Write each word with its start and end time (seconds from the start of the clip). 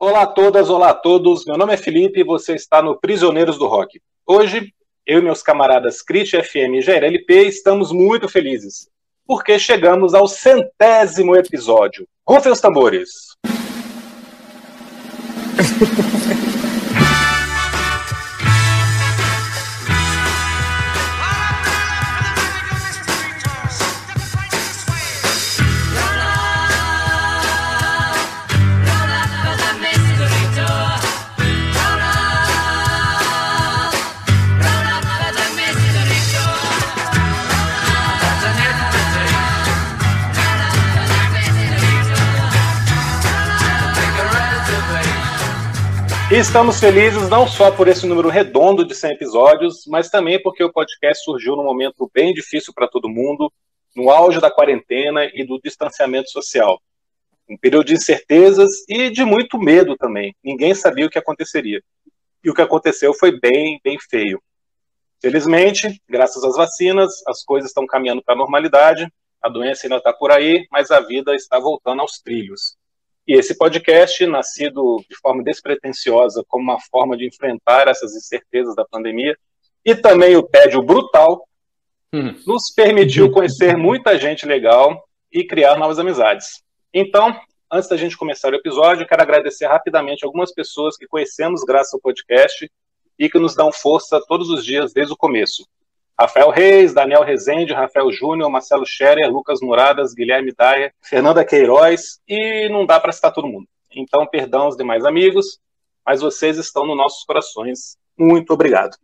Olá 0.00 0.22
a 0.22 0.26
todas, 0.28 0.70
olá 0.70 0.90
a 0.90 0.94
todos. 0.94 1.44
Meu 1.44 1.58
nome 1.58 1.74
é 1.74 1.76
Felipe 1.76 2.20
e 2.20 2.24
você 2.24 2.54
está 2.54 2.80
no 2.80 2.96
Prisioneiros 2.96 3.58
do 3.58 3.66
Rock. 3.66 4.00
Hoje, 4.24 4.72
eu 5.04 5.18
e 5.18 5.22
meus 5.22 5.42
camaradas 5.42 6.02
Crit 6.02 6.40
FM 6.40 6.76
e 6.76 6.80
Jair 6.80 7.02
LP 7.02 7.48
estamos 7.48 7.90
muito 7.90 8.28
felizes, 8.28 8.88
porque 9.26 9.58
chegamos 9.58 10.14
ao 10.14 10.28
centésimo 10.28 11.34
episódio. 11.34 12.06
Rufem 12.24 12.52
os 12.52 12.60
tambores! 12.60 13.10
E 46.38 46.40
estamos 46.40 46.78
felizes 46.78 47.28
não 47.28 47.48
só 47.48 47.68
por 47.68 47.88
esse 47.88 48.06
número 48.06 48.28
redondo 48.28 48.84
de 48.84 48.94
100 48.94 49.10
episódios, 49.10 49.84
mas 49.88 50.08
também 50.08 50.40
porque 50.40 50.62
o 50.62 50.72
podcast 50.72 51.24
surgiu 51.24 51.56
num 51.56 51.64
momento 51.64 52.08
bem 52.14 52.32
difícil 52.32 52.72
para 52.72 52.86
todo 52.86 53.08
mundo, 53.08 53.52
no 53.96 54.08
auge 54.08 54.40
da 54.40 54.48
quarentena 54.48 55.24
e 55.34 55.44
do 55.44 55.60
distanciamento 55.60 56.30
social. 56.30 56.80
Um 57.50 57.58
período 57.58 57.86
de 57.86 57.94
incertezas 57.94 58.70
e 58.88 59.10
de 59.10 59.24
muito 59.24 59.58
medo 59.58 59.96
também. 59.96 60.32
Ninguém 60.40 60.76
sabia 60.76 61.06
o 61.06 61.10
que 61.10 61.18
aconteceria. 61.18 61.82
E 62.44 62.48
o 62.48 62.54
que 62.54 62.62
aconteceu 62.62 63.12
foi 63.12 63.36
bem, 63.36 63.80
bem 63.82 63.98
feio. 64.08 64.40
Felizmente, 65.20 66.00
graças 66.08 66.44
às 66.44 66.54
vacinas, 66.54 67.14
as 67.26 67.42
coisas 67.42 67.70
estão 67.70 67.84
caminhando 67.84 68.22
para 68.22 68.34
a 68.34 68.38
normalidade, 68.38 69.12
a 69.42 69.48
doença 69.48 69.86
ainda 69.86 69.96
está 69.96 70.12
por 70.12 70.30
aí, 70.30 70.68
mas 70.70 70.92
a 70.92 71.00
vida 71.00 71.34
está 71.34 71.58
voltando 71.58 72.00
aos 72.00 72.20
trilhos. 72.20 72.77
E 73.28 73.34
esse 73.34 73.58
podcast, 73.58 74.26
nascido 74.26 75.04
de 75.06 75.14
forma 75.18 75.44
despretensiosa, 75.44 76.42
como 76.48 76.64
uma 76.64 76.80
forma 76.80 77.14
de 77.14 77.26
enfrentar 77.26 77.86
essas 77.86 78.16
incertezas 78.16 78.74
da 78.74 78.86
pandemia, 78.86 79.36
e 79.84 79.94
também 79.94 80.34
o 80.34 80.42
tédio 80.42 80.80
brutal, 80.82 81.46
hum. 82.10 82.34
nos 82.46 82.72
permitiu 82.74 83.30
conhecer 83.30 83.76
muita 83.76 84.18
gente 84.18 84.46
legal 84.46 85.06
e 85.30 85.46
criar 85.46 85.76
novas 85.76 85.98
amizades. 85.98 86.62
Então, 86.92 87.38
antes 87.70 87.86
da 87.90 87.98
gente 87.98 88.16
começar 88.16 88.50
o 88.50 88.56
episódio, 88.56 89.06
quero 89.06 89.20
agradecer 89.20 89.66
rapidamente 89.66 90.24
algumas 90.24 90.50
pessoas 90.50 90.96
que 90.96 91.06
conhecemos 91.06 91.62
graças 91.64 91.92
ao 91.92 92.00
podcast 92.00 92.66
e 93.18 93.28
que 93.28 93.38
nos 93.38 93.54
dão 93.54 93.70
força 93.70 94.22
todos 94.26 94.48
os 94.48 94.64
dias 94.64 94.94
desde 94.94 95.12
o 95.12 95.16
começo. 95.18 95.68
Rafael 96.20 96.50
Reis, 96.50 96.92
Daniel 96.92 97.22
Rezende, 97.22 97.72
Rafael 97.72 98.10
Júnior, 98.10 98.50
Marcelo 98.50 98.84
Scherer, 98.84 99.30
Lucas 99.30 99.60
Muradas, 99.62 100.12
Guilherme 100.14 100.52
Daia, 100.52 100.92
Fernanda 101.00 101.44
Queiroz, 101.44 102.18
e 102.26 102.68
não 102.68 102.84
dá 102.84 102.98
para 102.98 103.12
citar 103.12 103.32
todo 103.32 103.46
mundo. 103.46 103.68
Então, 103.94 104.26
perdão 104.26 104.62
aos 104.62 104.76
demais 104.76 105.04
amigos, 105.04 105.60
mas 106.04 106.20
vocês 106.20 106.58
estão 106.58 106.84
nos 106.84 106.96
nossos 106.96 107.24
corações. 107.24 107.96
Muito 108.18 108.52
obrigado. 108.52 108.96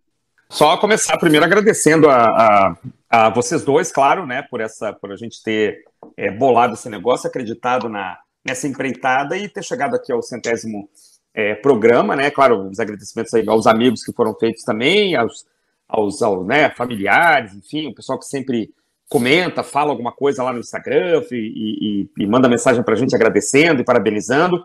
Só 0.48 0.76
começar 0.76 1.16
primeiro 1.18 1.44
agradecendo 1.44 2.08
a, 2.08 2.26
a, 2.26 2.76
a 3.08 3.30
vocês 3.30 3.64
dois, 3.64 3.92
claro, 3.92 4.26
né, 4.26 4.42
por 4.50 4.60
essa, 4.60 4.92
por 4.92 5.12
a 5.12 5.16
gente 5.16 5.42
ter 5.42 5.84
é, 6.16 6.30
bolado 6.30 6.74
esse 6.74 6.88
negócio, 6.88 7.28
acreditado 7.28 7.88
na, 7.88 8.18
nessa 8.44 8.66
empreitada 8.66 9.36
e 9.36 9.48
ter 9.48 9.62
chegado 9.64 9.94
aqui 9.94 10.12
ao 10.12 10.22
centésimo 10.22 10.88
é, 11.32 11.54
programa, 11.54 12.14
né? 12.14 12.30
Claro, 12.30 12.68
os 12.68 12.78
agradecimentos 12.78 13.32
aos 13.48 13.66
amigos 13.66 14.04
que 14.04 14.12
foram 14.12 14.34
feitos 14.34 14.62
também, 14.62 15.16
aos 15.16 15.44
aos, 15.88 16.22
aos 16.22 16.46
né, 16.46 16.70
familiares, 16.70 17.54
enfim, 17.54 17.88
o 17.88 17.94
pessoal 17.94 18.18
que 18.18 18.26
sempre 18.26 18.72
comenta, 19.08 19.62
fala 19.62 19.90
alguma 19.90 20.12
coisa 20.12 20.42
lá 20.42 20.52
no 20.52 20.60
Instagram 20.60 21.22
e, 21.30 22.08
e, 22.16 22.22
e 22.24 22.26
manda 22.26 22.48
mensagem 22.48 22.82
para 22.82 22.94
a 22.94 22.96
gente 22.96 23.14
agradecendo 23.14 23.80
e 23.80 23.84
parabenizando. 23.84 24.64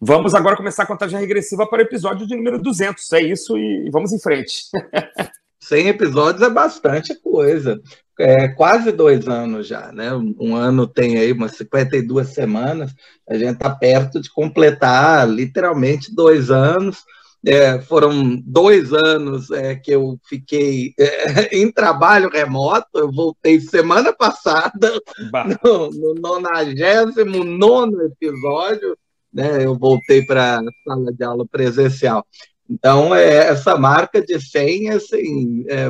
Vamos 0.00 0.34
agora 0.34 0.56
começar 0.56 0.84
a 0.84 0.86
contagem 0.86 1.18
regressiva 1.18 1.66
para 1.66 1.78
o 1.78 1.82
episódio 1.82 2.26
de 2.26 2.34
número 2.34 2.60
200. 2.60 3.12
É 3.12 3.20
isso 3.20 3.58
e 3.58 3.90
vamos 3.90 4.12
em 4.12 4.18
frente. 4.18 4.64
100 5.60 5.88
episódios 5.88 6.42
é 6.42 6.48
bastante 6.48 7.14
coisa. 7.14 7.80
É 8.18 8.48
quase 8.48 8.92
dois 8.92 9.28
anos 9.28 9.66
já, 9.66 9.92
né? 9.92 10.10
Um 10.14 10.54
ano 10.56 10.86
tem 10.86 11.18
aí 11.18 11.32
umas 11.32 11.52
52 11.52 12.28
semanas. 12.28 12.94
A 13.28 13.34
gente 13.34 13.52
está 13.52 13.70
perto 13.70 14.20
de 14.20 14.30
completar 14.30 15.28
literalmente 15.28 16.14
dois 16.14 16.50
anos. 16.50 17.04
É, 17.46 17.80
foram 17.80 18.36
dois 18.44 18.92
anos 18.92 19.50
é, 19.50 19.74
que 19.74 19.90
eu 19.90 20.18
fiquei 20.28 20.92
é, 20.98 21.56
em 21.56 21.72
trabalho 21.72 22.28
remoto. 22.28 22.88
Eu 22.94 23.10
voltei 23.10 23.60
semana 23.60 24.12
passada, 24.12 24.92
bah. 25.30 25.46
no, 25.64 25.90
no 25.90 26.14
99 26.14 28.04
episódio, 28.04 28.96
né, 29.32 29.64
eu 29.64 29.78
voltei 29.78 30.24
para 30.24 30.58
a 30.58 30.62
sala 30.84 31.12
de 31.12 31.24
aula 31.24 31.46
presencial. 31.46 32.26
Então, 32.68 33.14
é, 33.14 33.48
essa 33.48 33.76
marca 33.76 34.20
de 34.20 34.38
100, 34.38 34.90
assim, 34.90 35.64
é, 35.68 35.88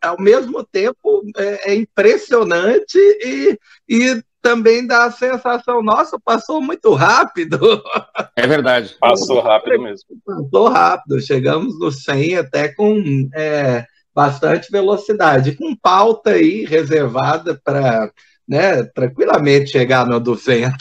ao 0.00 0.18
mesmo 0.20 0.64
tempo, 0.64 1.22
é, 1.36 1.72
é 1.72 1.74
impressionante 1.74 2.96
e, 2.96 3.58
e 3.88 4.22
também 4.42 4.86
dá 4.86 5.04
a 5.04 5.10
sensação, 5.10 5.82
nossa, 5.82 6.18
passou 6.24 6.60
muito 6.60 6.94
rápido. 6.94 7.82
É 8.36 8.46
verdade. 8.46 8.96
Passou 9.00 9.40
rápido 9.40 9.82
mesmo. 9.82 10.06
Passou 10.24 10.68
rápido. 10.68 11.20
Chegamos 11.20 11.78
no 11.78 11.90
100 11.90 12.36
até 12.36 12.68
com 12.68 13.28
é, 13.34 13.84
bastante 14.14 14.70
velocidade, 14.70 15.56
com 15.56 15.74
pauta 15.74 16.30
aí 16.30 16.64
reservada 16.64 17.60
para 17.62 18.10
né, 18.48 18.82
tranquilamente 18.82 19.70
chegar 19.70 20.06
no 20.06 20.18
200. 20.18 20.80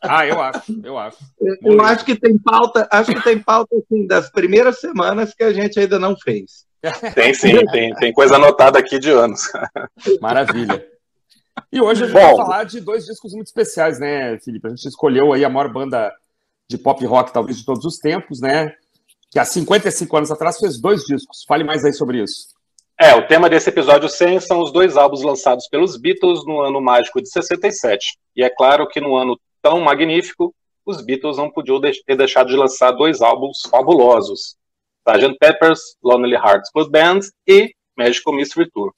Ah, 0.00 0.26
eu 0.26 0.40
acho, 0.40 0.80
eu 0.84 0.98
acho. 0.98 1.18
Eu, 1.62 1.80
acho 1.80 2.04
que 2.04 2.14
tem 2.14 2.38
pauta, 2.38 2.86
acho 2.90 3.12
que 3.12 3.22
tem 3.22 3.38
pauta 3.38 3.74
assim, 3.76 4.06
das 4.06 4.30
primeiras 4.30 4.78
semanas 4.78 5.34
que 5.34 5.42
a 5.42 5.52
gente 5.52 5.80
ainda 5.80 5.98
não 5.98 6.16
fez. 6.16 6.64
Tem 7.14 7.32
sim, 7.32 7.64
tem, 7.66 7.94
tem 7.94 8.12
coisa 8.12 8.36
anotada 8.36 8.78
aqui 8.78 8.98
de 8.98 9.10
anos. 9.10 9.50
Maravilha. 10.20 10.91
E 11.72 11.80
hoje 11.80 12.04
a 12.04 12.06
gente 12.06 12.14
Bom, 12.14 12.36
vai 12.36 12.36
falar 12.36 12.64
de 12.64 12.80
dois 12.80 13.04
discos 13.04 13.32
muito 13.32 13.46
especiais, 13.46 13.98
né, 13.98 14.38
Felipe? 14.38 14.66
A 14.66 14.70
gente 14.70 14.86
escolheu 14.86 15.32
aí 15.32 15.44
a 15.44 15.48
maior 15.48 15.72
banda 15.72 16.12
de 16.68 16.78
pop 16.78 17.04
rock, 17.04 17.32
talvez, 17.32 17.58
de 17.58 17.64
todos 17.64 17.84
os 17.84 17.98
tempos, 17.98 18.40
né? 18.40 18.74
Que 19.30 19.38
há 19.38 19.44
55 19.44 20.16
anos 20.16 20.30
atrás 20.30 20.58
fez 20.58 20.80
dois 20.80 21.02
discos. 21.04 21.44
Fale 21.46 21.64
mais 21.64 21.84
aí 21.84 21.92
sobre 21.92 22.22
isso. 22.22 22.48
É, 22.98 23.14
o 23.14 23.26
tema 23.26 23.48
desse 23.48 23.68
episódio 23.68 24.08
100 24.08 24.40
são 24.40 24.60
os 24.60 24.72
dois 24.72 24.96
álbuns 24.96 25.22
lançados 25.22 25.66
pelos 25.68 25.96
Beatles 25.96 26.44
no 26.46 26.60
ano 26.60 26.80
mágico 26.80 27.20
de 27.20 27.28
67. 27.28 28.18
E 28.36 28.44
é 28.44 28.50
claro 28.50 28.86
que 28.86 29.00
no 29.00 29.16
ano 29.16 29.38
tão 29.60 29.80
magnífico, 29.80 30.54
os 30.84 31.00
Beatles 31.00 31.36
não 31.36 31.50
podiam 31.50 31.80
ter 31.80 32.16
deixado 32.16 32.48
de 32.48 32.56
lançar 32.56 32.92
dois 32.92 33.20
álbuns 33.20 33.62
fabulosos. 33.70 34.56
Sgt. 35.06 35.36
Pepper's 35.38 35.96
Lonely 36.02 36.36
Hearts 36.36 36.70
Club 36.70 36.90
Band 36.90 37.20
e 37.46 37.74
Magical 37.96 38.34
Mystery 38.34 38.70
Tour. 38.70 38.92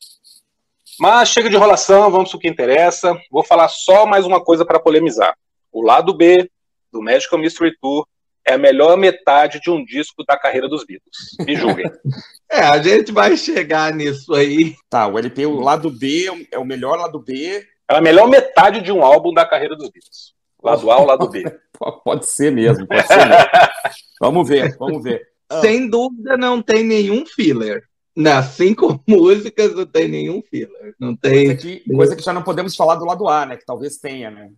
Mas 0.99 1.29
chega 1.29 1.51
de 1.51 1.57
enrolação, 1.57 2.11
vamos 2.11 2.31
para 2.31 2.37
o 2.37 2.41
que 2.41 2.49
interessa. 2.49 3.17
Vou 3.31 3.45
falar 3.45 3.69
só 3.69 4.07
mais 4.07 4.25
uma 4.25 4.43
coisa 4.43 4.65
para 4.65 4.79
polemizar. 4.79 5.37
O 5.73 5.83
lado 5.83 6.15
B 6.15 6.49
do 6.93 7.03
Magical 7.03 7.39
Mystery 7.39 7.77
Tour 7.81 8.07
é 8.47 8.55
a 8.55 8.59
melhor 8.59 8.97
metade 8.97 9.61
de 9.61 9.71
um 9.71 9.85
disco 9.85 10.23
da 10.25 10.39
carreira 10.39 10.69
dos 10.69 10.85
Beatles. 10.85 11.37
Me 11.41 11.57
julguem. 11.57 11.91
é, 12.51 12.61
a 12.61 12.81
gente 12.81 13.11
vai 13.11 13.37
chegar 13.37 13.93
nisso 13.93 14.35
aí. 14.35 14.75
Tá, 14.89 15.07
o 15.07 15.19
LP, 15.19 15.47
o 15.47 15.61
lado 15.61 15.91
B 15.91 16.47
é 16.53 16.59
o 16.59 16.65
melhor 16.65 16.99
lado 16.99 17.19
B. 17.19 17.67
É 17.89 17.97
a 17.97 18.01
melhor 18.01 18.29
metade 18.29 18.81
de 18.81 18.93
um 18.93 19.03
álbum 19.03 19.33
da 19.33 19.45
carreira 19.45 19.75
dos 19.75 19.91
Beatles. 19.91 20.35
Lado 20.63 20.91
A 20.91 20.99
ou 20.99 21.07
lado 21.07 21.29
B. 21.29 21.45
pode 22.05 22.31
ser 22.31 22.53
mesmo, 22.53 22.87
pode 22.87 23.07
ser 23.07 23.27
mesmo. 23.27 23.49
vamos 24.21 24.49
ver, 24.49 24.77
vamos 24.79 25.03
ver. 25.03 25.27
Sem 25.61 25.89
dúvida 25.89 26.37
não 26.37 26.63
tem 26.63 26.85
nenhum 26.85 27.27
filler 27.27 27.83
nas 28.17 28.47
cinco 28.53 29.03
músicas 29.07 29.75
não 29.75 29.87
tem 29.87 30.09
nenhum 30.09 30.43
filler. 30.43 30.95
Não 30.99 31.17
tem. 31.17 31.47
Coisa 31.47 31.57
que, 31.57 31.95
coisa 31.95 32.17
que 32.17 32.23
já 32.23 32.33
não 32.33 32.43
podemos 32.43 32.77
falar 32.77 32.97
do 32.97 33.05
lado 33.05 33.29
A, 33.29 33.47
né? 33.47 33.57
Que 33.57 33.65
talvez 33.65 33.97
tenha, 33.99 34.31
né? 34.31 34.51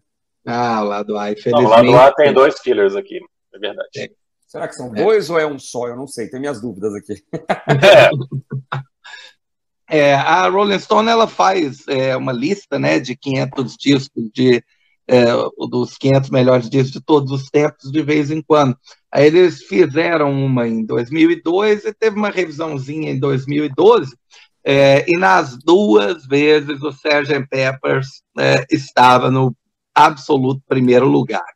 Ah, 0.47 0.83
o 0.83 0.85
lado 0.85 1.17
A, 1.17 1.33
infelizmente. 1.33 1.71
Não, 1.71 1.93
o 1.93 1.97
lado 1.97 2.13
A 2.13 2.15
tem 2.15 2.33
dois 2.33 2.61
fillers 2.61 2.95
aqui, 2.95 3.21
é 3.55 3.59
verdade. 3.59 3.89
É. 3.97 4.11
Será 4.47 4.69
que 4.69 4.75
são 4.75 4.93
dois 4.93 5.29
é. 5.29 5.33
ou 5.33 5.41
é 5.41 5.47
um 5.47 5.59
só? 5.59 5.89
Eu 5.89 5.97
não 5.97 6.07
sei, 6.07 6.29
tem 6.29 6.39
minhas 6.39 6.61
dúvidas 6.61 6.95
aqui. 6.95 7.15
É. 9.91 9.99
é 10.13 10.15
a 10.15 10.49
Rolling 10.49 10.79
Stone 10.79 11.09
ela 11.09 11.27
faz 11.27 11.87
é, 11.89 12.17
uma 12.17 12.33
lista 12.33 12.79
né, 12.79 13.01
de 13.01 13.17
500 13.17 13.77
discos 13.77 14.31
de 14.33 14.63
é, 15.09 15.25
dos 15.71 15.97
500 15.97 16.31
melhores 16.31 16.71
discos 16.71 16.93
de 16.93 17.01
todos 17.01 17.31
os 17.31 17.49
tempos 17.49 17.91
de 17.91 18.03
vez 18.03 18.31
em 18.31 18.43
quando. 18.43 18.77
Aí 19.13 19.27
eles 19.27 19.63
fizeram 19.63 20.33
uma 20.33 20.67
em 20.67 20.85
2002 20.85 21.85
e 21.85 21.95
teve 21.95 22.17
uma 22.17 22.31
revisãozinha 22.31 23.11
em 23.11 23.19
2012, 23.19 24.15
é, 24.65 25.05
e 25.09 25.17
nas 25.17 25.57
duas 25.57 26.27
vezes 26.27 26.83
o 26.83 26.89
Sgt. 26.89 27.47
Peppers 27.49 28.23
é, 28.39 28.67
estava 28.71 29.31
no 29.31 29.55
absoluto 29.95 30.61
primeiro 30.69 31.07
lugar. 31.07 31.47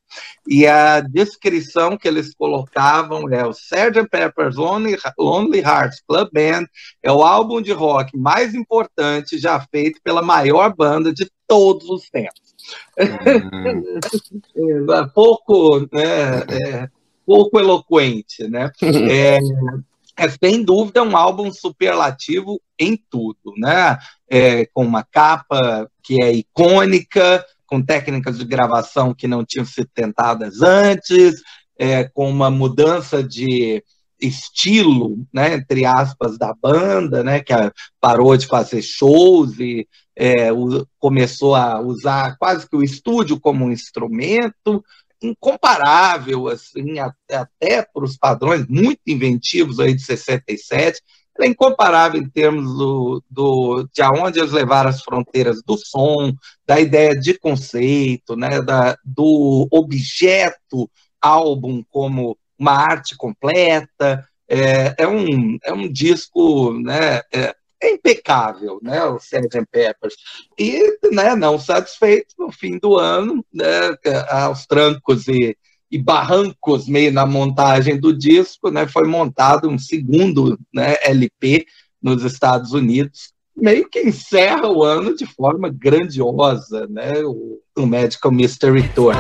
E 0.48 0.66
a 0.66 1.00
descrição 1.00 1.98
que 1.98 2.08
eles 2.08 2.34
colocavam 2.34 3.28
é 3.28 3.44
o 3.46 3.50
Sgt. 3.50 4.08
Pepper's 4.08 4.56
Lonely, 4.56 4.96
Lonely 5.18 5.60
Hearts 5.60 6.00
Club 6.08 6.30
Band 6.32 6.64
é 7.02 7.12
o 7.12 7.22
álbum 7.22 7.60
de 7.60 7.72
rock 7.72 8.16
mais 8.16 8.54
importante 8.54 9.38
já 9.38 9.60
feito 9.70 10.00
pela 10.02 10.22
maior 10.22 10.74
banda 10.74 11.12
de 11.12 11.30
todos 11.46 11.88
os 11.90 12.08
tempos. 12.08 12.49
Uhum. 12.98 14.92
é, 14.92 15.06
pouco, 15.14 15.80
né, 15.92 16.40
é, 16.48 16.88
pouco 17.26 17.58
eloquente, 17.58 18.48
né? 18.48 18.70
É, 19.10 19.38
é 20.16 20.28
sem 20.28 20.62
dúvida 20.62 21.02
um 21.02 21.16
álbum 21.16 21.52
superlativo 21.52 22.60
em 22.78 22.96
tudo, 23.08 23.54
né? 23.56 23.98
É, 24.28 24.66
com 24.66 24.84
uma 24.84 25.02
capa 25.02 25.90
que 26.02 26.22
é 26.22 26.32
icônica, 26.32 27.44
com 27.66 27.80
técnicas 27.80 28.38
de 28.38 28.44
gravação 28.44 29.14
que 29.14 29.28
não 29.28 29.44
tinham 29.44 29.64
sido 29.64 29.88
tentadas 29.94 30.60
antes, 30.60 31.40
é, 31.78 32.04
com 32.04 32.28
uma 32.28 32.50
mudança 32.50 33.22
de 33.22 33.82
estilo, 34.20 35.26
né, 35.32 35.54
entre 35.54 35.84
aspas, 35.84 36.38
da 36.38 36.54
banda, 36.54 37.22
né, 37.22 37.40
que 37.40 37.52
parou 38.00 38.36
de 38.36 38.46
fazer 38.46 38.82
shows 38.82 39.58
e 39.58 39.88
é, 40.16 40.48
começou 40.98 41.54
a 41.54 41.80
usar 41.80 42.36
quase 42.38 42.68
que 42.68 42.76
o 42.76 42.82
estúdio 42.82 43.40
como 43.40 43.64
um 43.64 43.72
instrumento, 43.72 44.84
incomparável, 45.22 46.48
assim, 46.48 46.98
até, 46.98 47.82
para 47.82 48.04
os 48.04 48.16
padrões 48.16 48.66
muito 48.66 49.00
inventivos 49.06 49.78
aí 49.78 49.94
de 49.94 50.02
67, 50.02 51.00
é 51.42 51.46
incomparável 51.46 52.20
em 52.20 52.28
termos 52.28 52.76
do, 52.76 53.22
do, 53.30 53.88
de 53.94 54.02
aonde 54.02 54.38
eles 54.38 54.52
levaram 54.52 54.90
as 54.90 55.02
fronteiras 55.02 55.62
do 55.64 55.76
som, 55.78 56.34
da 56.66 56.78
ideia 56.78 57.18
de 57.18 57.38
conceito, 57.38 58.36
né, 58.36 58.60
da, 58.60 58.96
do 59.04 59.66
objeto 59.70 60.90
álbum 61.20 61.82
como 61.90 62.36
uma 62.60 62.72
arte 62.72 63.16
completa. 63.16 64.24
É, 64.48 64.94
é, 64.98 65.08
um, 65.08 65.58
é 65.64 65.72
um 65.72 65.90
disco 65.90 66.72
né, 66.72 67.22
é, 67.32 67.54
é 67.82 67.92
impecável, 67.92 68.78
né, 68.82 69.02
o 69.04 69.16
Sgt. 69.16 69.64
Peppers. 69.70 70.14
E, 70.58 70.98
né, 71.10 71.34
não 71.34 71.58
satisfeito, 71.58 72.34
no 72.38 72.52
fim 72.52 72.78
do 72.78 72.98
ano, 72.98 73.44
né, 73.52 73.96
aos 74.28 74.66
trancos 74.66 75.26
e, 75.28 75.56
e 75.90 75.98
barrancos 75.98 76.86
meio 76.86 77.12
na 77.12 77.24
montagem 77.24 77.98
do 77.98 78.12
disco, 78.12 78.70
né, 78.70 78.86
foi 78.86 79.06
montado 79.06 79.68
um 79.68 79.78
segundo 79.78 80.58
né, 80.74 80.96
LP 81.02 81.64
nos 82.02 82.22
Estados 82.22 82.72
Unidos, 82.72 83.32
meio 83.56 83.88
que 83.88 84.00
encerra 84.00 84.68
o 84.68 84.82
ano 84.82 85.14
de 85.14 85.26
forma 85.26 85.68
grandiosa, 85.68 86.86
né, 86.88 87.22
o, 87.24 87.60
o 87.76 87.86
Medical 87.86 88.32
Mystery 88.32 88.88
Tour. 88.94 89.14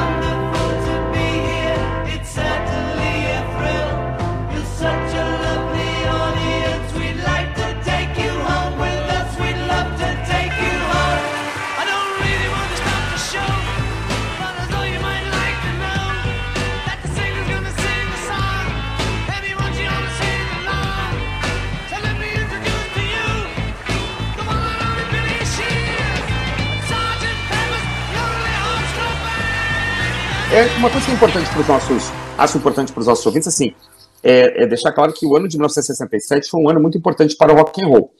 É 30.60 30.76
uma 30.76 30.90
coisa 30.90 31.10
é 31.10 31.14
importante 31.14 31.48
para 31.48 31.60
os 31.60 31.66
nossos, 31.66 32.12
acho 32.36 32.58
importante 32.58 32.92
para 32.92 33.00
os 33.00 33.06
nossos 33.06 33.24
ouvintes, 33.24 33.48
assim, 33.48 33.74
é, 34.22 34.62
é, 34.62 34.66
deixar 34.66 34.92
claro 34.92 35.10
que 35.10 35.24
o 35.24 35.34
ano 35.34 35.48
de 35.48 35.56
1967 35.56 36.50
foi 36.50 36.60
um 36.62 36.68
ano 36.68 36.78
muito 36.78 36.98
importante 36.98 37.34
para 37.34 37.50
o 37.50 37.56
rock 37.56 37.82
and 37.82 37.86
roll, 37.86 38.12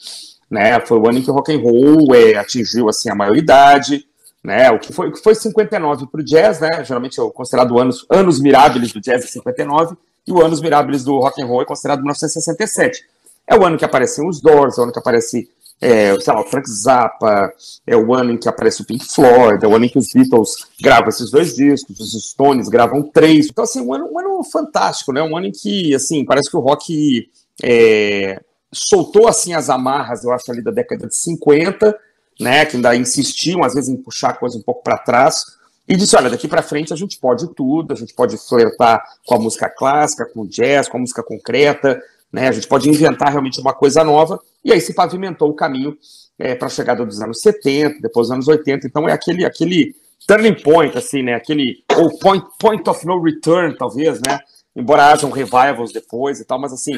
né? 0.50 0.81
Foi 0.81 0.98
o 0.98 1.06
ano 1.06 1.19
em 1.19 1.22
que 1.22 1.31
o 1.31 1.34
rock 1.34 1.52
and 1.52 1.58
roll 1.58 2.14
é, 2.14 2.37
atingiu 2.37 2.88
assim 2.88 3.10
a 3.10 3.14
maioridade, 3.14 4.06
né? 4.42 4.70
O 4.70 4.78
que 4.78 4.90
foi, 4.90 5.08
o 5.08 5.12
que 5.12 5.22
foi 5.22 5.34
59 5.34 6.06
para 6.06 6.20
o 6.22 6.25
jazz, 6.25 6.60
né? 6.60 6.82
Geralmente 6.82 7.20
é 7.20 7.31
considerado 7.31 7.78
anos 7.78 8.06
anos 8.08 8.40
miráveis 8.40 8.90
do 8.90 9.00
jazz 9.02 9.22
é 9.22 9.26
59 9.26 9.94
e 10.26 10.32
o 10.32 10.43
anos 10.43 10.62
miráveis 10.62 11.04
do 11.04 11.19
rock 11.19 11.43
and 11.43 11.46
roll 11.46 11.60
é 11.60 11.66
considerado 11.66 11.98
1967. 11.98 13.04
É 13.46 13.54
o 13.54 13.66
ano 13.66 13.76
que 13.76 13.84
aparecem 13.84 14.26
os 14.26 14.40
Doors, 14.40 14.78
é 14.78 14.81
o 14.81 14.84
ano 14.84 14.93
que 14.93 14.98
aparece 14.98 15.50
é, 15.81 16.19
sei 16.21 16.32
lá, 16.32 16.41
o 16.41 16.44
Frank 16.44 16.71
Zappa, 16.71 17.53
é 17.87 17.97
o 17.97 18.15
ano 18.15 18.32
em 18.32 18.37
que 18.37 18.49
aparece 18.49 18.82
o 18.82 18.85
Pink 18.85 19.05
Floyd, 19.06 19.65
é 19.65 19.69
o 19.69 19.75
ano 19.75 19.87
em 19.87 19.88
que 19.88 19.99
os 19.99 20.09
Beatles 20.12 20.67
gravam 20.79 21.09
esses 21.09 21.31
dois 21.31 21.56
discos, 21.56 21.99
os 21.99 22.31
Stones 22.31 22.69
gravam 22.69 23.03
três. 23.03 23.47
Então, 23.47 23.65
assim, 23.65 23.81
um 23.81 23.94
ano, 23.94 24.11
um 24.12 24.19
ano 24.19 24.44
fantástico, 24.44 25.12
né? 25.12 25.23
Um 25.23 25.37
ano 25.37 25.47
em 25.47 25.53
que, 25.53 25.94
assim, 25.94 26.25
parece 26.25 26.50
que 26.50 26.56
o 26.56 26.61
rock 26.61 27.31
é, 27.62 28.41
soltou, 28.71 29.27
assim, 29.27 29.55
as 29.55 29.71
amarras, 29.71 30.23
eu 30.23 30.32
acho, 30.32 30.50
ali 30.53 30.62
da 30.62 30.71
década 30.71 31.06
de 31.06 31.17
50, 31.17 31.99
né? 32.38 32.67
Que 32.67 32.77
ainda 32.77 32.94
insistiam, 32.94 33.65
às 33.65 33.73
vezes, 33.73 33.88
em 33.88 33.97
puxar 33.97 34.31
a 34.31 34.35
coisa 34.35 34.59
um 34.59 34.62
pouco 34.62 34.82
para 34.82 34.99
trás. 34.99 35.44
E 35.88 35.97
disse: 35.97 36.15
olha, 36.15 36.29
daqui 36.29 36.47
para 36.47 36.62
frente 36.62 36.93
a 36.93 36.97
gente 36.97 37.19
pode 37.19 37.49
tudo, 37.55 37.93
a 37.93 37.97
gente 37.97 38.15
pode 38.15 38.37
flertar 38.37 39.03
com 39.27 39.35
a 39.35 39.38
música 39.38 39.69
clássica, 39.69 40.27
com 40.27 40.43
o 40.43 40.47
jazz, 40.47 40.88
com 40.88 40.99
a 40.99 41.00
música 41.00 41.23
concreta, 41.23 42.00
né? 42.32 42.49
A 42.49 42.53
gente 42.53 42.69
pode 42.69 42.88
inventar 42.88 43.31
realmente 43.31 43.61
uma 43.61 43.73
coisa 43.73 44.05
nova, 44.05 44.41
e 44.65 44.73
aí 44.73 44.81
se 44.81 44.94
pavimentou 44.94 45.50
o 45.50 45.55
caminho 45.55 45.97
é, 46.38 46.55
para 46.55 46.67
a 46.67 46.71
chegada 46.71 47.05
dos 47.05 47.21
anos 47.21 47.41
70, 47.41 48.00
depois 48.00 48.29
dos 48.29 48.35
anos 48.35 48.49
80. 48.49 48.87
Então 48.87 49.09
é 49.09 49.12
aquele, 49.12 49.44
aquele 49.44 49.94
turning 50.27 50.55
point, 50.62 50.97
assim, 50.97 51.23
né? 51.23 51.35
Aquele 51.35 51.82
ou 51.97 52.19
point, 52.19 52.44
point 52.59 52.88
of 52.88 53.06
no 53.06 53.23
return, 53.23 53.77
talvez, 53.77 54.21
né? 54.21 54.38
Embora 54.75 55.06
hajam 55.06 55.31
revivals 55.31 55.93
depois 55.93 56.41
e 56.41 56.44
tal, 56.44 56.59
mas 56.59 56.73
assim, 56.73 56.97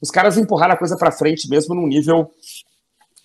os 0.00 0.10
caras 0.10 0.36
empurraram 0.36 0.74
a 0.74 0.76
coisa 0.76 0.96
para 0.96 1.10
frente 1.10 1.48
mesmo 1.48 1.74
num 1.74 1.86
nível 1.86 2.30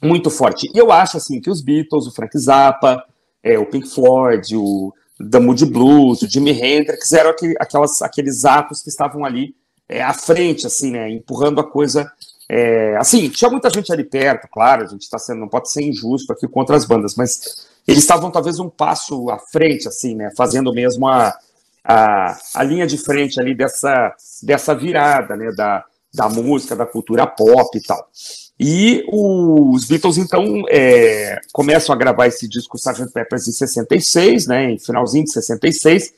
muito 0.02 0.30
forte. 0.30 0.68
E 0.74 0.78
eu 0.78 0.92
acho 0.92 1.18
assim 1.18 1.42
que 1.42 1.50
os 1.50 1.62
Beatles, 1.62 2.08
o 2.08 2.12
Frank 2.12 2.38
Zappa, 2.38 3.04
é, 3.44 3.60
o 3.60 3.66
Pink 3.66 3.90
Floyd, 3.90 4.56
o 4.56 4.94
The 5.30 5.40
Moody 5.40 5.66
Blues, 5.66 6.22
o 6.22 6.30
Jimi 6.30 6.52
Hendrix 6.52 7.12
eram 7.12 7.36
aquelas, 7.60 8.02
aqueles 8.02 8.46
atos 8.46 8.82
que 8.82 8.90
estavam 8.90 9.26
ali 9.26 9.54
é, 9.90 10.04
à 10.04 10.14
frente, 10.14 10.68
assim, 10.68 10.92
né? 10.92 11.10
Empurrando 11.10 11.60
a 11.60 11.64
coisa. 11.64 12.10
É, 12.48 12.96
assim, 12.98 13.28
tinha 13.30 13.50
muita 13.50 13.70
gente 13.70 13.92
ali 13.92 14.04
perto, 14.04 14.48
claro, 14.48 14.84
a 14.84 14.88
gente 14.88 15.02
está 15.02 15.20
sendo, 15.20 15.40
não 15.40 15.48
pode 15.48 15.72
ser 15.72 15.84
injusto 15.84 16.32
aqui 16.32 16.48
contra 16.48 16.76
as 16.76 16.86
bandas, 16.86 17.16
mas 17.16 17.68
eles 17.88 18.02
estavam 18.02 18.32
talvez 18.32 18.60
um 18.60 18.70
passo 18.70 19.30
à 19.30 19.38
frente, 19.38 19.88
assim, 19.88 20.16
né? 20.16 20.32
Fazendo 20.38 20.72
mesmo 20.72 21.08
a, 21.08 21.36
a, 21.84 22.38
a 22.56 22.64
linha 22.64 22.86
de 22.86 22.98
frente 22.98 23.40
ali 23.40 23.56
dessa, 23.56 24.16
dessa 24.44 24.76
virada, 24.76 25.36
né? 25.36 25.52
Da, 25.52 25.84
da 26.14 26.30
música, 26.30 26.76
da 26.76 26.86
cultura 26.86 27.26
pop 27.28 27.78
e 27.78 27.82
tal. 27.82 28.08
E 28.60 29.06
os 29.08 29.86
Beatles, 29.86 30.18
então, 30.18 30.66
é, 30.70 31.40
começam 31.54 31.96
a 31.96 31.98
gravar 31.98 32.28
esse 32.28 32.48
disco 32.48 32.76
Sgt. 32.78 33.14
Peppers 33.14 33.48
em 33.48 33.54
66, 33.54 34.48
né, 34.48 34.72
em 34.72 34.78
finalzinho 34.78 35.24
de 35.24 35.32
66, 35.32 36.14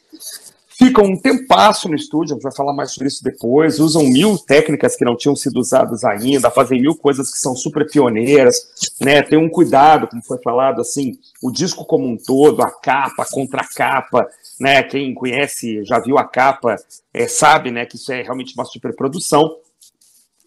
ficam 0.78 1.06
um 1.06 1.18
tempasso 1.18 1.88
no 1.90 1.96
estúdio, 1.96 2.34
a 2.34 2.36
gente 2.36 2.44
vai 2.44 2.56
falar 2.56 2.74
mais 2.74 2.92
sobre 2.92 3.08
isso 3.08 3.24
depois, 3.24 3.80
usam 3.80 4.04
mil 4.04 4.38
técnicas 4.38 4.96
que 4.96 5.06
não 5.06 5.16
tinham 5.16 5.36
sido 5.36 5.60
usadas 5.60 6.04
ainda, 6.04 6.50
fazem 6.50 6.82
mil 6.82 6.96
coisas 6.96 7.32
que 7.32 7.38
são 7.38 7.56
super 7.56 7.90
pioneiras, 7.90 8.58
né? 9.00 9.22
Tem 9.22 9.38
um 9.38 9.50
cuidado, 9.50 10.08
como 10.08 10.24
foi 10.24 10.40
falado, 10.44 10.82
assim, 10.82 11.18
o 11.42 11.52
disco 11.52 11.86
como 11.86 12.08
um 12.08 12.18
todo, 12.18 12.62
a 12.62 12.72
capa, 12.72 13.24
a 13.24 13.30
contracapa, 13.30 14.28
né? 14.60 14.84
Quem 14.84 15.14
conhece, 15.14 15.84
já 15.84 16.00
viu 16.00 16.18
a 16.18 16.24
capa, 16.24 16.76
é, 17.14 17.28
sabe, 17.28 17.72
né, 17.72 17.86
que 17.86 17.96
isso 17.96 18.12
é 18.12 18.22
realmente 18.22 18.54
uma 18.56 18.66
superprodução. 18.66 19.58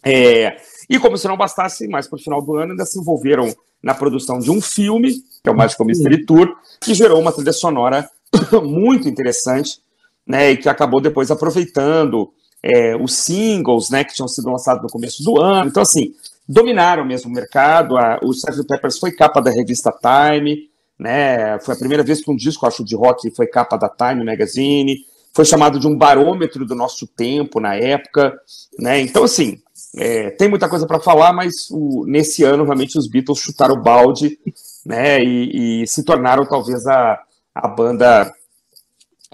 É, 0.03 0.57
e 0.89 0.99
como 0.99 1.17
se 1.17 1.27
não 1.27 1.37
bastasse, 1.37 1.87
mais 1.87 2.07
para 2.07 2.17
o 2.17 2.21
final 2.21 2.41
do 2.41 2.55
ano, 2.55 2.71
ainda 2.71 2.85
se 2.85 2.99
envolveram 2.99 3.55
na 3.81 3.93
produção 3.93 4.39
de 4.39 4.51
um 4.51 4.61
filme, 4.61 5.13
que 5.43 5.49
é 5.49 5.51
o 5.51 5.55
Magical 5.55 5.85
Mystery 5.85 6.25
Tour, 6.25 6.55
que 6.81 6.93
gerou 6.93 7.19
uma 7.19 7.31
trilha 7.31 7.53
sonora 7.53 8.09
muito 8.63 9.07
interessante, 9.07 9.79
né, 10.27 10.51
e 10.51 10.57
que 10.57 10.69
acabou 10.69 11.01
depois 11.01 11.29
aproveitando 11.29 12.31
é, 12.63 12.95
os 12.95 13.13
singles, 13.13 13.89
né, 13.89 14.03
que 14.03 14.13
tinham 14.13 14.27
sido 14.27 14.49
lançados 14.49 14.81
no 14.81 14.89
começo 14.89 15.23
do 15.23 15.39
ano. 15.39 15.69
Então, 15.69 15.83
assim, 15.83 16.13
dominaram 16.47 17.05
mesmo 17.05 17.29
o 17.29 17.33
mercado. 17.33 17.97
A, 17.97 18.19
o 18.23 18.31
Sgt. 18.31 18.65
Peppers 18.67 18.97
foi 18.97 19.11
capa 19.11 19.41
da 19.41 19.51
revista 19.51 19.91
Time, 19.91 20.69
né, 20.97 21.59
foi 21.59 21.75
a 21.75 21.77
primeira 21.77 22.03
vez 22.03 22.21
que 22.23 22.31
um 22.31 22.35
disco, 22.35 22.65
acho, 22.65 22.83
de 22.83 22.95
rock 22.95 23.29
foi 23.35 23.47
capa 23.47 23.77
da 23.77 23.89
Time 23.89 24.23
Magazine. 24.23 24.97
Foi 25.33 25.43
chamado 25.43 25.77
de 25.77 25.85
um 25.85 25.97
barômetro 25.97 26.65
do 26.65 26.73
nosso 26.73 27.05
tempo 27.05 27.59
na 27.59 27.75
época, 27.75 28.33
né? 28.79 29.01
Então, 29.01 29.25
assim, 29.25 29.57
é, 29.97 30.29
tem 30.29 30.47
muita 30.47 30.69
coisa 30.69 30.87
para 30.87 30.97
falar, 30.97 31.33
mas 31.33 31.69
o, 31.69 32.05
nesse 32.07 32.43
ano 32.43 32.63
realmente 32.63 32.97
os 32.97 33.05
Beatles 33.05 33.39
chutaram 33.39 33.75
o 33.75 33.81
balde, 33.81 34.39
né? 34.85 35.21
E, 35.21 35.83
e 35.83 35.87
se 35.87 36.05
tornaram 36.05 36.45
talvez 36.45 36.87
a, 36.87 37.19
a 37.53 37.67
banda 37.67 38.31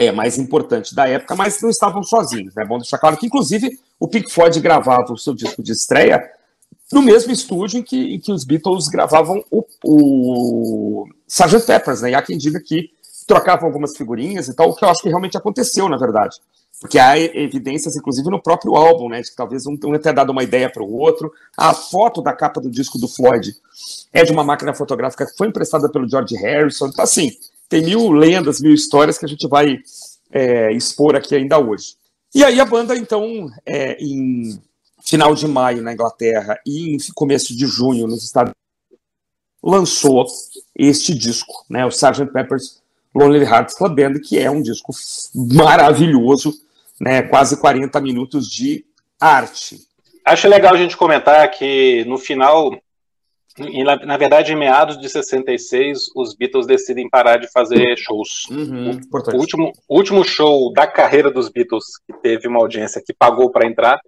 é, 0.01 0.11
mais 0.11 0.37
importante 0.37 0.95
da 0.95 1.07
época, 1.07 1.35
mas 1.35 1.61
não 1.61 1.69
estavam 1.69 2.01
sozinhos. 2.01 2.57
É 2.57 2.61
né? 2.61 2.65
bom 2.65 2.77
deixar 2.77 2.97
claro 2.97 3.17
que, 3.17 3.27
inclusive, 3.27 3.69
o 3.99 4.07
Pink 4.07 4.31
Floyd 4.31 4.59
gravava 4.59 5.13
o 5.13 5.17
seu 5.17 5.35
disco 5.35 5.61
de 5.61 5.71
estreia 5.71 6.21
no 6.91 7.01
mesmo 7.01 7.31
estúdio 7.31 7.79
em 7.79 7.83
que, 7.83 8.15
em 8.15 8.19
que 8.19 8.31
os 8.31 8.43
Beatles 8.43 8.87
gravavam 8.87 9.43
o, 9.49 9.63
o 9.83 11.05
Sgt. 11.27 11.65
Peppers, 11.65 12.01
né? 12.01 12.11
E 12.11 12.15
há 12.15 12.21
quem 12.21 12.37
diga 12.37 12.59
que 12.59 12.89
trocavam 13.27 13.67
algumas 13.67 13.95
figurinhas 13.95 14.47
e 14.47 14.55
tal, 14.55 14.69
o 14.69 14.75
que 14.75 14.83
eu 14.83 14.89
acho 14.89 15.01
que 15.01 15.07
realmente 15.07 15.37
aconteceu, 15.37 15.87
na 15.87 15.97
verdade. 15.97 16.37
Porque 16.81 16.97
há 16.97 17.17
evidências, 17.17 17.95
inclusive, 17.95 18.27
no 18.29 18.41
próprio 18.41 18.75
álbum, 18.75 19.07
né? 19.07 19.21
De 19.21 19.29
que 19.29 19.35
talvez 19.35 19.67
um, 19.67 19.73
um 19.73 19.99
tenha 19.99 20.13
dado 20.13 20.31
uma 20.31 20.43
ideia 20.43 20.67
para 20.67 20.81
o 20.81 20.91
outro. 20.97 21.31
A 21.55 21.75
foto 21.75 22.23
da 22.23 22.33
capa 22.33 22.59
do 22.59 22.71
disco 22.71 22.97
do 22.97 23.07
Floyd 23.07 23.55
é 24.11 24.23
de 24.23 24.31
uma 24.31 24.43
máquina 24.43 24.73
fotográfica 24.73 25.27
que 25.27 25.37
foi 25.37 25.47
emprestada 25.47 25.87
pelo 25.89 26.09
George 26.09 26.35
Harrison. 26.35 26.87
Então, 26.87 27.03
assim, 27.03 27.29
tem 27.71 27.81
mil 27.81 28.11
lendas, 28.11 28.59
mil 28.59 28.73
histórias 28.73 29.17
que 29.17 29.23
a 29.23 29.29
gente 29.29 29.47
vai 29.47 29.79
é, 30.29 30.73
expor 30.73 31.15
aqui 31.15 31.33
ainda 31.33 31.57
hoje. 31.57 31.95
E 32.35 32.43
aí 32.43 32.59
a 32.59 32.65
banda, 32.65 32.97
então, 32.97 33.49
é, 33.65 33.95
em 33.97 34.61
final 35.01 35.33
de 35.33 35.47
maio 35.47 35.81
na 35.81 35.93
Inglaterra 35.93 36.59
e 36.67 36.95
em 36.95 36.97
começo 37.15 37.55
de 37.55 37.65
junho 37.65 38.07
nos 38.07 38.25
Estados 38.25 38.51
Unidos, 38.51 39.01
lançou 39.63 40.27
este 40.75 41.15
disco, 41.15 41.65
né, 41.69 41.85
o 41.85 41.89
Sgt. 41.89 42.25
Pepper's 42.33 42.81
Lonely 43.15 43.45
Hearts 43.45 43.75
Club 43.75 43.95
Band, 43.95 44.19
que 44.19 44.37
é 44.37 44.51
um 44.51 44.61
disco 44.61 44.91
maravilhoso, 45.33 46.53
né, 46.99 47.21
quase 47.21 47.55
40 47.55 48.01
minutos 48.01 48.49
de 48.49 48.83
arte. 49.17 49.79
Acho 50.25 50.49
legal 50.49 50.73
a 50.73 50.77
gente 50.77 50.97
comentar 50.97 51.49
que 51.51 52.03
no 52.05 52.17
final, 52.17 52.77
na 54.05 54.17
verdade, 54.17 54.53
em 54.53 54.55
meados 54.55 54.97
de 54.97 55.09
66, 55.09 55.99
os 56.15 56.35
Beatles 56.35 56.65
decidem 56.65 57.09
parar 57.09 57.37
de 57.37 57.51
fazer 57.51 57.97
shows. 57.97 58.45
Uhum, 58.49 58.99
o, 59.11 59.37
último, 59.37 59.71
último 59.89 60.23
show 60.23 60.71
da 60.73 60.87
carreira 60.87 61.29
dos 61.29 61.49
Beatles 61.49 61.85
que 62.07 62.13
teve 62.21 62.47
uma 62.47 62.59
audiência 62.59 63.01
que 63.05 63.13
pagou 63.13 63.51
para 63.51 63.67
entrar 63.67 63.99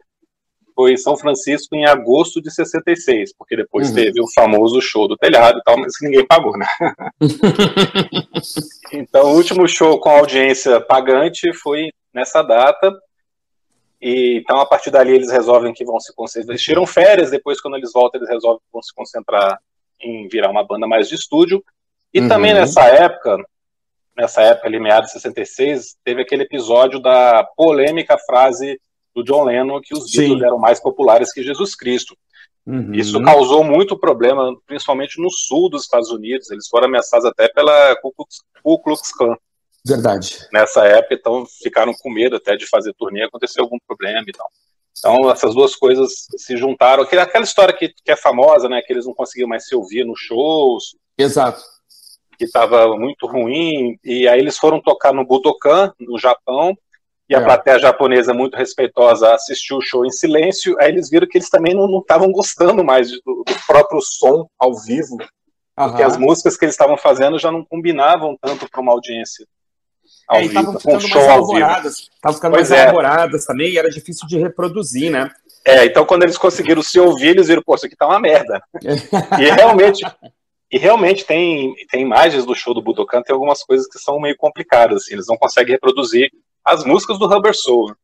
foi 0.75 0.93
em 0.93 0.97
São 0.97 1.15
Francisco 1.15 1.75
em 1.75 1.85
agosto 1.85 2.41
de 2.41 2.51
66, 2.51 3.35
porque 3.37 3.55
depois 3.55 3.89
uhum. 3.89 3.95
teve 3.95 4.19
o 4.21 4.31
famoso 4.33 4.81
show 4.81 5.07
do 5.07 5.15
telhado 5.15 5.59
e 5.59 5.63
tal, 5.63 5.77
mas 5.77 5.93
ninguém 6.01 6.25
pagou, 6.25 6.57
né? 6.57 6.65
então, 8.91 9.31
o 9.31 9.35
último 9.35 9.67
show 9.67 9.99
com 9.99 10.09
audiência 10.09 10.81
pagante 10.81 11.53
foi 11.53 11.91
nessa 12.13 12.41
data. 12.41 12.91
E, 14.03 14.37
então, 14.37 14.59
a 14.59 14.65
partir 14.65 14.91
dali, 14.91 15.13
eles 15.13 15.31
resolvem 15.31 15.73
que 15.73 15.85
vão 15.85 15.97
se 15.97 16.13
concentrar. 16.13 16.49
Eles 16.49 16.61
tiram 16.61 16.85
férias, 16.85 17.31
depois, 17.31 17.61
quando 17.61 17.77
eles 17.77 17.93
voltam, 17.93 18.19
eles 18.19 18.29
resolvem 18.29 18.59
que 18.59 18.73
vão 18.73 18.81
se 18.81 18.93
concentrar 18.93 19.57
em 19.97 20.27
virar 20.27 20.51
uma 20.51 20.61
banda 20.61 20.85
mais 20.85 21.07
de 21.07 21.15
estúdio. 21.15 21.63
E 22.13 22.19
uhum. 22.19 22.27
também 22.27 22.53
nessa 22.53 22.83
época, 22.83 23.37
nessa 24.17 24.41
época, 24.41 24.67
ali, 24.67 24.77
meados 24.77 25.07
de 25.07 25.13
66, 25.21 25.95
teve 26.03 26.21
aquele 26.21 26.43
episódio 26.43 26.99
da 26.99 27.45
polêmica 27.55 28.17
frase 28.17 28.77
do 29.15 29.23
John 29.23 29.45
Lennon 29.45 29.79
que 29.79 29.93
os 29.93 30.11
Beatles 30.11 30.41
eram 30.41 30.59
mais 30.59 30.81
populares 30.81 31.31
que 31.31 31.41
Jesus 31.41 31.73
Cristo. 31.73 32.13
Uhum. 32.67 32.93
Isso 32.93 33.21
causou 33.23 33.63
muito 33.63 33.97
problema, 33.97 34.53
principalmente 34.67 35.21
no 35.21 35.31
sul 35.31 35.69
dos 35.69 35.83
Estados 35.83 36.09
Unidos. 36.09 36.51
Eles 36.51 36.67
foram 36.67 36.87
ameaçados 36.87 37.25
até 37.25 37.47
pela 37.47 37.95
Ku 38.01 38.79
Klux 38.79 39.13
Klan. 39.13 39.37
Verdade. 39.85 40.47
Nessa 40.51 40.85
época, 40.85 41.15
então 41.15 41.45
ficaram 41.61 41.93
com 41.93 42.09
medo 42.09 42.37
até 42.37 42.55
de 42.55 42.67
fazer 42.67 42.93
turnê, 42.93 43.23
aconteceu 43.23 43.63
algum 43.63 43.77
problema 43.85 44.23
e 44.27 44.31
tal. 44.31 44.47
Então, 44.97 45.31
essas 45.31 45.53
duas 45.53 45.75
coisas 45.75 46.27
se 46.37 46.55
juntaram. 46.55 47.03
Aquela 47.03 47.43
história 47.43 47.73
que, 47.73 47.89
que 47.89 48.11
é 48.11 48.15
famosa, 48.15 48.69
né? 48.69 48.81
Que 48.81 48.93
eles 48.93 49.05
não 49.05 49.13
conseguiam 49.13 49.49
mais 49.49 49.65
se 49.67 49.75
ouvir 49.75 50.05
nos 50.05 50.19
shows. 50.19 50.95
Exato. 51.17 51.61
Que 52.37 52.45
estava 52.45 52.95
muito 52.95 53.25
ruim. 53.25 53.97
E 54.03 54.27
aí 54.27 54.39
eles 54.39 54.57
foram 54.57 54.79
tocar 54.79 55.11
no 55.11 55.25
Budokan, 55.25 55.91
no 55.99 56.17
Japão 56.17 56.77
e 57.29 57.35
a 57.35 57.39
é. 57.39 57.43
plateia 57.43 57.79
japonesa 57.79 58.33
muito 58.33 58.55
respeitosa 58.55 59.33
assistiu 59.33 59.77
o 59.77 59.81
show 59.81 60.05
em 60.05 60.11
silêncio, 60.11 60.75
aí 60.79 60.89
eles 60.89 61.09
viram 61.09 61.27
que 61.27 61.37
eles 61.37 61.49
também 61.49 61.73
não 61.73 61.99
estavam 61.99 62.31
gostando 62.31 62.83
mais 62.83 63.09
do, 63.11 63.43
do, 63.45 63.65
próprio 63.65 64.01
som 64.01 64.47
ao 64.59 64.77
vivo, 64.77 65.17
porque 65.75 66.03
as 66.03 66.17
músicas 66.17 66.57
que 66.57 66.65
eles 66.65 66.73
estavam 66.73 66.97
fazendo 66.97 67.39
já 67.39 67.51
não 67.51 67.63
combinavam 67.63 68.37
tanto 68.41 68.69
para 68.69 68.81
uma 68.81 68.91
audiência 68.91 69.47
ao 70.33 70.41
é, 70.41 70.47
vivo, 70.47 70.79
com 70.81 70.95
um 70.95 70.99
show 70.99 71.29
ao 71.29 71.47
vivo. 71.47 71.87
Estavam 71.87 72.35
ficando 72.35 72.53
pois 72.53 72.69
mais 72.69 72.71
é. 72.71 72.83
elaboradas 72.83 73.45
também, 73.45 73.71
e 73.71 73.77
era 73.77 73.89
difícil 73.89 74.27
de 74.27 74.37
reproduzir, 74.37 75.11
né? 75.11 75.29
É, 75.65 75.85
então 75.85 76.05
quando 76.05 76.23
eles 76.23 76.37
conseguiram 76.37 76.81
se 76.81 76.99
ouvir, 76.99 77.29
eles 77.29 77.47
viram, 77.47 77.63
pô, 77.63 77.75
isso 77.75 77.85
aqui 77.85 77.95
tá 77.95 78.07
uma 78.07 78.19
merda. 78.19 78.61
e 79.39 79.49
realmente, 79.49 80.05
e 80.71 80.77
realmente 80.77 81.25
tem, 81.25 81.73
tem 81.89 82.01
imagens 82.01 82.45
do 82.45 82.55
show 82.55 82.73
do 82.73 82.81
Budokan, 82.81 83.21
tem 83.21 83.33
algumas 83.33 83.63
coisas 83.63 83.87
que 83.87 83.99
são 83.99 84.19
meio 84.19 84.35
complicadas, 84.37 85.03
assim, 85.03 85.13
eles 85.13 85.27
não 85.27 85.37
conseguem 85.37 85.73
reproduzir 85.73 86.29
as 86.65 86.83
músicas 86.83 87.17
do 87.17 87.27
Rubber 87.27 87.55
Soul. 87.55 87.95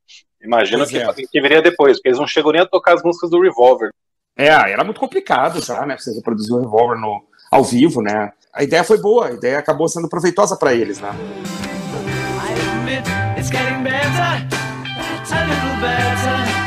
Imagina 0.42 0.86
que, 0.86 0.96
é. 0.96 1.12
que 1.12 1.40
viria 1.40 1.60
depois, 1.60 1.98
porque 1.98 2.08
eles 2.08 2.18
não 2.18 2.26
chegam 2.26 2.52
nem 2.52 2.62
a 2.62 2.66
tocar 2.66 2.94
as 2.94 3.02
músicas 3.02 3.30
do 3.30 3.40
Revolver. 3.40 3.90
É, 4.36 4.48
era 4.48 4.84
muito 4.84 5.00
complicado 5.00 5.60
já, 5.60 5.84
né? 5.84 5.98
Você 5.98 6.14
reproduzir 6.14 6.54
o 6.54 6.60
Revolver 6.60 6.98
no, 6.98 7.22
ao 7.50 7.62
vivo, 7.62 8.00
né? 8.00 8.32
A 8.52 8.62
ideia 8.62 8.82
foi 8.82 8.98
boa, 8.98 9.26
a 9.28 9.32
ideia 9.32 9.58
acabou 9.58 9.88
sendo 9.88 10.08
proveitosa 10.08 10.56
para 10.56 10.72
eles, 10.72 10.98
né? 11.00 11.10
I 12.90 12.94
admit 12.94 13.38
it's 13.38 13.50
getting 13.50 13.84
better, 13.84 14.48
a 15.32 15.46
little 15.46 15.80
better. 15.80 16.60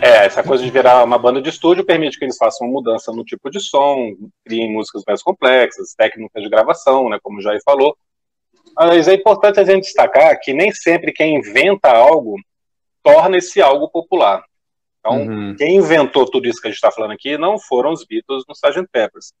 É, 0.00 0.26
essa 0.26 0.42
coisa 0.42 0.62
de 0.62 0.70
virar 0.70 1.02
uma 1.02 1.18
banda 1.18 1.42
de 1.42 1.48
estúdio 1.48 1.84
permite 1.84 2.18
que 2.18 2.24
eles 2.24 2.36
façam 2.36 2.68
mudança 2.68 3.10
no 3.12 3.24
tipo 3.24 3.50
de 3.50 3.58
som, 3.58 4.14
criem 4.44 4.72
músicas 4.72 5.02
mais 5.06 5.22
complexas, 5.22 5.94
técnicas 5.96 6.42
de 6.42 6.48
gravação, 6.48 7.08
né, 7.08 7.18
como 7.22 7.38
o 7.38 7.42
Jair 7.42 7.60
falou. 7.64 7.96
Mas 8.78 9.08
é 9.08 9.14
importante 9.14 9.58
a 9.58 9.64
gente 9.64 9.84
destacar 9.84 10.38
que 10.40 10.52
nem 10.52 10.70
sempre 10.70 11.12
quem 11.12 11.36
inventa 11.36 11.90
algo 11.90 12.36
torna 13.02 13.36
esse 13.36 13.60
algo 13.60 13.88
popular. 13.88 14.44
Então, 15.00 15.22
uhum. 15.22 15.56
quem 15.56 15.76
inventou 15.76 16.24
tudo 16.26 16.46
isso 16.46 16.60
que 16.60 16.68
a 16.68 16.70
gente 16.70 16.76
está 16.76 16.92
falando 16.92 17.12
aqui 17.12 17.36
não 17.36 17.58
foram 17.58 17.92
os 17.92 18.04
Beatles 18.04 18.44
no 18.46 18.54
Sgt. 18.54 18.88
Peppers. 18.92 19.32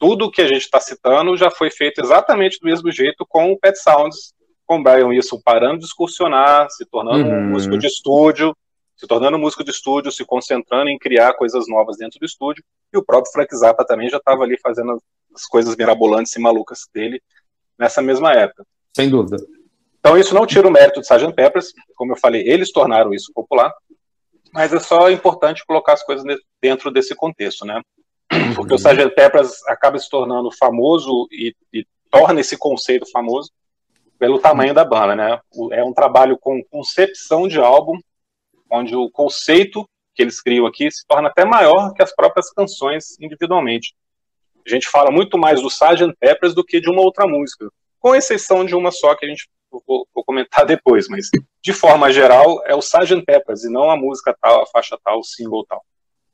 Tudo 0.00 0.30
que 0.30 0.42
a 0.42 0.48
gente 0.48 0.62
está 0.62 0.80
citando 0.80 1.36
já 1.36 1.50
foi 1.50 1.70
feito 1.70 2.00
exatamente 2.00 2.58
do 2.60 2.66
mesmo 2.66 2.90
jeito 2.90 3.24
com 3.28 3.52
o 3.52 3.58
Pet 3.58 3.78
Sounds, 3.78 4.34
com 4.66 4.78
o 4.78 4.82
Brian 4.82 5.06
Wilson 5.06 5.40
parando 5.44 5.78
de 5.78 5.84
excursionar, 5.84 6.68
se 6.70 6.84
tornando 6.86 7.28
uhum. 7.28 7.38
um 7.38 7.50
músico 7.50 7.78
de 7.78 7.86
estúdio, 7.86 8.54
se 8.96 9.06
tornando 9.06 9.38
músico 9.38 9.62
de 9.62 9.70
estúdio, 9.70 10.10
se 10.10 10.24
concentrando 10.24 10.90
em 10.90 10.98
criar 10.98 11.34
coisas 11.34 11.68
novas 11.68 11.98
dentro 11.98 12.18
do 12.18 12.26
estúdio, 12.26 12.64
e 12.92 12.98
o 12.98 13.04
próprio 13.04 13.32
Frank 13.32 13.54
Zappa 13.54 13.84
também 13.84 14.08
já 14.08 14.16
estava 14.16 14.42
ali 14.42 14.58
fazendo 14.58 15.00
as 15.34 15.46
coisas 15.46 15.76
mirabolantes 15.76 16.34
e 16.34 16.40
malucas 16.40 16.88
dele 16.92 17.20
nessa 17.78 18.02
mesma 18.02 18.32
época. 18.32 18.64
Sem 18.94 19.10
dúvida. 19.10 19.36
Então 19.98 20.16
isso 20.16 20.34
não 20.34 20.46
tira 20.46 20.68
o 20.68 20.70
mérito 20.70 21.00
de 21.00 21.06
Sgt. 21.06 21.32
Peppers, 21.34 21.72
como 21.96 22.12
eu 22.12 22.16
falei, 22.16 22.48
eles 22.48 22.70
tornaram 22.70 23.12
isso 23.12 23.32
popular, 23.34 23.72
mas 24.52 24.72
é 24.72 24.78
só 24.78 25.10
importante 25.10 25.64
colocar 25.66 25.94
as 25.94 26.02
coisas 26.02 26.24
dentro 26.60 26.90
desse 26.90 27.14
contexto, 27.14 27.64
né? 27.64 27.80
Porque 28.54 28.72
o 28.72 28.76
Sgt. 28.76 29.10
Peppers 29.10 29.66
acaba 29.66 29.98
se 29.98 30.08
tornando 30.08 30.50
famoso 30.52 31.26
e, 31.30 31.54
e 31.72 31.84
torna 32.10 32.40
esse 32.40 32.56
conceito 32.56 33.10
famoso 33.10 33.50
pelo 34.18 34.38
tamanho 34.38 34.72
da 34.72 34.84
banda, 34.84 35.14
né? 35.14 35.40
É 35.72 35.84
um 35.84 35.92
trabalho 35.92 36.38
com 36.38 36.62
concepção 36.70 37.46
de 37.46 37.58
álbum 37.58 37.98
onde 38.70 38.96
o 38.96 39.10
conceito 39.10 39.88
que 40.14 40.22
eles 40.22 40.40
criam 40.40 40.66
aqui 40.66 40.90
se 40.90 41.06
torna 41.06 41.28
até 41.28 41.44
maior 41.44 41.92
que 41.92 42.02
as 42.02 42.14
próprias 42.14 42.50
canções 42.50 43.20
individualmente. 43.20 43.94
A 44.66 44.70
gente 44.70 44.88
fala 44.88 45.10
muito 45.10 45.38
mais 45.38 45.60
do 45.60 45.68
Sgt. 45.68 46.12
Peppers 46.18 46.54
do 46.54 46.64
que 46.64 46.80
de 46.80 46.90
uma 46.90 47.00
outra 47.00 47.26
música, 47.26 47.70
com 48.00 48.14
exceção 48.14 48.64
de 48.64 48.74
uma 48.74 48.90
só 48.90 49.14
que 49.14 49.24
a 49.24 49.28
gente 49.28 49.48
vou, 49.70 50.06
vou 50.14 50.24
comentar 50.24 50.64
depois, 50.66 51.08
mas 51.08 51.28
de 51.62 51.72
forma 51.72 52.12
geral 52.12 52.62
é 52.66 52.74
o 52.74 52.80
Sgt. 52.80 53.22
Peppers 53.24 53.64
e 53.64 53.70
não 53.70 53.90
a 53.90 53.96
música 53.96 54.36
tal, 54.40 54.62
a 54.62 54.66
faixa 54.66 54.98
tal, 55.04 55.20
o 55.20 55.24
single 55.24 55.64
tal. 55.66 55.82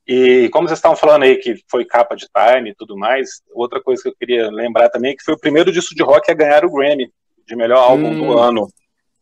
E 0.05 0.49
como 0.49 0.67
vocês 0.67 0.79
estavam 0.79 0.97
falando 0.97 1.23
aí 1.23 1.37
que 1.37 1.55
foi 1.69 1.85
capa 1.85 2.15
de 2.15 2.27
Time 2.27 2.71
e 2.71 2.75
tudo 2.75 2.97
mais, 2.97 3.41
outra 3.53 3.81
coisa 3.81 4.01
que 4.03 4.09
eu 4.09 4.15
queria 4.15 4.49
lembrar 4.51 4.89
também 4.89 5.11
é 5.11 5.15
que 5.15 5.23
foi 5.23 5.33
o 5.33 5.39
primeiro 5.39 5.71
disco 5.71 5.95
de 5.95 6.03
rock 6.03 6.29
a 6.29 6.33
ganhar 6.33 6.65
o 6.65 6.71
Grammy 6.71 7.09
de 7.47 7.55
melhor 7.55 7.77
álbum 7.77 8.09
hum. 8.09 8.27
do 8.27 8.37
ano. 8.37 8.67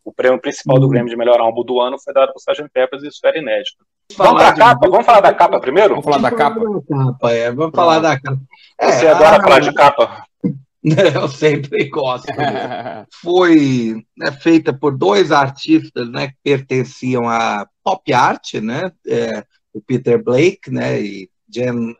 O 0.04 0.12
prêmio 0.12 0.42
principal 0.42 0.80
do 0.80 0.90
Grêmio 0.90 1.10
de 1.10 1.16
melhor 1.16 1.40
álbum 1.40 1.64
do 1.64 1.80
ano 1.80 2.00
foi 2.00 2.12
dado 2.12 2.34
por 2.34 2.40
Sgt. 2.40 2.68
Peppers 2.74 3.04
e 3.04 3.08
isso 3.08 3.20
era 3.24 3.38
inédito. 3.38 3.86
Vamos, 4.18 4.42
da 4.42 4.54
capa? 4.54 4.90
Vamos 4.90 5.06
falar 5.06 5.22
da 5.22 5.34
capa 5.34 5.60
primeiro? 5.60 5.90
Vamos 5.90 6.06
falar 6.06 6.18
da 6.18 6.32
capa. 6.32 6.60
capa 6.88 7.32
é. 7.32 7.52
Vamos 7.52 7.76
falar 7.76 8.00
da 8.00 8.20
capa. 8.20 8.42
É, 8.80 8.92
Você 8.92 9.08
adora 9.08 9.38
a... 9.38 9.42
falar 9.42 9.60
de 9.60 9.74
capa? 9.74 10.24
Eu 11.16 11.28
sempre 11.28 11.90
gosto. 11.90 12.28
Foi 13.22 14.04
né, 14.18 14.32
feita 14.32 14.74
por 14.74 14.98
dois 14.98 15.32
artistas 15.32 16.10
né, 16.10 16.30
que 16.30 16.36
pertenciam 16.44 17.30
à 17.30 17.68
pop 17.84 18.12
art, 18.12 18.56
né, 18.56 18.92
é, 19.08 19.46
o 19.74 19.80
Peter 19.80 20.22
Blake 20.24 20.72
né, 20.72 21.02
e 21.02 21.30
Jen 21.48 21.96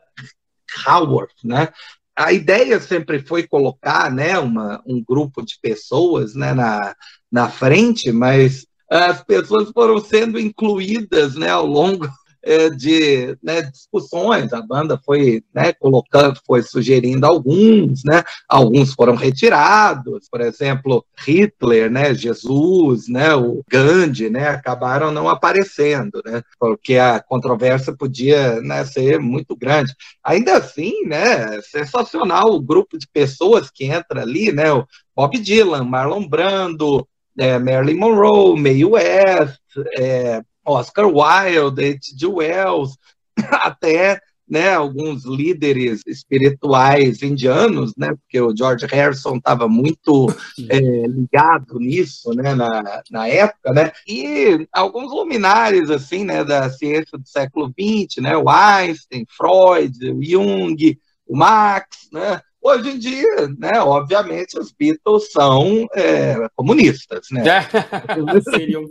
Howard, 0.86 1.32
né, 1.44 1.68
a 2.16 2.32
ideia 2.32 2.80
sempre 2.80 3.20
foi 3.20 3.46
colocar 3.46 4.10
né, 4.10 4.38
uma, 4.38 4.82
um 4.86 5.02
grupo 5.02 5.42
de 5.42 5.58
pessoas 5.60 6.34
né, 6.34 6.52
na, 6.52 6.94
na 7.30 7.48
frente, 7.48 8.12
mas 8.12 8.66
as 8.92 9.24
pessoas 9.24 9.70
foram 9.70 9.98
sendo 9.98 10.38
incluídas 10.38 11.34
né, 11.34 11.48
ao 11.48 11.66
longo 11.66 12.06
é, 12.42 12.68
de 12.68 13.36
né, 13.42 13.62
discussões. 13.62 14.52
A 14.52 14.60
banda 14.60 15.00
foi 15.04 15.42
né, 15.54 15.72
colocando, 15.72 16.38
foi 16.44 16.62
sugerindo 16.62 17.24
alguns, 17.24 18.02
né? 18.04 18.22
Alguns 18.48 18.92
foram 18.92 19.14
retirados, 19.14 20.28
por 20.28 20.40
exemplo, 20.40 21.04
Hitler, 21.24 21.90
né? 21.90 22.12
Jesus, 22.14 23.08
né? 23.08 23.34
O 23.34 23.62
Gandhi, 23.70 24.28
né? 24.28 24.48
Acabaram 24.48 25.12
não 25.12 25.28
aparecendo, 25.28 26.20
né? 26.24 26.42
Porque 26.58 26.96
a 26.96 27.20
controvérsia 27.20 27.96
podia 27.96 28.60
né, 28.60 28.84
ser 28.84 29.20
muito 29.20 29.56
grande. 29.56 29.94
Ainda 30.22 30.56
assim, 30.56 31.04
né? 31.06 31.60
Sensacional 31.62 32.52
o 32.52 32.60
grupo 32.60 32.98
de 32.98 33.06
pessoas 33.06 33.70
que 33.70 33.84
entra 33.84 34.22
ali, 34.22 34.52
né? 34.52 34.72
O 34.72 34.84
Bob 35.14 35.38
Dylan, 35.38 35.84
Marlon 35.84 36.26
Brando, 36.26 37.06
é, 37.38 37.58
Marilyn 37.58 37.98
Monroe, 37.98 38.60
Mae 38.60 38.84
West, 38.84 39.60
é, 39.98 40.42
Oscar 40.64 41.06
Wilde, 41.06 41.84
H.G. 41.84 42.26
Wells, 42.26 42.96
até 43.50 44.20
né, 44.52 44.74
alguns 44.74 45.24
líderes 45.24 46.02
espirituais 46.06 47.22
indianos, 47.22 47.94
né, 47.96 48.14
porque 48.14 48.38
o 48.38 48.54
George 48.54 48.84
Harrison 48.84 49.36
estava 49.36 49.66
muito 49.66 50.26
é, 50.68 50.78
ligado 51.06 51.78
nisso, 51.78 52.34
né, 52.34 52.54
na, 52.54 53.02
na 53.10 53.26
época, 53.26 53.72
né, 53.72 53.92
e 54.06 54.68
alguns 54.70 55.10
luminares 55.10 55.88
assim, 55.88 56.24
né, 56.24 56.44
da 56.44 56.68
ciência 56.68 57.16
do 57.16 57.26
século 57.26 57.72
XX, 57.72 58.22
né, 58.22 58.36
o 58.36 58.46
Einstein, 58.50 59.24
Freud, 59.26 60.10
o 60.10 60.22
Jung, 60.22 60.98
o 61.26 61.34
Marx, 61.34 62.10
né, 62.12 62.42
Hoje 62.62 62.90
em 62.90 62.98
dia, 62.98 63.48
né, 63.58 63.80
obviamente, 63.80 64.56
os 64.56 64.70
Beatles 64.70 65.32
são 65.32 65.84
é, 65.96 66.46
comunistas, 66.54 67.26
né? 67.32 67.42
É. 67.48 67.60
Seriam 68.54 68.84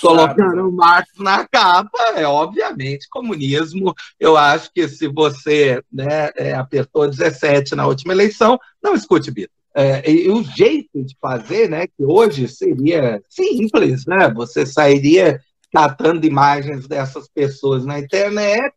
Colocaram 0.00 0.70
Marx 0.70 1.10
na 1.18 1.44
capa, 1.48 1.98
é 2.14 2.24
obviamente 2.24 3.08
comunismo. 3.10 3.92
Eu 4.20 4.36
acho 4.36 4.72
que 4.72 4.88
se 4.88 5.08
você 5.08 5.82
né, 5.92 6.30
é, 6.36 6.54
apertou 6.54 7.08
17 7.08 7.74
na 7.74 7.88
última 7.88 8.12
eleição, 8.12 8.56
não 8.80 8.94
escute 8.94 9.32
Beatles. 9.32 9.62
É, 9.74 10.08
e 10.08 10.30
o 10.30 10.44
jeito 10.44 11.02
de 11.02 11.16
fazer, 11.20 11.68
né, 11.68 11.86
que 11.86 12.04
hoje 12.04 12.46
seria 12.46 13.20
simples, 13.28 14.06
né? 14.06 14.30
Você 14.32 14.64
sairia 14.64 15.40
catando 15.72 16.26
imagens 16.26 16.86
dessas 16.86 17.26
pessoas 17.28 17.86
na 17.86 17.98
internet 17.98 18.74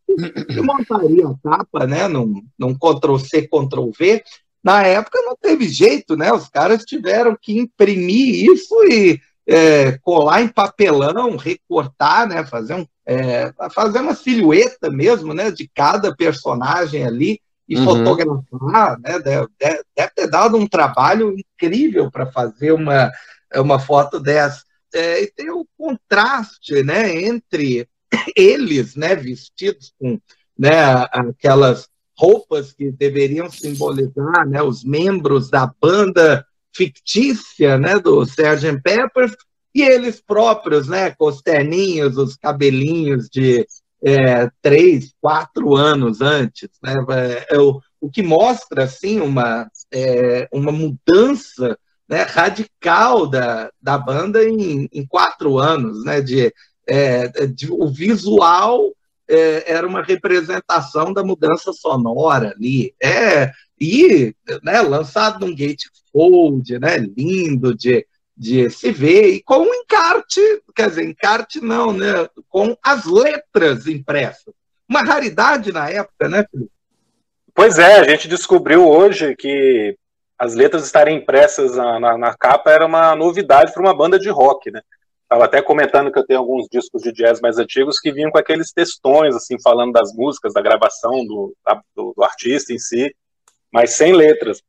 e 0.50 0.62
montaria 0.62 1.28
a 1.28 1.36
capa, 1.44 1.86
né, 1.86 2.08
num, 2.08 2.42
num 2.58 2.74
Ctrl-C, 2.74 3.50
Ctrl-V. 3.50 4.24
Na 4.64 4.82
época 4.84 5.22
não 5.22 5.36
teve 5.36 5.68
jeito, 5.68 6.16
né? 6.16 6.32
Os 6.32 6.48
caras 6.48 6.84
tiveram 6.84 7.38
que 7.40 7.60
imprimir 7.60 8.50
isso 8.50 8.74
e 8.86 9.20
é, 9.46 10.00
colar 10.02 10.42
em 10.42 10.48
papelão, 10.48 11.36
recortar, 11.36 12.28
né? 12.28 12.44
Fazer, 12.46 12.74
um, 12.74 12.88
é, 13.06 13.54
fazer 13.72 14.00
uma 14.00 14.16
silhueta 14.16 14.90
mesmo, 14.90 15.34
né? 15.34 15.52
De 15.52 15.70
cada 15.76 16.16
personagem 16.16 17.06
ali 17.06 17.40
e 17.68 17.78
uhum. 17.78 17.84
fotografar, 17.84 19.00
né? 19.02 19.20
Deve, 19.20 19.48
deve, 19.60 20.12
ter 20.16 20.28
dado 20.28 20.58
um 20.58 20.66
trabalho 20.66 21.36
incrível 21.38 22.10
para 22.10 22.26
fazer 22.26 22.72
uma, 22.72 23.12
uma 23.56 23.78
foto 23.78 24.20
dessa 24.20 24.64
é, 24.96 25.24
e 25.24 25.28
tem 25.28 25.52
o 25.52 25.68
contraste 25.78 26.84
né, 26.84 27.24
entre 27.24 27.88
eles 28.36 28.96
né, 28.96 29.16
vestidos 29.16 29.94
com 30.00 30.20
né, 30.58 30.72
aquelas 31.12 31.88
roupas 32.18 32.72
que 32.72 32.92
deveriam 32.92 33.50
simbolizar 33.52 34.48
né, 34.48 34.62
os 34.62 34.84
membros 34.84 35.50
da 35.50 35.72
banda 35.82 36.46
fictícia 36.74 37.78
né, 37.78 38.00
do 38.00 38.24
Sgt. 38.24 38.82
Peppers 38.82 39.36
e 39.74 39.82
eles 39.82 40.22
próprios, 40.22 40.88
né, 40.88 41.12
com 41.12 41.28
os 41.28 41.42
terninhos, 41.42 42.18
os 42.18 42.38
cabelinhos 42.38 43.28
de 43.30 43.68
é, 44.02 44.50
três, 44.62 45.14
quatro 45.20 45.76
anos 45.76 46.22
antes. 46.22 46.70
Né, 46.82 46.94
é, 47.50 47.58
o, 47.60 47.82
o 48.00 48.10
que 48.10 48.24
mostra 48.24 48.86
assim, 48.86 49.20
uma, 49.20 49.70
é, 49.92 50.48
uma 50.54 50.72
mudança 50.72 51.78
né, 52.08 52.22
radical 52.24 53.28
da, 53.28 53.72
da 53.82 53.98
banda 53.98 54.44
em, 54.44 54.88
em 54.92 55.06
quatro 55.06 55.58
anos, 55.58 56.04
né, 56.04 56.22
de, 56.22 56.54
é, 56.88 57.28
de 57.48 57.72
o 57.72 57.88
visual 57.88 58.92
é, 59.28 59.72
era 59.72 59.88
uma 59.88 60.04
representação 60.04 61.12
da 61.12 61.24
mudança 61.24 61.74
sonora 61.74 62.54
ali, 62.56 62.94
é, 63.02 63.52
e 63.80 64.34
né, 64.64 64.82
lançado 64.82 65.46
num 65.46 65.56
gatefold, 65.56 66.80
né, 66.80 66.98
lindo 66.98 67.76
de, 67.76 68.06
de 68.38 68.70
se 68.70 68.92
ver, 68.92 69.34
e 69.34 69.44
com 69.44 69.60
um 69.60 69.74
encarte, 69.74 70.42
quer 70.76 70.90
dizer, 70.90 71.06
encarte 71.06 71.60
não, 71.60 71.92
né, 71.92 72.28
com 72.50 72.78
as 72.84 73.06
letras 73.06 73.88
impressas. 73.88 74.54
Uma 74.88 75.02
raridade 75.02 75.72
na 75.72 75.90
época, 75.90 76.30
né, 76.30 76.46
Felipe? 76.50 76.72
Pois 77.54 77.80
é, 77.80 78.00
a 78.00 78.04
gente 78.04 78.28
descobriu 78.28 78.86
hoje 78.88 79.36
que 79.36 79.98
as 80.38 80.54
letras 80.54 80.86
estarem 80.86 81.18
impressas 81.18 81.76
na, 81.76 82.00
na, 82.00 82.18
na 82.18 82.38
capa 82.38 82.72
era 82.72 82.86
uma 82.86 83.16
novidade 83.16 83.74
para 83.74 83.82
uma 83.82 83.96
banda 83.96 84.20
de 84.20 84.30
rock, 84.30 84.70
né? 84.72 84.82
Estava 85.24 85.46
até 85.46 85.62
comentando 85.62 86.12
que 86.12 86.20
eu 86.20 86.26
tenho 86.26 86.40
alguns 86.40 86.68
discos 86.72 87.02
de 87.02 87.12
jazz 87.12 87.42
mais 87.42 87.58
antigos 87.58 88.00
que 88.00 88.12
vinham 88.12 88.30
com 88.30 88.38
aqueles 88.38 88.72
textões, 88.72 89.36
assim, 89.36 89.56
falando 89.62 89.92
das 89.92 90.14
músicas, 90.14 90.54
da 90.54 90.62
gravação 90.62 91.26
do, 91.26 91.56
do, 91.96 92.14
do 92.16 92.24
artista 92.24 92.72
em 92.72 92.78
si, 92.78 93.14
mas 93.72 93.94
sem 93.94 94.14
letras. 94.14 94.62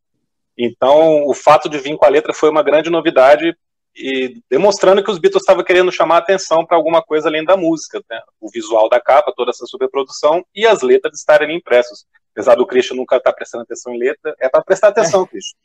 Então, 0.57 1.27
o 1.27 1.35
fato 1.35 1.69
de 1.69 1.79
vir 1.79 1.97
com 1.97 2.07
a 2.07 2.09
letra 2.09 2.33
foi 2.33 2.49
uma 2.49 2.63
grande 2.63 2.89
novidade 2.89 3.55
e 3.97 4.41
demonstrando 4.51 5.03
que 5.03 5.11
os 5.11 5.19
Beatles 5.19 5.43
estavam 5.43 5.65
querendo 5.65 5.91
chamar 5.91 6.19
atenção 6.19 6.65
para 6.67 6.77
alguma 6.77 7.03
coisa 7.03 7.29
além 7.29 7.45
da 7.45 7.57
música, 7.57 8.03
né? 8.11 8.21
o 8.41 8.51
visual 8.51 8.89
da 8.89 9.01
capa, 9.01 9.33
toda 9.35 9.51
essa 9.51 9.67
superprodução 9.67 10.45
e 10.55 10.67
as 10.67 10.83
letras 10.83 11.19
estarem 11.19 11.57
impressas 11.57 12.05
apesar 12.37 12.55
do 12.55 12.67
Christian 12.67 12.97
nunca 12.97 13.17
estar 13.17 13.31
tá 13.31 13.35
prestando 13.35 13.63
atenção 13.65 13.95
em 13.95 13.99
letra, 13.99 14.35
é 14.39 14.47
para 14.47 14.63
prestar 14.63 14.89
atenção, 14.89 15.27
Christian. 15.27 15.57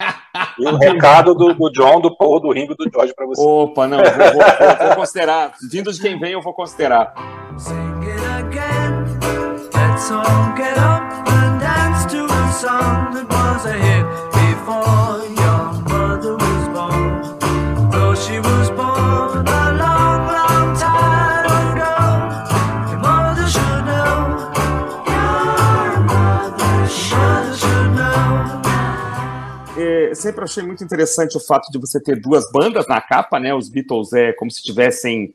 E 0.57 0.65
o 0.65 0.77
recado 0.79 1.35
do, 1.35 1.53
do, 1.53 1.69
John, 1.69 1.99
do 1.99 2.15
Paul, 2.15 2.39
do 2.39 2.49
Ringo 2.53 2.73
do 2.75 2.89
George 2.89 3.13
para 3.13 3.25
você. 3.25 3.41
Opa, 3.41 3.87
não, 3.87 3.97
vou, 3.97 4.05
vou, 4.07 4.87
vou, 4.87 4.95
considerar. 4.95 5.53
Vindo 5.69 5.91
de 5.91 6.01
quem 6.01 6.17
vem, 6.17 6.31
eu 6.31 6.41
vou 6.41 6.53
considerar. 6.53 7.13
Sing 7.57 7.75
it 8.03 8.23
again, 8.39 9.03
let's 9.73 10.09
all 10.11 10.55
get 10.55 10.77
up 10.77 11.11
and 11.29 11.59
dance 11.59 12.05
to 12.05 12.23
a 12.23 12.51
song 12.53 13.11
that 13.15 13.27
was 13.29 13.65
a 13.65 13.73
hit 13.73 14.05
before 14.31 15.27
your 15.35 15.40
sempre 30.21 30.43
achei 30.43 30.63
muito 30.63 30.83
interessante 30.83 31.35
o 31.35 31.39
fato 31.39 31.71
de 31.71 31.79
você 31.79 31.99
ter 31.99 32.19
duas 32.19 32.49
bandas 32.51 32.87
na 32.87 33.01
capa, 33.01 33.39
né? 33.39 33.53
Os 33.53 33.69
Beatles 33.69 34.13
é 34.13 34.31
como 34.33 34.51
se 34.51 34.63
tivessem 34.63 35.33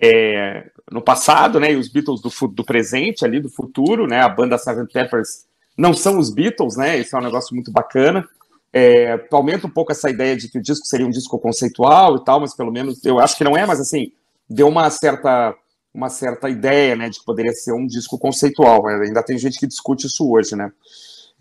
é, 0.00 0.70
no 0.90 1.00
passado, 1.00 1.60
né? 1.60 1.72
E 1.72 1.76
os 1.76 1.88
Beatles 1.88 2.20
do, 2.20 2.30
do 2.48 2.64
presente 2.64 3.24
ali, 3.24 3.40
do 3.40 3.48
futuro, 3.48 4.06
né? 4.06 4.20
A 4.20 4.28
banda 4.28 4.56
Sgt. 4.56 4.92
Peppers 4.92 5.44
não 5.76 5.94
são 5.94 6.18
os 6.18 6.30
Beatles, 6.30 6.76
né? 6.76 6.98
Isso 6.98 7.16
é 7.16 7.18
um 7.18 7.22
negócio 7.22 7.54
muito 7.54 7.70
bacana. 7.70 8.28
É, 8.72 9.24
aumenta 9.30 9.66
um 9.66 9.70
pouco 9.70 9.92
essa 9.92 10.10
ideia 10.10 10.36
de 10.36 10.48
que 10.48 10.58
o 10.58 10.62
disco 10.62 10.86
seria 10.86 11.06
um 11.06 11.10
disco 11.10 11.38
conceitual 11.38 12.16
e 12.16 12.24
tal, 12.24 12.40
mas 12.40 12.54
pelo 12.54 12.72
menos 12.72 13.04
eu 13.04 13.20
acho 13.20 13.36
que 13.36 13.44
não 13.44 13.56
é, 13.56 13.64
mas 13.64 13.80
assim, 13.80 14.10
deu 14.50 14.68
uma 14.68 14.90
certa 14.90 15.54
uma 15.94 16.10
certa 16.10 16.50
ideia, 16.50 16.96
né, 16.96 17.08
de 17.08 17.20
que 17.20 17.24
poderia 17.24 17.52
ser 17.52 17.72
um 17.72 17.86
disco 17.86 18.18
conceitual. 18.18 18.84
Ainda 18.88 19.22
tem 19.22 19.38
gente 19.38 19.60
que 19.60 19.66
discute 19.66 20.08
isso 20.08 20.28
hoje, 20.28 20.56
né? 20.56 20.72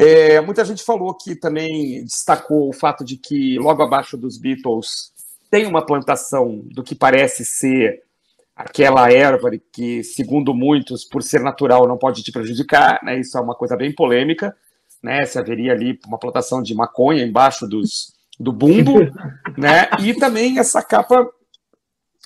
É, 0.04 0.42
muita 0.42 0.66
gente 0.66 0.84
falou 0.84 1.14
que 1.14 1.34
também 1.34 2.04
destacou 2.04 2.68
o 2.68 2.74
fato 2.74 3.06
de 3.06 3.16
que 3.16 3.58
logo 3.58 3.82
abaixo 3.82 4.18
dos 4.18 4.38
Beatles 4.38 5.14
tem 5.50 5.66
uma 5.66 5.86
plantação 5.86 6.62
do 6.66 6.84
que 6.84 6.94
parece 6.94 7.46
ser 7.46 8.04
aquela 8.54 9.10
erva 9.10 9.50
que, 9.72 10.04
segundo 10.04 10.54
muitos, 10.54 11.06
por 11.06 11.24
ser 11.24 11.40
natural, 11.40 11.88
não 11.88 11.98
pode 11.98 12.22
te 12.22 12.34
prejudicar. 12.34 13.00
Né? 13.02 13.22
Isso 13.22 13.38
é 13.38 13.42
uma 13.42 13.56
coisa 13.56 13.78
bem 13.78 13.96
polêmica. 13.96 14.54
Né? 15.02 15.26
Se 15.26 15.40
haveria 15.40 15.72
ali 15.72 15.98
uma 16.06 16.20
plantação 16.20 16.62
de 16.62 16.76
maconha 16.76 17.24
embaixo 17.24 17.66
dos, 17.66 18.14
do 18.38 18.52
bumbo. 18.52 19.00
né? 19.58 19.90
E 20.02 20.14
também 20.14 20.60
essa 20.60 20.82
capa 20.82 21.26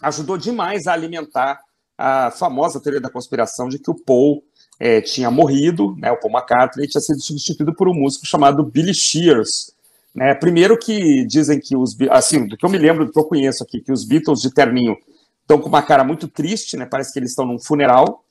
ajudou 0.02 0.36
demais 0.36 0.88
a 0.88 0.94
alimentar 0.94 1.60
a 1.96 2.32
famosa 2.32 2.82
teoria 2.82 3.02
da 3.02 3.10
conspiração 3.10 3.70
de 3.70 3.78
que 3.78 3.92
o 3.92 3.96
Paul 3.96 4.44
é, 4.80 5.02
tinha 5.02 5.32
morrido, 5.32 5.96
né, 5.98 6.12
o 6.12 6.20
Paul 6.20 6.34
McCartney 6.34 6.88
tinha 6.88 7.02
sido 7.02 7.22
substituído 7.22 7.74
por 7.74 7.88
um 7.88 7.94
músico 7.94 8.26
chamado 8.26 8.64
Billy 8.64 8.94
Shears. 8.94 9.74
Né? 10.14 10.34
Primeiro 10.36 10.78
que 10.78 11.26
dizem 11.26 11.60
que 11.60 11.76
os, 11.76 11.96
assim, 12.10 12.48
do 12.48 12.58
que 12.58 12.66
eu 12.66 12.70
me 12.70 12.78
lembro, 12.78 13.06
do 13.06 13.12
que 13.12 13.20
eu 13.20 13.26
conheço 13.26 13.64
aqui, 13.64 13.82
que 13.82 13.92
os 13.92 14.04
Beatles 14.04 14.42
de 14.42 14.54
terninho 14.54 14.96
estão 15.42 15.60
com 15.60 15.70
uma 15.70 15.82
cara 15.82 16.04
muito 16.04 16.28
triste, 16.28 16.76
né? 16.78 16.86
parece 16.86 17.12
que 17.12 17.20
eles 17.20 17.32
estão 17.32 17.46
num 17.46 17.60
funeral. 17.60 18.24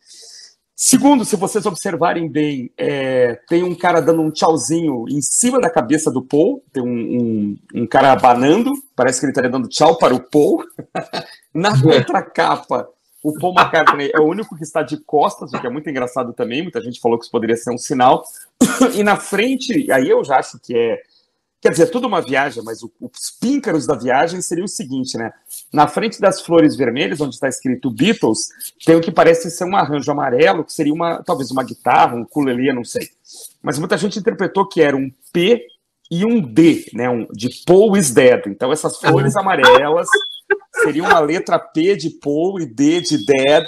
Segundo, 0.78 1.24
se 1.24 1.36
vocês 1.36 1.64
observarem 1.64 2.28
bem, 2.28 2.70
é, 2.76 3.40
tem 3.48 3.62
um 3.62 3.74
cara 3.74 4.00
dando 4.02 4.20
um 4.20 4.30
tchauzinho 4.30 5.06
em 5.08 5.22
cima 5.22 5.58
da 5.58 5.70
cabeça 5.70 6.10
do 6.10 6.20
Paul, 6.20 6.62
tem 6.70 6.82
um, 6.82 6.86
um, 6.86 7.58
um 7.82 7.86
cara 7.86 8.12
abanando, 8.12 8.72
parece 8.94 9.18
que 9.18 9.24
ele 9.24 9.30
estaria 9.30 9.50
dando 9.50 9.68
tchau 9.68 9.96
para 9.96 10.14
o 10.14 10.20
Paul. 10.20 10.62
Na 11.54 11.70
outra 11.82 12.22
capa, 12.22 12.86
O 13.26 13.32
Paul 13.32 13.52
McCartney 13.58 14.12
é 14.14 14.20
o 14.20 14.24
único 14.24 14.56
que 14.56 14.62
está 14.62 14.82
de 14.82 14.98
costas, 14.98 15.52
o 15.52 15.60
que 15.60 15.66
é 15.66 15.70
muito 15.70 15.90
engraçado 15.90 16.32
também. 16.32 16.62
Muita 16.62 16.80
gente 16.80 17.00
falou 17.00 17.18
que 17.18 17.24
isso 17.24 17.32
poderia 17.32 17.56
ser 17.56 17.72
um 17.72 17.78
sinal. 17.78 18.22
E 18.94 19.02
na 19.02 19.16
frente, 19.16 19.90
aí 19.90 20.08
eu 20.08 20.22
já 20.22 20.36
acho 20.36 20.60
que 20.60 20.76
é. 20.78 21.02
Quer 21.60 21.70
dizer, 21.70 21.86
tudo 21.88 22.06
uma 22.06 22.22
viagem, 22.22 22.62
mas 22.62 22.84
os 22.84 23.30
píncaros 23.40 23.84
da 23.84 23.96
viagem 23.96 24.40
seria 24.40 24.62
o 24.62 24.68
seguinte, 24.68 25.18
né? 25.18 25.32
Na 25.72 25.88
frente 25.88 26.20
das 26.20 26.40
flores 26.40 26.76
vermelhas, 26.76 27.20
onde 27.20 27.34
está 27.34 27.48
escrito 27.48 27.90
Beatles, 27.90 28.46
tem 28.84 28.94
o 28.94 29.00
que 29.00 29.10
parece 29.10 29.50
ser 29.50 29.64
um 29.64 29.74
arranjo 29.74 30.08
amarelo, 30.12 30.64
que 30.64 30.72
seria 30.72 30.94
uma 30.94 31.20
talvez 31.24 31.50
uma 31.50 31.64
guitarra, 31.64 32.14
um 32.14 32.20
ukulele, 32.20 32.72
não 32.72 32.84
sei. 32.84 33.08
Mas 33.60 33.76
muita 33.76 33.98
gente 33.98 34.20
interpretou 34.20 34.68
que 34.68 34.80
era 34.80 34.96
um 34.96 35.10
P 35.32 35.66
e 36.08 36.24
um 36.24 36.40
D, 36.40 36.88
né? 36.94 37.10
Um, 37.10 37.26
de 37.32 37.48
Paul 37.66 37.96
is 37.96 38.12
Dead. 38.12 38.46
Então 38.46 38.70
essas 38.70 38.96
flores 38.98 39.34
amarelas 39.34 40.06
seria 40.82 41.02
uma 41.02 41.18
letra 41.18 41.58
P 41.58 41.96
de 41.96 42.10
Paul 42.10 42.60
e 42.60 42.66
D 42.66 43.00
de 43.00 43.24
Dead. 43.24 43.66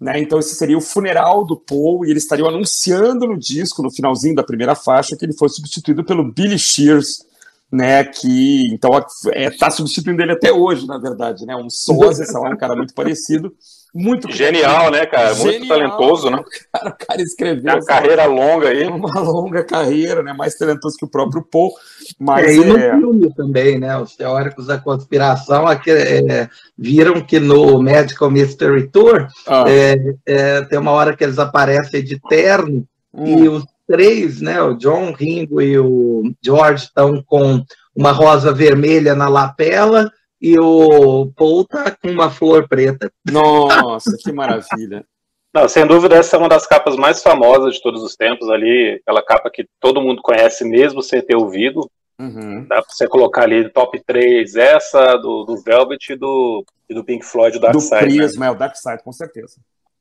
Né? 0.00 0.18
Então, 0.20 0.38
esse 0.38 0.54
seria 0.54 0.78
o 0.78 0.80
funeral 0.80 1.44
do 1.44 1.56
Paul, 1.56 2.06
e 2.06 2.10
eles 2.10 2.22
estariam 2.22 2.48
anunciando 2.48 3.26
no 3.26 3.38
disco, 3.38 3.82
no 3.82 3.90
finalzinho 3.90 4.34
da 4.34 4.42
primeira 4.42 4.74
faixa, 4.74 5.16
que 5.16 5.24
ele 5.24 5.34
foi 5.34 5.48
substituído 5.50 6.02
pelo 6.02 6.32
Billy 6.32 6.58
Shears, 6.58 7.24
né? 7.70 8.02
Que 8.04 8.72
então 8.72 8.96
está 8.98 9.30
é, 9.32 9.50
tá 9.50 9.70
substituindo 9.70 10.22
ele 10.22 10.32
até 10.32 10.50
hoje, 10.50 10.86
na 10.86 10.98
verdade, 10.98 11.44
né? 11.44 11.54
Um 11.54 11.68
sósia, 11.68 12.24
sei 12.24 12.40
um 12.40 12.56
cara 12.56 12.74
muito 12.74 12.94
parecido 12.94 13.54
muito 13.94 14.30
genial, 14.30 14.90
né, 14.90 15.04
cara? 15.06 15.34
Genial, 15.34 15.52
muito 15.52 15.68
talentoso, 15.68 16.30
né? 16.30 16.42
Cara, 16.72 16.90
o 16.90 17.06
cara 17.06 17.22
escreveu 17.22 17.74
uma 17.74 17.84
carreira 17.84 18.24
longa 18.26 18.68
aí, 18.68 18.86
uma 18.86 19.20
longa 19.20 19.64
carreira, 19.64 20.22
né? 20.22 20.32
Mais 20.32 20.54
talentoso 20.54 20.96
que 20.96 21.04
o 21.04 21.10
próprio 21.10 21.42
Paul. 21.42 21.72
Mas 22.18 22.46
é, 22.46 22.54
e 22.54 22.64
no 22.64 22.78
é... 22.78 22.96
filme 22.98 23.34
também, 23.34 23.78
né? 23.78 23.96
Os 23.98 24.14
teóricos 24.16 24.66
da 24.66 24.78
conspiração 24.78 25.66
aqui, 25.66 25.90
é, 25.90 26.48
viram 26.76 27.20
que 27.20 27.40
no 27.40 27.82
Medical 27.82 28.30
Mystery 28.30 28.88
Tour 28.88 29.28
ah. 29.46 29.64
é, 29.68 29.96
é 30.26 30.62
tem 30.62 30.78
uma 30.78 30.92
hora 30.92 31.16
que 31.16 31.24
eles 31.24 31.38
aparecem 31.38 32.02
de 32.02 32.20
terno 32.28 32.84
hum. 33.12 33.44
e 33.44 33.48
os 33.48 33.64
três, 33.86 34.40
né? 34.40 34.62
O 34.62 34.74
John, 34.74 35.12
Ringo 35.12 35.60
e 35.60 35.78
o 35.78 36.32
George 36.42 36.84
estão 36.84 37.22
com 37.26 37.64
uma 37.94 38.12
rosa 38.12 38.52
vermelha 38.52 39.14
na 39.14 39.28
lapela 39.28 40.10
e 40.40 40.58
o 40.58 41.30
Paul 41.36 41.64
tá 41.64 41.90
com 41.90 42.08
uma 42.08 42.30
flor 42.30 42.66
preta. 42.66 43.12
Nossa, 43.30 44.16
que 44.22 44.32
maravilha. 44.32 45.04
Não, 45.52 45.68
sem 45.68 45.86
dúvida, 45.86 46.16
essa 46.16 46.36
é 46.36 46.38
uma 46.38 46.48
das 46.48 46.66
capas 46.66 46.96
mais 46.96 47.22
famosas 47.22 47.74
de 47.74 47.82
todos 47.82 48.02
os 48.02 48.14
tempos 48.14 48.48
ali, 48.48 49.00
aquela 49.02 49.22
capa 49.22 49.50
que 49.50 49.66
todo 49.80 50.00
mundo 50.00 50.22
conhece 50.22 50.64
mesmo 50.64 51.02
sem 51.02 51.20
ter 51.20 51.34
ouvido. 51.34 51.90
Uhum. 52.18 52.64
Dá 52.68 52.82
pra 52.82 52.90
você 52.92 53.08
colocar 53.08 53.42
ali 53.42 53.68
top 53.70 54.00
3, 54.06 54.54
essa 54.54 55.16
do, 55.16 55.44
do 55.44 55.56
Velvet 55.62 56.12
e 56.12 56.16
do, 56.16 56.64
e 56.88 56.94
do 56.94 57.02
Pink 57.02 57.24
Floyd, 57.24 57.58
do 57.58 57.60
Dark 57.60 57.74
do 57.74 57.80
Side. 57.80 58.06
Do 58.06 58.16
Prisma, 58.16 58.44
né? 58.44 58.52
é 58.52 58.54
o 58.54 58.58
Dark 58.58 58.76
Side, 58.76 59.02
com 59.02 59.12
certeza. 59.12 59.56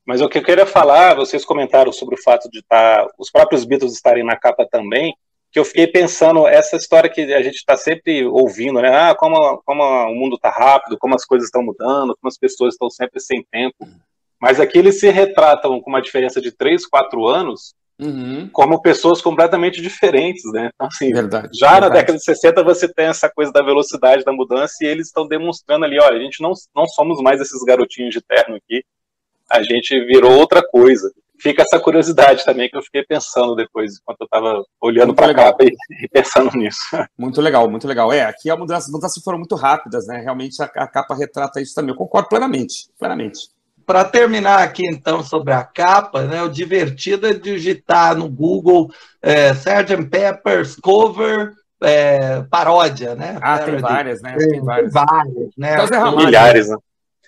Mas 0.06 0.22
o 0.22 0.30
que 0.30 0.38
eu 0.38 0.44
queria 0.44 0.66
falar, 0.66 1.16
vocês 1.16 1.46
comentaram 1.46 1.92
sobre 1.92 2.16
o 2.16 2.22
fato 2.22 2.50
de 2.50 2.60
estar, 2.60 3.06
tá, 3.06 3.14
os 3.18 3.32
próprios 3.32 3.66
Beatles 3.66 3.94
estarem 3.94 4.24
na 4.24 4.36
capa 4.36 4.68
também, 4.70 5.16
que 5.52 5.60
eu 5.60 5.66
fiquei 5.66 5.88
pensando, 5.88 6.48
essa 6.48 6.76
história 6.76 7.10
que 7.10 7.22
a 7.34 7.42
gente 7.42 7.56
está 7.56 7.76
sempre 7.76 8.24
ouvindo, 8.26 8.82
né? 8.82 8.90
Ah, 8.90 9.16
como, 9.16 9.62
como 9.66 9.84
o 9.84 10.16
mundo 10.16 10.36
está 10.36 10.50
rápido, 10.50 10.98
como 10.98 11.16
as 11.16 11.26
coisas 11.26 11.48
estão 11.48 11.64
mudando, 11.64 12.16
como 12.16 12.28
as 12.28 12.38
pessoas 12.38 12.76
estão 12.76 12.90
sempre 12.90 13.20
sem 13.20 13.44
tempo. 13.52 13.88
Mas 14.40 14.60
aqui 14.60 14.78
eles 14.78 15.00
se 15.00 15.10
retratam 15.10 15.82
com 15.82 15.90
uma 15.90 16.02
diferença 16.02 16.40
de 16.40 16.52
3, 16.52 16.86
4 16.86 17.28
anos, 17.28 17.74
uhum. 18.00 18.48
como 18.54 18.82
pessoas 18.82 19.22
completamente 19.22 19.82
diferentes, 19.82 20.44
né? 20.54 20.70
Então, 20.74 20.88
assim, 20.88 21.12
verdade, 21.12 21.50
já 21.58 21.72
verdade. 21.72 21.94
na 21.94 22.00
década 22.00 22.18
de 22.18 22.24
60 22.24 22.64
você 22.64 22.88
tem 22.88 23.08
essa 23.08 23.30
coisa 23.30 23.52
da 23.52 23.64
velocidade 23.64 24.24
da 24.24 24.32
mudança 24.32 24.76
e 24.82 24.86
eles 24.88 25.08
estão 25.08 25.28
demonstrando 25.28 25.84
ali, 25.84 26.00
olha, 26.00 26.18
a 26.18 26.22
gente 26.22 26.42
não, 26.42 26.54
não 26.76 26.88
somos 26.88 27.22
mais 27.22 27.42
esses 27.42 27.64
garotinhos 27.64 28.14
de 28.14 28.22
terno 28.22 28.56
aqui, 28.56 28.84
a 29.50 29.64
gente 29.64 30.00
virou 30.06 30.38
outra 30.38 30.62
coisa 30.66 31.12
fica 31.40 31.64
essa 31.64 31.80
curiosidade 31.80 32.44
também 32.44 32.70
que 32.70 32.78
eu 32.78 32.82
fiquei 32.82 33.04
pensando 33.04 33.56
depois, 33.56 33.98
enquanto 33.98 34.22
eu 34.22 34.26
estava 34.26 34.64
olhando 34.82 35.14
para 35.14 35.34
cá 35.34 35.56
e, 35.62 35.74
e, 36.04 36.08
pensando 36.08 36.52
nisso. 36.58 36.80
Muito 37.18 37.42
legal, 37.42 37.70
muito 37.70 37.88
legal. 37.88 38.12
É, 38.12 38.24
aqui 38.24 38.50
as 38.50 38.58
mudanças, 38.58 38.92
mudanças 38.92 39.24
foram 39.24 39.38
muito 39.38 39.56
rápidas, 39.56 40.08
né? 40.08 40.20
Realmente 40.20 40.62
a, 40.62 40.66
a 40.66 40.88
capa 40.88 41.16
retrata 41.16 41.62
isso 41.62 41.74
também. 41.74 41.92
Eu 41.92 41.98
concordo 41.98 42.30
plenamente, 42.30 42.90
plenamente. 42.98 43.50
Para 43.86 44.06
terminar 44.06 44.60
aqui, 44.60 44.84
então, 44.86 45.24
sobre 45.24 45.54
a 45.54 45.64
capa, 45.64 46.24
né, 46.24 46.44
o 46.44 46.50
divertido 46.50 47.28
é 47.28 47.34
digitar 47.34 48.16
no 48.16 48.30
Google 48.30 48.92
é, 49.22 49.52
Sgt. 49.52 50.06
Pepper's 50.10 50.76
Cover 50.76 51.54
é, 51.82 52.42
paródia, 52.44 53.16
né? 53.16 53.38
Ah, 53.42 53.60
tem 53.60 53.78
várias, 53.78 54.22
né? 54.22 54.36
Tem, 54.38 54.62
várias. 54.62 54.94
Tem 54.94 55.06
várias, 55.06 55.50
né? 55.58 55.86
Então, 55.86 56.16
Milhares, 56.18 56.70
né? 56.70 56.78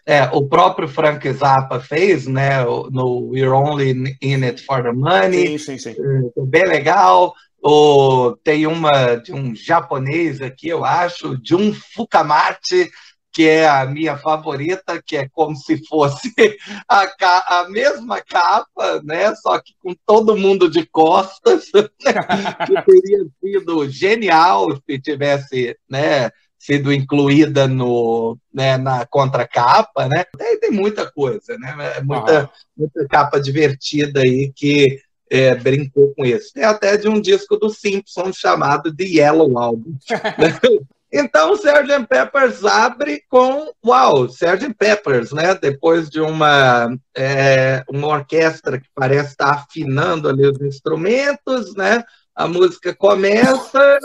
É, 0.05 0.23
o 0.33 0.47
próprio 0.47 0.87
Frank 0.87 1.31
Zappa 1.31 1.79
fez, 1.79 2.27
né, 2.27 2.63
no 2.63 3.29
We're 3.29 3.51
Only 3.51 4.17
in 4.21 4.43
It 4.43 4.63
for 4.63 4.81
the 4.81 4.91
Money. 4.91 5.59
Sim, 5.59 5.77
sim, 5.77 5.93
sim. 5.93 5.95
É, 6.37 6.41
bem 6.45 6.65
legal. 6.65 7.33
O, 7.63 8.35
tem 8.43 8.65
uma 8.65 9.15
de 9.15 9.31
um 9.31 9.55
japonês 9.55 10.41
aqui, 10.41 10.67
eu 10.69 10.83
acho, 10.83 11.37
Jun 11.43 11.73
Fukamate, 11.73 12.89
que 13.31 13.47
é 13.47 13.67
a 13.67 13.85
minha 13.85 14.17
favorita, 14.17 15.01
que 15.01 15.15
é 15.15 15.29
como 15.29 15.55
se 15.55 15.77
fosse 15.87 16.33
a, 16.89 17.59
a 17.59 17.69
mesma 17.69 18.19
capa, 18.21 19.01
né? 19.03 19.33
Só 19.35 19.59
que 19.59 19.73
com 19.79 19.95
todo 20.05 20.35
mundo 20.35 20.69
de 20.69 20.85
costas, 20.85 21.65
que 21.71 22.81
teria 22.83 23.25
sido 23.39 23.87
genial 23.89 24.75
se 24.75 24.99
tivesse, 24.99 25.77
né? 25.89 26.29
Sido 26.61 26.93
incluída 26.93 27.67
no, 27.67 28.37
né, 28.53 28.77
na 28.77 29.03
contracapa, 29.07 30.07
né? 30.07 30.23
Tem, 30.37 30.59
tem 30.59 30.69
muita 30.69 31.11
coisa, 31.11 31.57
né? 31.57 31.75
É 31.97 32.01
muita, 32.03 32.51
muita 32.77 33.07
capa 33.07 33.41
divertida 33.41 34.19
aí 34.21 34.53
que 34.55 34.99
é, 35.27 35.55
brincou 35.55 36.13
com 36.15 36.23
isso. 36.23 36.53
Tem 36.53 36.63
até 36.63 36.97
de 36.97 37.09
um 37.09 37.19
disco 37.19 37.57
do 37.57 37.71
Simpsons 37.71 38.37
chamado 38.37 38.95
The 38.95 39.03
Yellow 39.03 39.57
Album. 39.57 39.97
Então, 41.13 41.51
o 41.51 41.55
Sgt. 41.55 42.07
Peppers 42.07 42.63
abre 42.63 43.21
com, 43.27 43.69
uau, 43.85 44.27
Sgt. 44.27 44.73
Peppers, 44.73 45.33
né? 45.33 45.53
Depois 45.55 46.09
de 46.09 46.21
uma, 46.21 46.97
é, 47.13 47.83
uma 47.89 48.07
orquestra 48.07 48.79
que 48.79 48.87
parece 48.95 49.31
estar 49.31 49.51
afinando 49.51 50.29
ali 50.29 50.47
os 50.47 50.61
instrumentos, 50.61 51.75
né? 51.75 52.01
A 52.33 52.47
música 52.47 52.95
começa, 52.95 53.99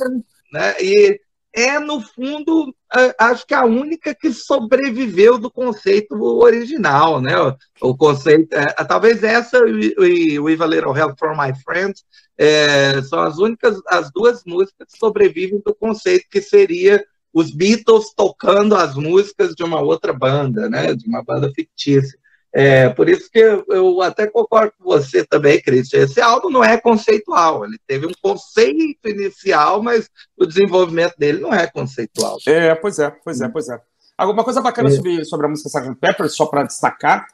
né? 0.53 0.75
E 0.83 1.21
é, 1.57 1.79
no 1.79 2.03
fundo, 2.03 2.77
acho 3.19 3.47
que 3.47 3.55
a 3.55 3.65
única 3.65 4.15
que 4.15 4.31
sobreviveu 4.31 5.39
do 5.39 5.51
conceito 5.51 6.15
original, 6.23 7.19
né? 7.19 7.33
O 7.81 7.97
conceito, 7.97 8.53
é, 8.55 8.67
talvez 8.85 9.25
essa 9.25 9.59
e 9.67 10.37
Eva 10.37 10.65
a 10.65 10.67
Little 10.67 10.95
Help 10.95 11.19
from 11.19 11.35
My 11.35 11.55
Friends 11.65 12.05
é, 12.37 13.01
são 13.01 13.21
as 13.21 13.39
únicas, 13.39 13.81
as 13.89 14.13
duas 14.13 14.45
músicas 14.45 14.87
que 14.93 14.99
sobrevivem 14.99 15.63
do 15.65 15.75
conceito 15.75 16.27
que 16.31 16.43
seria 16.43 17.03
os 17.33 17.51
Beatles 17.51 18.13
tocando 18.15 18.75
as 18.75 18.95
músicas 18.95 19.55
de 19.55 19.65
uma 19.65 19.81
outra 19.81 20.13
banda, 20.13 20.69
né? 20.69 20.95
De 20.95 21.09
uma 21.09 21.25
banda 21.25 21.51
fictícia. 21.55 22.19
É, 22.59 22.89
por 22.89 23.07
isso 23.07 23.31
que 23.31 23.39
eu, 23.39 24.01
até 24.01 24.27
concordo 24.27 24.73
com 24.79 24.85
você 24.85 25.23
também, 25.23 25.61
Christian. 25.61 26.05
Esse 26.05 26.23
álbum 26.23 26.49
não 26.49 26.65
é 26.65 26.79
conceitual. 26.79 27.67
Ele 27.67 27.79
teve 27.87 28.07
um 28.07 28.13
conceito 28.23 29.07
inicial, 29.07 29.83
mas 29.83 30.09
o 30.39 30.47
desenvolvimento 30.47 31.15
dele 31.19 31.39
não 31.39 31.53
é 31.53 31.67
conceitual. 31.67 32.39
É, 32.47 32.75
pois 32.75 32.99
é, 32.99 33.11
pois 33.23 33.43
é, 33.43 33.49
pois 33.49 33.69
é. 33.69 33.79
Alguma 34.17 34.43
coisa 34.43 34.63
bacana 34.63 34.89
é. 34.89 34.93
sobre, 34.93 35.23
sobre 35.27 35.45
a 35.45 35.51
música 35.51 35.69
Sgt. 35.69 36.01
Pepper, 36.01 36.31
só 36.31 36.47
para 36.47 36.63
destacar, 36.63 37.27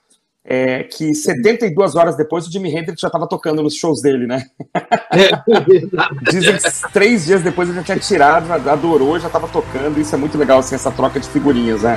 é 0.44 0.82
que 0.82 1.14
72 1.14 1.94
horas 1.94 2.16
depois 2.16 2.48
o 2.48 2.50
Jimi 2.50 2.76
Hendrix 2.76 3.00
já 3.00 3.06
estava 3.06 3.28
tocando 3.28 3.62
nos 3.62 3.76
shows 3.76 4.02
dele, 4.02 4.26
né? 4.26 4.46
É, 5.12 6.32
Dizem 6.32 6.56
que 6.56 6.92
três 6.92 7.26
dias 7.26 7.42
depois 7.42 7.68
ele 7.68 7.78
já 7.78 7.84
tinha 7.84 7.98
tirado, 7.98 8.50
adorou, 8.50 9.20
já 9.20 9.28
estava 9.28 9.46
tocando. 9.46 10.00
Isso 10.00 10.16
é 10.16 10.18
muito 10.18 10.36
legal, 10.36 10.58
assim, 10.58 10.74
essa 10.74 10.90
troca 10.90 11.20
de 11.20 11.28
figurinhas, 11.28 11.82
né? 11.82 11.96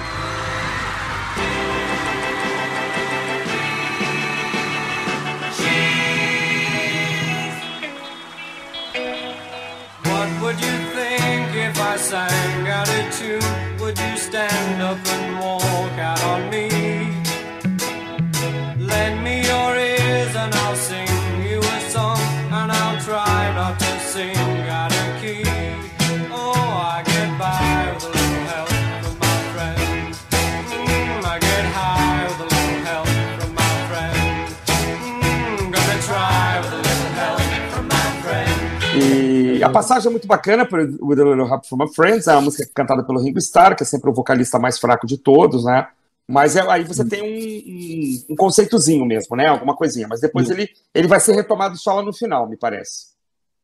A 39.65 39.69
passagem 39.69 40.07
é 40.07 40.11
muito 40.11 40.27
bacana 40.27 40.65
por 40.65 40.79
With 40.79 41.19
a 41.19 41.23
Little 41.23 41.47
Help 41.47 41.65
from 41.65 41.83
a 41.83 41.87
Friends, 41.87 42.27
é 42.27 42.33
uma 42.33 42.41
música 42.41 42.69
cantada 42.73 43.03
pelo 43.03 43.21
Ringo 43.21 43.39
Starr, 43.39 43.75
que 43.75 43.83
é 43.83 43.85
sempre 43.85 44.09
o 44.09 44.13
vocalista 44.13 44.59
mais 44.59 44.77
fraco 44.79 45.07
de 45.07 45.17
todos, 45.17 45.65
né? 45.65 45.87
Mas 46.27 46.55
é, 46.55 46.61
aí 46.69 46.83
você 46.83 47.03
tem 47.07 47.21
um, 47.21 48.27
um, 48.27 48.33
um, 48.33 48.35
conceitozinho 48.35 49.05
mesmo, 49.05 49.35
né? 49.35 49.47
Alguma 49.47 49.75
coisinha. 49.75 50.07
Mas 50.07 50.21
depois 50.21 50.49
ele, 50.49 50.69
ele 50.93 51.07
vai 51.07 51.19
ser 51.19 51.33
retomado 51.33 51.77
só 51.77 51.95
lá 51.95 52.01
no 52.01 52.13
final, 52.13 52.49
me 52.49 52.57
parece. 52.57 53.13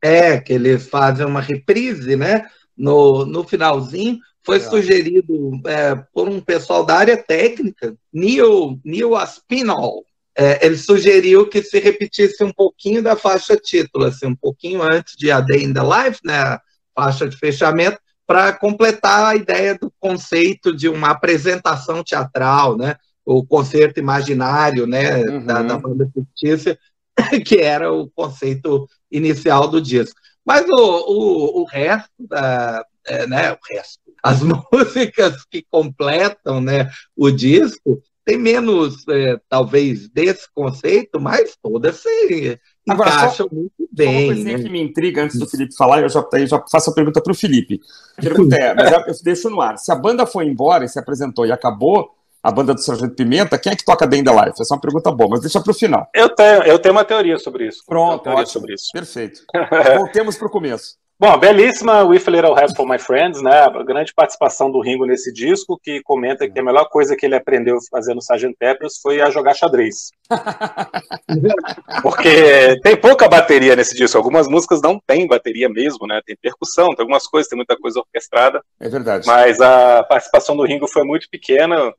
É, 0.01 0.39
que 0.39 0.53
eles 0.53 0.87
fazem 0.87 1.25
uma 1.25 1.41
reprise, 1.41 2.15
né? 2.15 2.45
No, 2.77 3.25
no 3.25 3.43
finalzinho. 3.43 4.19
Foi 4.43 4.57
é. 4.57 4.59
sugerido 4.59 5.59
é, 5.65 5.95
por 6.13 6.27
um 6.27 6.39
pessoal 6.39 6.83
da 6.83 6.95
área 6.95 7.17
técnica, 7.17 7.95
Neil, 8.11 8.79
Neil 8.83 9.15
Aspinall. 9.15 10.03
É, 10.41 10.65
ele 10.65 10.75
sugeriu 10.75 11.47
que 11.47 11.61
se 11.61 11.77
repetisse 11.77 12.43
um 12.43 12.51
pouquinho 12.51 13.03
da 13.03 13.15
faixa 13.15 13.55
título, 13.55 14.05
assim, 14.05 14.25
um 14.25 14.35
pouquinho 14.35 14.81
antes 14.81 15.15
de 15.15 15.29
A 15.29 15.39
Day 15.39 15.63
in 15.63 15.71
the 15.71 15.81
Life, 15.81 16.19
né? 16.25 16.33
A 16.33 16.61
faixa 16.95 17.29
de 17.29 17.37
fechamento, 17.37 17.99
para 18.25 18.51
completar 18.51 19.27
a 19.27 19.35
ideia 19.35 19.77
do 19.77 19.93
conceito 19.99 20.75
de 20.75 20.89
uma 20.89 21.11
apresentação 21.11 22.03
teatral, 22.03 22.75
né? 22.75 22.95
O 23.23 23.45
concerto 23.45 23.99
imaginário, 23.99 24.87
né? 24.87 25.17
Uhum. 25.17 25.45
Da, 25.45 25.61
da, 25.61 25.77
banda 25.77 26.09
fictícia, 26.11 26.75
que 27.45 27.57
era 27.57 27.93
o 27.93 28.09
conceito 28.09 28.89
inicial 29.11 29.67
do 29.67 29.79
disco. 29.79 30.19
Mas 30.43 30.65
o, 30.67 30.75
o, 30.75 31.61
o 31.61 31.65
resto 31.65 32.09
da, 32.19 32.83
é, 33.05 33.27
né? 33.27 33.51
O 33.51 33.59
resto, 33.69 33.99
as 34.23 34.41
músicas 34.73 35.45
que 35.45 35.63
completam, 35.69 36.59
né? 36.59 36.89
O 37.15 37.29
disco 37.29 38.01
tem 38.31 38.39
menos, 38.39 39.05
é, 39.09 39.37
talvez, 39.49 40.07
desse 40.09 40.47
conceito, 40.53 41.19
mas 41.19 41.57
todas 41.61 41.97
se 41.97 42.59
Agora, 42.89 43.09
encaixam 43.09 43.47
só, 43.49 43.55
muito 43.55 43.89
bem. 43.91 44.25
Uma 44.25 44.33
coisinha 44.33 44.57
né? 44.57 44.63
que 44.63 44.69
me 44.69 44.81
intriga 44.81 45.23
antes 45.23 45.37
do 45.37 45.47
Felipe 45.47 45.75
falar, 45.75 46.01
eu 46.01 46.09
já, 46.09 46.25
eu 46.33 46.47
já 46.47 46.63
faço 46.71 46.91
a 46.91 46.93
pergunta 46.93 47.21
para 47.21 47.31
o 47.31 47.35
Felipe. 47.35 47.81
A 48.17 48.21
pergunta 48.23 48.55
é, 48.55 48.73
mas 48.73 48.91
eu 48.91 49.23
deixo 49.23 49.49
no 49.49 49.59
ar. 49.59 49.77
Se 49.77 49.91
a 49.91 49.95
banda 49.95 50.25
foi 50.25 50.45
embora 50.45 50.85
e 50.85 50.89
se 50.89 50.97
apresentou 50.97 51.45
e 51.45 51.51
acabou, 51.51 52.09
a 52.41 52.51
banda 52.51 52.73
do 52.73 52.81
Sargento 52.81 53.15
Pimenta, 53.15 53.57
quem 53.59 53.73
é 53.73 53.75
que 53.75 53.85
toca 53.85 54.05
in 54.15 54.23
the 54.23 54.31
Life? 54.31 54.61
Essa 54.61 54.73
é 54.73 54.75
uma 54.75 54.81
pergunta 54.81 55.11
boa, 55.11 55.29
mas 55.31 55.41
deixa 55.41 55.61
para 55.61 55.71
o 55.71 55.75
final. 55.75 56.07
Eu 56.13 56.29
tenho, 56.29 56.63
eu 56.63 56.79
tenho 56.79 56.95
uma 56.95 57.05
teoria 57.05 57.37
sobre 57.37 57.67
isso. 57.67 57.83
Pronto, 57.85 58.27
ótimo. 58.29 58.47
Sobre 58.47 58.73
isso. 58.73 58.89
Perfeito. 58.93 59.41
Voltemos 59.97 60.37
para 60.37 60.47
o 60.47 60.49
começo. 60.49 60.95
Bom, 61.21 61.37
belíssima 61.37 62.03
With 62.03 62.23
a 62.25 62.31
Little 62.31 62.57
Help 62.57 62.75
for 62.75 62.89
My 62.89 62.97
Friends, 62.97 63.43
né? 63.43 63.59
A 63.59 63.83
grande 63.83 64.11
participação 64.11 64.71
do 64.71 64.81
Ringo 64.81 65.05
nesse 65.05 65.31
disco, 65.31 65.79
que 65.79 66.01
comenta 66.01 66.49
que 66.49 66.59
a 66.59 66.63
melhor 66.63 66.89
coisa 66.89 67.15
que 67.15 67.27
ele 67.27 67.35
aprendeu 67.35 67.77
fazendo 67.91 68.17
Sgt. 68.17 68.55
Peppers 68.57 68.93
foi 68.99 69.21
a 69.21 69.29
jogar 69.29 69.53
xadrez. 69.53 70.09
Porque 72.01 72.75
tem 72.81 72.97
pouca 72.97 73.29
bateria 73.29 73.75
nesse 73.75 73.95
disco. 73.95 74.17
Algumas 74.17 74.47
músicas 74.47 74.81
não 74.81 74.99
tem 75.05 75.27
bateria 75.27 75.69
mesmo, 75.69 76.07
né? 76.07 76.19
Tem 76.25 76.35
percussão, 76.41 76.87
tem 76.95 77.03
algumas 77.03 77.27
coisas, 77.27 77.47
tem 77.47 77.55
muita 77.55 77.77
coisa 77.77 77.99
orquestrada. 77.99 78.59
É 78.79 78.89
verdade. 78.89 79.27
Mas 79.27 79.61
a 79.61 80.03
participação 80.03 80.57
do 80.57 80.63
Ringo 80.63 80.87
foi 80.87 81.03
muito 81.03 81.27
pequena 81.29 81.93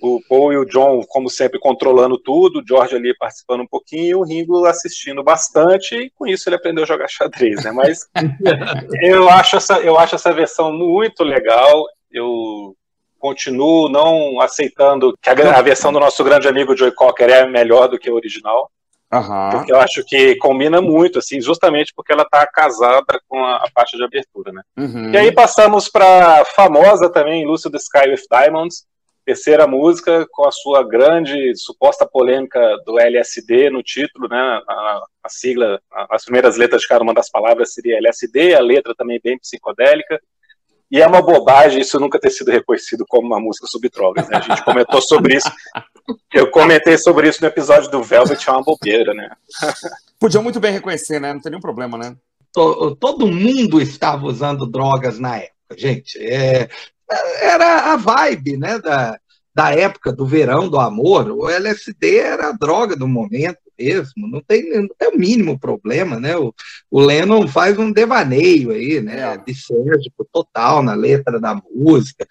o 0.00 0.20
Paul 0.28 0.52
e 0.52 0.58
o 0.58 0.64
John, 0.64 1.02
como 1.08 1.30
sempre, 1.30 1.58
controlando 1.58 2.18
tudo, 2.18 2.60
o 2.60 2.64
George 2.66 2.94
ali 2.94 3.16
participando 3.16 3.62
um 3.62 3.66
pouquinho, 3.66 4.18
o 4.18 4.24
Ringo 4.24 4.64
assistindo 4.66 5.22
bastante, 5.22 5.94
e 5.94 6.10
com 6.10 6.26
isso 6.26 6.48
ele 6.48 6.56
aprendeu 6.56 6.84
a 6.84 6.86
jogar 6.86 7.08
xadrez, 7.08 7.64
né? 7.64 7.72
Mas 7.72 8.00
eu, 9.02 9.28
acho 9.28 9.56
essa, 9.56 9.78
eu 9.80 9.98
acho 9.98 10.14
essa 10.14 10.32
versão 10.32 10.72
muito 10.72 11.24
legal, 11.24 11.84
eu 12.10 12.76
continuo 13.18 13.88
não 13.88 14.40
aceitando 14.40 15.16
que 15.20 15.30
a, 15.30 15.58
a 15.58 15.62
versão 15.62 15.92
do 15.92 16.00
nosso 16.00 16.22
grande 16.22 16.46
amigo 16.46 16.76
Joey 16.76 16.92
Cocker 16.92 17.30
é 17.30 17.46
melhor 17.46 17.88
do 17.88 17.98
que 17.98 18.10
a 18.10 18.14
original, 18.14 18.70
Uhum. 19.12 19.50
Porque 19.50 19.72
eu 19.72 19.78
acho 19.78 20.04
que 20.04 20.34
combina 20.36 20.80
muito, 20.80 21.20
assim, 21.20 21.40
justamente 21.40 21.92
porque 21.94 22.12
ela 22.12 22.22
está 22.22 22.46
casada 22.46 23.20
com 23.28 23.42
a, 23.44 23.56
a, 23.56 23.70
parte 23.72 23.96
de 23.96 24.02
abertura, 24.02 24.52
né? 24.52 24.62
Uhum. 24.76 25.12
E 25.12 25.16
aí 25.16 25.32
passamos 25.32 25.88
para 25.88 26.44
famosa 26.46 27.08
também, 27.08 27.46
Lucy 27.46 27.70
the 27.70 27.78
Sky 27.78 28.10
with 28.10 28.22
Diamonds, 28.30 28.84
terceira 29.26 29.66
música 29.66 30.24
com 30.30 30.46
a 30.46 30.52
sua 30.52 30.86
grande 30.86 31.52
suposta 31.56 32.06
polêmica 32.06 32.60
do 32.86 32.96
LSD 32.96 33.70
no 33.70 33.82
título, 33.82 34.28
né? 34.28 34.38
A, 34.38 35.00
a 35.24 35.28
sigla, 35.28 35.80
a, 35.92 36.14
as 36.14 36.24
primeiras 36.24 36.56
letras 36.56 36.82
de 36.82 36.88
cada 36.88 37.02
uma 37.02 37.12
das 37.12 37.28
palavras 37.28 37.74
seria 37.74 37.98
LSD, 37.98 38.54
a 38.54 38.60
letra 38.60 38.94
também 38.94 39.20
bem 39.22 39.36
psicodélica. 39.36 40.20
E 40.88 41.02
é 41.02 41.06
uma 41.08 41.20
bobagem 41.20 41.80
isso 41.80 41.98
nunca 41.98 42.20
ter 42.20 42.30
sido 42.30 42.52
reconhecido 42.52 43.04
como 43.08 43.26
uma 43.26 43.40
música 43.40 43.66
sobre 43.66 43.88
drogas, 43.88 44.28
né? 44.28 44.36
A 44.36 44.40
gente 44.40 44.64
comentou 44.64 45.02
sobre 45.02 45.34
isso. 45.34 45.50
Eu 46.32 46.48
comentei 46.48 46.96
sobre 46.96 47.28
isso 47.28 47.42
no 47.42 47.48
episódio 47.48 47.90
do 47.90 48.04
Velvet, 48.04 48.48
é 48.48 48.52
uma 48.52 48.62
bobeira, 48.62 49.12
né? 49.12 49.28
Podia 50.20 50.40
muito 50.40 50.60
bem 50.60 50.70
reconhecer, 50.70 51.20
né? 51.20 51.32
Não 51.32 51.40
tem 51.40 51.50
nenhum 51.50 51.60
problema, 51.60 51.98
né? 51.98 52.16
Todo 52.52 53.26
mundo 53.26 53.82
estava 53.82 54.24
usando 54.24 54.70
drogas 54.70 55.18
na 55.18 55.38
época, 55.38 55.76
gente. 55.76 56.16
É, 56.24 56.68
era 57.40 57.92
a 57.92 57.96
vibe 57.96 58.56
né, 58.56 58.78
da, 58.78 59.18
da 59.54 59.72
época 59.72 60.12
do 60.12 60.26
verão 60.26 60.68
do 60.68 60.78
amor. 60.78 61.30
O 61.30 61.48
LSD 61.48 62.18
era 62.18 62.48
a 62.48 62.52
droga 62.52 62.96
do 62.96 63.08
momento 63.08 63.58
mesmo, 63.78 64.26
não 64.26 64.40
tem, 64.40 64.70
não 64.80 64.88
tem 64.98 65.08
o 65.08 65.18
mínimo 65.18 65.58
problema, 65.58 66.18
né? 66.18 66.36
O, 66.36 66.54
o 66.90 67.00
Lennon 67.00 67.46
faz 67.46 67.78
um 67.78 67.92
devaneio 67.92 68.70
aí, 68.70 69.00
né? 69.00 69.34
É. 69.34 69.36
De 69.36 69.54
Sérgico 69.54 70.26
total 70.32 70.82
na 70.82 70.94
letra 70.94 71.38
da 71.38 71.60
música. 71.74 72.26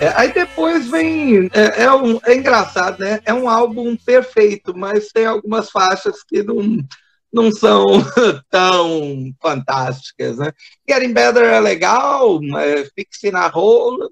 É, 0.00 0.08
aí 0.16 0.32
depois 0.32 0.88
vem. 0.88 1.50
É, 1.52 1.84
é, 1.84 1.92
um, 1.92 2.18
é 2.24 2.34
engraçado, 2.34 2.98
né? 3.00 3.20
É 3.24 3.34
um 3.34 3.48
álbum 3.48 3.96
perfeito, 3.96 4.76
mas 4.76 5.08
tem 5.08 5.26
algumas 5.26 5.70
faixas 5.70 6.22
que 6.22 6.42
não, 6.42 6.78
não 7.32 7.52
são 7.52 7.86
tão 8.50 9.32
fantásticas, 9.40 10.38
né? 10.38 10.52
Getting 10.88 11.12
Better 11.12 11.44
é 11.44 11.60
legal, 11.60 12.40
mas 12.42 12.90
Fixing 12.94 13.34
a 13.34 13.50
Hole 13.54 14.08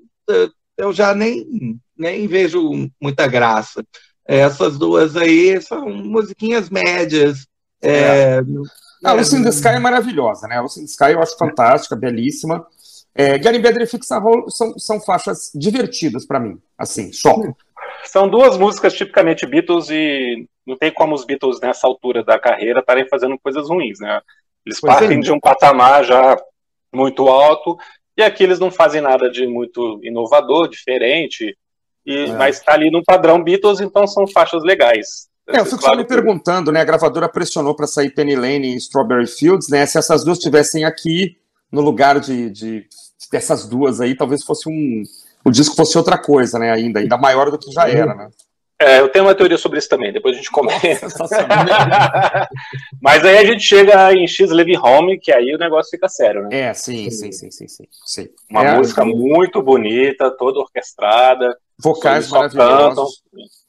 eu 0.79 0.93
já 0.93 1.15
nem, 1.15 1.81
nem 1.97 2.29
vejo 2.29 2.89
muita 3.03 3.27
graça. 3.27 3.85
Essas 4.25 4.79
duas 4.79 5.17
aí 5.17 5.61
são 5.61 5.89
musiquinhas 5.89 6.71
médias. 6.71 7.47
É, 7.83 8.41
a 9.05 9.13
Lucy 9.13 9.37
in 9.37 9.43
the 9.43 9.49
Sky 9.49 9.69
é 9.69 9.79
maravilhosa, 9.79 10.47
né? 10.47 10.61
Lucy 10.61 10.81
in 10.81 10.85
the 10.85 10.91
Sky 10.91 11.13
eu 11.13 11.23
acho 11.23 11.37
fantástica, 11.37 11.97
belíssima. 11.97 12.65
É, 13.15 13.39
Gary 13.39 13.59
Better 13.59 13.83
e 13.83 13.87
Fix 13.87 14.09
Roll 14.11 14.49
são, 14.51 14.79
são 14.79 15.01
faixas 15.01 15.51
divertidas 15.55 16.27
para 16.27 16.39
mim, 16.39 16.61
assim, 16.77 17.13
só. 17.13 17.35
São 18.05 18.29
duas 18.29 18.57
músicas 18.57 18.95
tipicamente 18.95 19.47
Beatles 19.47 19.91
e 19.91 20.47
não 20.67 20.77
tem 20.77 20.93
como 20.93 21.15
os 21.15 21.25
Beatles 21.25 21.61
nessa 21.61 21.87
altura 21.87 22.23
da 22.23 22.39
carreira 22.39 22.81
estarem 22.81 23.09
fazendo 23.09 23.39
coisas 23.39 23.69
ruins, 23.69 23.99
né? 23.99 24.21
Eles 24.65 24.81
pois 24.81 24.95
partem 24.95 25.19
é. 25.19 25.21
de 25.21 25.33
um 25.33 25.41
patamar 25.41 26.05
já 26.05 26.37
muito 26.93 27.29
alto 27.29 27.77
e 28.17 28.23
aqui 28.23 28.43
eles 28.43 28.59
não 28.59 28.71
fazem 28.71 29.01
nada 29.01 29.31
de 29.31 29.47
muito 29.47 30.01
inovador, 30.03 30.69
diferente, 30.69 31.57
e, 32.05 32.25
é. 32.25 32.33
mas 32.33 32.59
está 32.59 32.73
ali 32.73 32.91
no 32.91 33.03
padrão 33.03 33.43
Beatles, 33.43 33.81
então 33.81 34.07
são 34.07 34.27
faixas 34.27 34.63
legais. 34.65 35.29
É, 35.49 35.61
eu 35.61 35.65
fico 35.65 35.79
claro 35.79 35.95
só 35.95 36.03
me 36.03 36.07
que... 36.07 36.15
perguntando, 36.15 36.71
né? 36.71 36.81
A 36.81 36.85
gravadora 36.85 37.29
pressionou 37.29 37.75
para 37.75 37.87
sair 37.87 38.11
Penny 38.11 38.35
Lane 38.35 38.75
e 38.75 38.77
Strawberry 38.77 39.27
Fields, 39.27 39.69
né? 39.69 39.87
Se 39.87 39.99
essas 39.99 40.25
duas 40.25 40.39
estivessem 40.39 40.85
aqui 40.85 41.37
no 41.71 41.81
lugar 41.81 42.21
de, 42.21 42.51
de 42.51 42.87
dessas 43.31 43.67
duas 43.67 44.01
aí, 44.01 44.15
talvez 44.15 44.45
fosse 44.45 44.69
um. 44.69 45.03
O 45.45 45.51
disco 45.51 45.77
fosse 45.77 45.97
outra 45.97 46.19
coisa, 46.19 46.59
né? 46.59 46.71
Ainda, 46.73 47.01
ainda 47.01 47.17
maior 47.17 47.51
do 47.51 47.59
que 47.59 47.71
já 47.71 47.89
era, 47.89 48.15
né? 48.15 48.29
É, 48.81 49.01
eu 49.01 49.09
tenho 49.09 49.25
uma 49.25 49.35
teoria 49.35 49.59
sobre 49.59 49.79
isso 49.81 49.89
também, 49.89 50.13
depois 50.13 50.35
a 50.35 50.39
gente 50.39 50.53
comenta. 50.53 51.09
Mas 53.03 53.25
aí 53.25 53.39
a 53.39 53.45
gente 53.45 53.61
chega 53.61 54.15
em 54.15 54.27
X 54.27 54.51
Live 54.51 54.77
Home, 54.79 55.19
que 55.19 55.33
aí 55.33 55.53
o 55.53 55.59
negócio 55.59 55.91
fica 55.91 56.09
sério, 56.09 56.43
né? 56.43 56.49
É, 56.61 56.75
sim, 56.75 57.11
sim, 57.11 57.33
sim, 57.33 57.51
sim, 57.51 57.67
sim. 57.67 57.85
sim. 58.07 58.29
Uma 58.49 58.65
é, 58.65 58.77
música 58.77 59.05
muito 59.05 59.61
bonita, 59.61 60.31
toda 60.31 60.61
orquestrada. 60.61 61.59
Vocais 61.77 62.31
maravilhosos. 62.31 62.89
Cantam, 62.89 63.07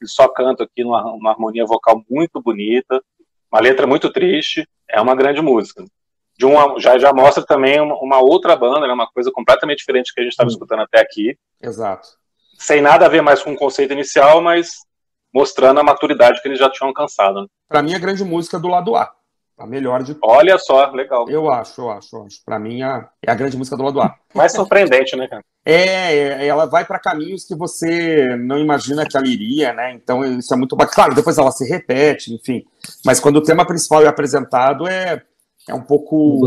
só 0.04 0.28
cantam 0.28 0.64
aqui 0.64 0.84
numa, 0.84 1.02
numa 1.02 1.30
harmonia 1.32 1.66
vocal 1.66 2.04
muito 2.08 2.40
bonita, 2.40 3.02
uma 3.50 3.60
letra 3.60 3.88
muito 3.88 4.12
triste, 4.12 4.64
é 4.88 5.00
uma 5.00 5.16
grande 5.16 5.42
música 5.42 5.84
de 6.40 6.46
uma, 6.46 6.80
já, 6.80 6.98
já 6.98 7.12
mostra 7.12 7.44
também 7.44 7.78
uma, 7.78 7.94
uma 7.96 8.18
outra 8.18 8.56
banda, 8.56 8.86
né, 8.86 8.94
uma 8.94 9.06
coisa 9.06 9.30
completamente 9.30 9.80
diferente 9.80 10.10
que 10.14 10.20
a 10.20 10.24
gente 10.24 10.32
estava 10.32 10.48
hum. 10.48 10.52
escutando 10.52 10.80
até 10.80 10.98
aqui. 10.98 11.36
Exato. 11.62 12.08
Sem 12.58 12.80
nada 12.80 13.04
a 13.04 13.08
ver 13.10 13.20
mais 13.20 13.42
com 13.42 13.52
o 13.52 13.56
conceito 13.56 13.92
inicial, 13.92 14.40
mas 14.40 14.70
mostrando 15.34 15.80
a 15.80 15.84
maturidade 15.84 16.40
que 16.40 16.48
eles 16.48 16.58
já 16.58 16.70
tinham 16.70 16.88
alcançado. 16.88 17.42
Né? 17.42 17.46
Para 17.68 17.82
mim, 17.82 17.94
a 17.94 17.98
grande 17.98 18.24
música 18.24 18.58
do 18.58 18.68
lado 18.68 18.96
A. 18.96 19.12
A 19.58 19.66
melhor 19.66 20.02
de 20.02 20.16
Olha 20.22 20.56
só, 20.56 20.90
legal. 20.92 21.28
Eu 21.28 21.50
acho, 21.50 21.82
eu 21.82 21.90
acho, 21.90 22.16
eu 22.16 22.24
acho. 22.24 22.42
Para 22.42 22.58
mim, 22.58 22.82
a, 22.82 23.06
é 23.22 23.30
a 23.30 23.34
grande 23.34 23.58
música 23.58 23.76
do 23.76 23.82
lado 23.82 24.00
A. 24.00 24.14
Mais 24.34 24.52
surpreendente, 24.52 25.14
né, 25.14 25.28
cara? 25.28 25.44
É, 25.62 26.14
é, 26.14 26.46
ela 26.46 26.64
vai 26.64 26.86
para 26.86 26.98
caminhos 26.98 27.44
que 27.44 27.54
você 27.54 28.34
não 28.38 28.58
imagina 28.58 29.06
que 29.06 29.14
ela 29.14 29.28
iria, 29.28 29.74
né? 29.74 29.92
Então, 29.92 30.24
isso 30.24 30.54
é 30.54 30.56
muito 30.56 30.74
bacana. 30.74 30.94
Claro, 30.94 31.14
depois 31.14 31.36
ela 31.36 31.52
se 31.52 31.68
repete, 31.68 32.32
enfim. 32.32 32.64
Mas 33.04 33.20
quando 33.20 33.36
o 33.36 33.42
tema 33.42 33.66
principal 33.66 34.02
é 34.02 34.06
apresentado, 34.06 34.88
é 34.88 35.22
é 35.68 35.74
um 35.74 35.82
pouco. 35.82 36.46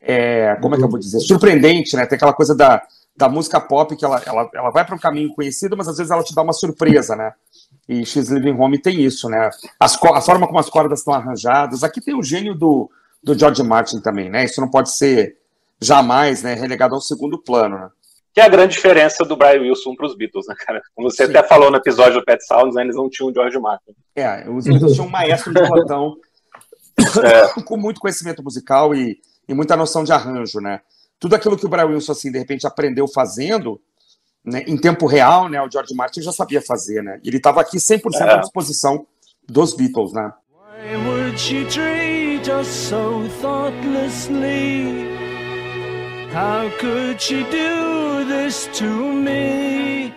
É, 0.00 0.56
como 0.56 0.74
é 0.74 0.78
que 0.78 0.84
eu 0.84 0.88
vou 0.88 0.98
dizer? 0.98 1.20
Surpreendente, 1.20 1.96
né? 1.96 2.06
Tem 2.06 2.16
aquela 2.16 2.32
coisa 2.32 2.54
da, 2.54 2.82
da 3.16 3.28
música 3.28 3.60
pop 3.60 3.94
que 3.96 4.04
ela, 4.04 4.22
ela, 4.24 4.50
ela 4.54 4.70
vai 4.70 4.84
para 4.84 4.94
um 4.94 4.98
caminho 4.98 5.34
conhecido, 5.34 5.76
mas 5.76 5.88
às 5.88 5.96
vezes 5.96 6.10
ela 6.10 6.22
te 6.22 6.34
dá 6.34 6.42
uma 6.42 6.52
surpresa, 6.52 7.16
né? 7.16 7.32
E 7.88 8.04
X 8.04 8.28
Living 8.28 8.58
Home 8.58 8.80
tem 8.80 9.00
isso, 9.00 9.28
né? 9.28 9.50
As, 9.78 9.98
a 10.02 10.20
forma 10.20 10.46
como 10.46 10.58
as 10.58 10.68
cordas 10.68 11.00
estão 11.00 11.14
arranjadas. 11.14 11.82
Aqui 11.82 12.00
tem 12.00 12.14
o 12.14 12.22
gênio 12.22 12.54
do, 12.54 12.90
do 13.22 13.38
George 13.38 13.62
Martin 13.62 14.00
também, 14.00 14.28
né? 14.28 14.44
Isso 14.44 14.60
não 14.60 14.70
pode 14.70 14.90
ser 14.90 15.36
jamais 15.80 16.42
né, 16.42 16.54
relegado 16.54 16.94
ao 16.94 17.00
segundo 17.00 17.38
plano, 17.38 17.78
né? 17.78 17.88
Que 18.34 18.40
é 18.40 18.44
a 18.44 18.48
grande 18.48 18.74
diferença 18.74 19.24
do 19.24 19.36
Brian 19.36 19.62
Wilson 19.62 19.94
para 19.96 20.06
os 20.06 20.16
Beatles, 20.16 20.46
né, 20.46 20.54
cara? 20.58 20.82
Como 20.94 21.10
você 21.10 21.24
Sim. 21.24 21.30
até 21.30 21.48
falou 21.48 21.70
no 21.70 21.76
episódio 21.78 22.20
do 22.20 22.24
Pet 22.24 22.44
Sounds, 22.44 22.74
né, 22.74 22.82
eles 22.82 22.94
não 22.94 23.08
tinham 23.08 23.30
o 23.30 23.34
George 23.34 23.58
Martin. 23.58 23.92
É, 24.14 24.48
os 24.48 24.64
Beatles 24.64 24.92
tinham 24.92 25.06
um 25.06 25.10
maestro 25.10 25.52
de 25.52 25.66
plantão 25.66 26.16
é. 27.22 27.48
com 27.62 27.76
muito 27.76 28.00
conhecimento 28.00 28.42
musical 28.42 28.94
e, 28.94 29.20
e 29.48 29.54
muita 29.54 29.76
noção 29.76 30.04
de 30.04 30.12
arranjo, 30.12 30.60
né? 30.60 30.80
Tudo 31.18 31.34
aquilo 31.34 31.56
que 31.56 31.66
o 31.66 31.68
Brian 31.68 31.86
Wilson, 31.86 32.12
assim, 32.12 32.30
de 32.30 32.38
repente 32.38 32.66
aprendeu 32.66 33.08
fazendo, 33.08 33.80
né, 34.44 34.62
em 34.66 34.76
tempo 34.76 35.06
real, 35.06 35.48
né, 35.48 35.60
o 35.60 35.70
George 35.70 35.94
Martin 35.94 36.22
já 36.22 36.32
sabia 36.32 36.62
fazer, 36.62 37.02
né? 37.02 37.20
Ele 37.24 37.38
estava 37.38 37.60
aqui 37.60 37.76
100% 37.78 38.00
é. 38.20 38.34
à 38.34 38.36
disposição 38.36 39.06
dos 39.48 39.74
Beatles, 39.74 40.12
né? 40.12 40.32
Why 40.52 40.96
would 41.08 41.38
she 41.38 41.64
treat 41.64 42.48
us 42.48 42.66
so 42.66 43.28
thoughtlessly? 43.40 45.08
How 46.32 46.70
could 46.78 47.20
she 47.20 47.42
do 47.44 48.24
this 48.26 48.68
to 48.74 48.84
me? 48.84 50.12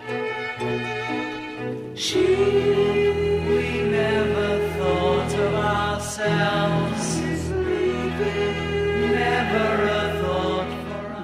She, 1.94 3.11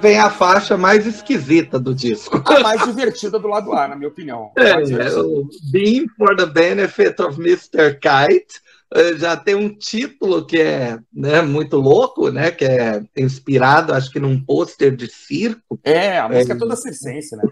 Vem 0.01 0.17
a 0.17 0.29
faixa 0.29 0.77
mais 0.77 1.05
esquisita 1.05 1.77
do 1.77 1.93
disco. 1.93 2.41
A 2.45 2.59
mais 2.61 2.85
divertida 2.85 3.37
do 3.37 3.47
lado 3.47 3.73
A, 3.73 3.87
na 3.87 3.95
minha 3.95 4.07
opinião. 4.07 4.51
É, 4.57 4.69
é 4.69 5.19
o 5.19 5.47
Being 5.71 6.07
for 6.17 6.35
the 6.35 6.45
Benefit 6.45 7.21
of 7.21 7.39
Mr. 7.39 7.99
Kite 7.99 8.61
eh, 8.93 9.17
já 9.17 9.37
tem 9.37 9.55
um 9.55 9.69
título 9.69 10.45
que 10.45 10.59
é 10.59 10.97
né, 11.13 11.41
muito 11.41 11.77
louco, 11.77 12.31
né? 12.31 12.49
Que 12.49 12.65
é 12.65 13.03
inspirado, 13.15 13.93
acho 13.93 14.09
que 14.09 14.19
num 14.19 14.43
pôster 14.43 14.95
de 14.95 15.07
circo. 15.07 15.79
É, 15.83 16.17
a 16.17 16.27
música 16.27 16.53
é, 16.53 16.55
é 16.55 16.59
toda 16.59 16.75
circense, 16.75 17.35
né? 17.35 17.43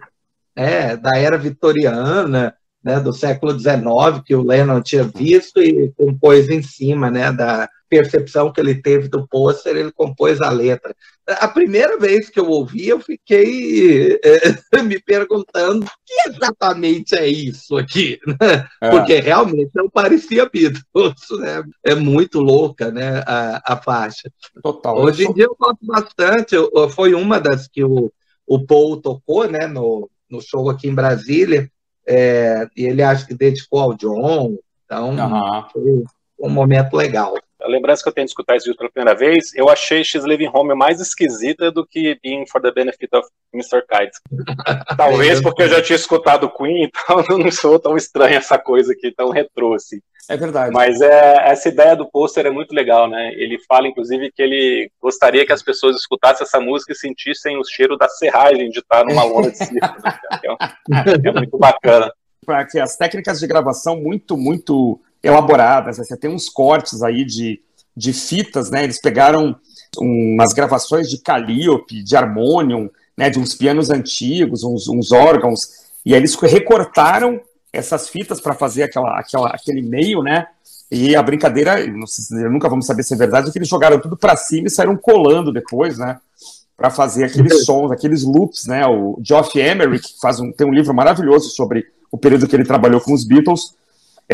É, 0.56 0.97
da 0.97 1.15
era 1.17 1.38
vitoriana, 1.38 2.56
né, 2.84 3.00
do 3.00 3.13
século 3.13 3.58
XIX, 3.58 3.76
que 4.26 4.36
o 4.36 4.44
Lennon 4.44 4.82
tinha 4.82 5.04
visto 5.04 5.62
e 5.62 5.92
compôs 5.98 6.50
em 6.50 6.62
cima, 6.62 7.10
né, 7.12 7.32
da, 7.32 7.68
percepção 7.90 8.52
que 8.52 8.60
ele 8.60 8.76
teve 8.76 9.08
do 9.08 9.28
pôster, 9.28 9.76
ele 9.76 9.92
compôs 9.92 10.42
a 10.42 10.50
letra. 10.50 10.96
A 11.26 11.48
primeira 11.48 11.98
vez 11.98 12.30
que 12.30 12.40
eu 12.40 12.48
ouvi, 12.50 12.88
eu 12.88 13.00
fiquei 13.00 14.20
é, 14.24 14.82
me 14.84 15.00
perguntando 15.02 15.86
o 15.86 15.90
que 16.06 16.30
exatamente 16.30 17.16
é 17.16 17.28
isso 17.28 17.78
aqui, 17.78 18.20
né? 18.26 18.68
é. 18.82 18.90
porque 18.90 19.20
realmente 19.20 19.72
não 19.74 19.90
parecia 19.90 20.50
Beatles, 20.50 20.84
né? 21.40 21.63
É 21.84 21.96
muito 21.96 22.40
louca, 22.40 22.92
né, 22.92 23.24
a, 23.26 23.74
a 23.74 23.78
faixa. 23.78 24.32
Total. 24.62 24.98
Hoje 25.00 25.26
em 25.26 25.34
dia 25.34 25.46
eu 25.46 25.56
gosto 25.58 25.86
bastante, 25.86 26.56
foi 26.94 27.13
uma 27.13 27.40
das 27.40 27.68
que 27.68 27.84
o, 27.84 28.12
o 28.46 28.66
Paul 28.66 28.98
tocou, 28.98 29.50
né, 29.50 29.68
no, 29.68 30.10
no 30.30 30.42
show 30.42 30.70
aqui 30.70 30.88
em 30.88 30.96
Brasília, 30.96 31.70
é, 32.08 32.67
e 32.76 32.86
ele 32.86 33.04
acho 33.04 33.28
que 33.28 33.34
dedicou 33.34 33.80
ao 33.80 33.93
John, 33.93 34.58
então 34.86 35.10
uhum. 35.10 35.63
foi 35.72 36.04
um 36.39 36.50
momento 36.50 36.96
legal 36.96 37.36
a 37.68 37.70
lembrança 37.70 38.02
que 38.02 38.10
eu 38.10 38.14
tenho 38.14 38.26
de 38.26 38.32
escutar 38.32 38.56
esse 38.56 38.66
vídeo 38.66 38.78
pela 38.78 38.90
primeira 38.90 39.18
vez, 39.18 39.54
eu 39.54 39.70
achei 39.70 40.04
X 40.04 40.24
Living 40.24 40.50
Home 40.54 40.74
mais 40.74 41.00
esquisita 41.00 41.72
do 41.72 41.86
que 41.86 42.18
Being 42.24 42.48
for 42.48 42.62
the 42.62 42.72
Benefit 42.72 43.16
of 43.16 43.28
Mr. 43.54 43.84
Kite. 43.88 44.18
Talvez 44.98 45.42
porque 45.42 45.64
eu 45.64 45.70
já 45.70 45.82
tinha 45.82 45.98
escutado 45.98 46.50
Queen, 46.50 46.84
então 46.86 47.24
não 47.38 47.52
sou 47.52 47.78
tão 47.78 47.96
estranha 47.98 48.38
essa 48.38 48.58
coisa 48.58 48.94
aqui, 48.94 49.12
tão 49.12 49.30
retrô 49.30 49.74
assim. 49.74 50.00
É 50.30 50.36
verdade. 50.36 50.74
Mas 50.74 51.00
é, 51.00 51.50
essa 51.50 51.70
ideia 51.70 51.96
do 51.96 52.10
pôster 52.10 52.46
é 52.46 52.50
muito 52.50 52.74
legal, 52.74 53.10
né? 53.10 53.32
Ele 53.36 53.58
fala, 53.60 53.88
inclusive, 53.88 54.30
que 54.32 54.42
ele 54.42 54.92
gostaria 55.02 55.46
que 55.46 55.54
as 55.54 55.64
pessoas 55.64 55.96
escutassem 55.96 56.44
essa 56.44 56.60
música 56.60 56.92
e 56.92 56.96
sentissem 56.96 57.58
o 57.58 57.64
cheiro 57.64 57.96
da 57.98 58.10
serragem 58.10 58.70
de 58.70 58.80
estar 58.80 59.06
numa 59.06 59.24
lona 59.24 59.52
de 59.52 59.58
circo. 59.58 60.02
Né? 60.04 60.20
É, 61.06 61.30
é 61.30 61.32
muito 61.32 61.58
bacana. 61.58 62.12
Para 62.46 62.66
que 62.66 62.80
as 62.80 62.96
técnicas 62.96 63.40
de 63.40 63.48
gravação 63.48 63.98
muito, 63.98 64.38
muito 64.38 65.02
elaboradas. 65.28 65.98
Né? 65.98 66.04
Você 66.04 66.18
tem 66.18 66.30
uns 66.30 66.50
cortes 66.50 67.04
aí 67.04 67.26
de, 67.26 67.60
de 67.96 68.13
fitas, 68.13 68.70
né? 68.70 68.84
Eles 68.84 69.00
pegaram 69.02 69.56
umas 69.98 70.54
gravações 70.54 71.10
de 71.10 71.20
Calliope, 71.20 72.04
de 72.04 72.16
Harmonium, 72.16 72.90
né? 73.18 73.30
De 73.30 73.40
uns 73.40 73.54
pianos 73.54 73.90
antigos, 73.90 74.63
uns, 74.63 74.88
uns 74.88 75.12
órgãos, 75.12 75.60
e 76.06 76.13
aí 76.13 76.20
eles 76.20 76.36
recortaram 76.36 77.42
essas 77.74 78.08
fitas 78.08 78.40
para 78.40 78.54
fazer 78.54 78.84
aquela, 78.84 79.20
aquela, 79.20 79.50
aquele 79.50 79.82
meio, 79.82 80.24
né? 80.24 80.48
E 80.90 81.16
a 81.16 81.22
brincadeira, 81.22 81.86
não 81.88 82.08
sei, 82.08 82.48
nunca 82.48 82.70
vamos 82.70 82.86
saber 82.86 83.04
se 83.04 83.13
é 83.13 83.18
verdade, 83.18 83.50
é 83.50 83.52
que 83.52 83.58
eles 83.58 83.68
jogaram 83.68 84.00
tudo 84.00 84.16
para 84.16 84.38
cima 84.38 84.68
e 84.68 84.72
saíram 84.72 84.96
colando 84.96 85.52
depois, 85.52 85.98
né? 85.98 86.18
Para 86.78 86.90
fazer 86.90 87.26
aqueles 87.26 87.66
sons, 87.66 87.92
aqueles 87.92 88.24
loops, 88.24 88.68
né? 88.68 88.86
O 88.88 89.20
Geoff 89.22 89.60
Emerick 89.60 90.13
faz 90.22 90.40
um, 90.40 90.52
tem 90.52 90.66
um 90.66 90.74
livro 90.74 90.94
maravilhoso 90.94 91.50
sobre 91.50 91.86
o 92.10 92.18
período 92.18 92.48
que 92.48 92.56
ele 92.56 92.63
trabalhou 92.63 93.02
com 93.02 93.13
os 93.13 93.26
Beatles, 93.26 93.76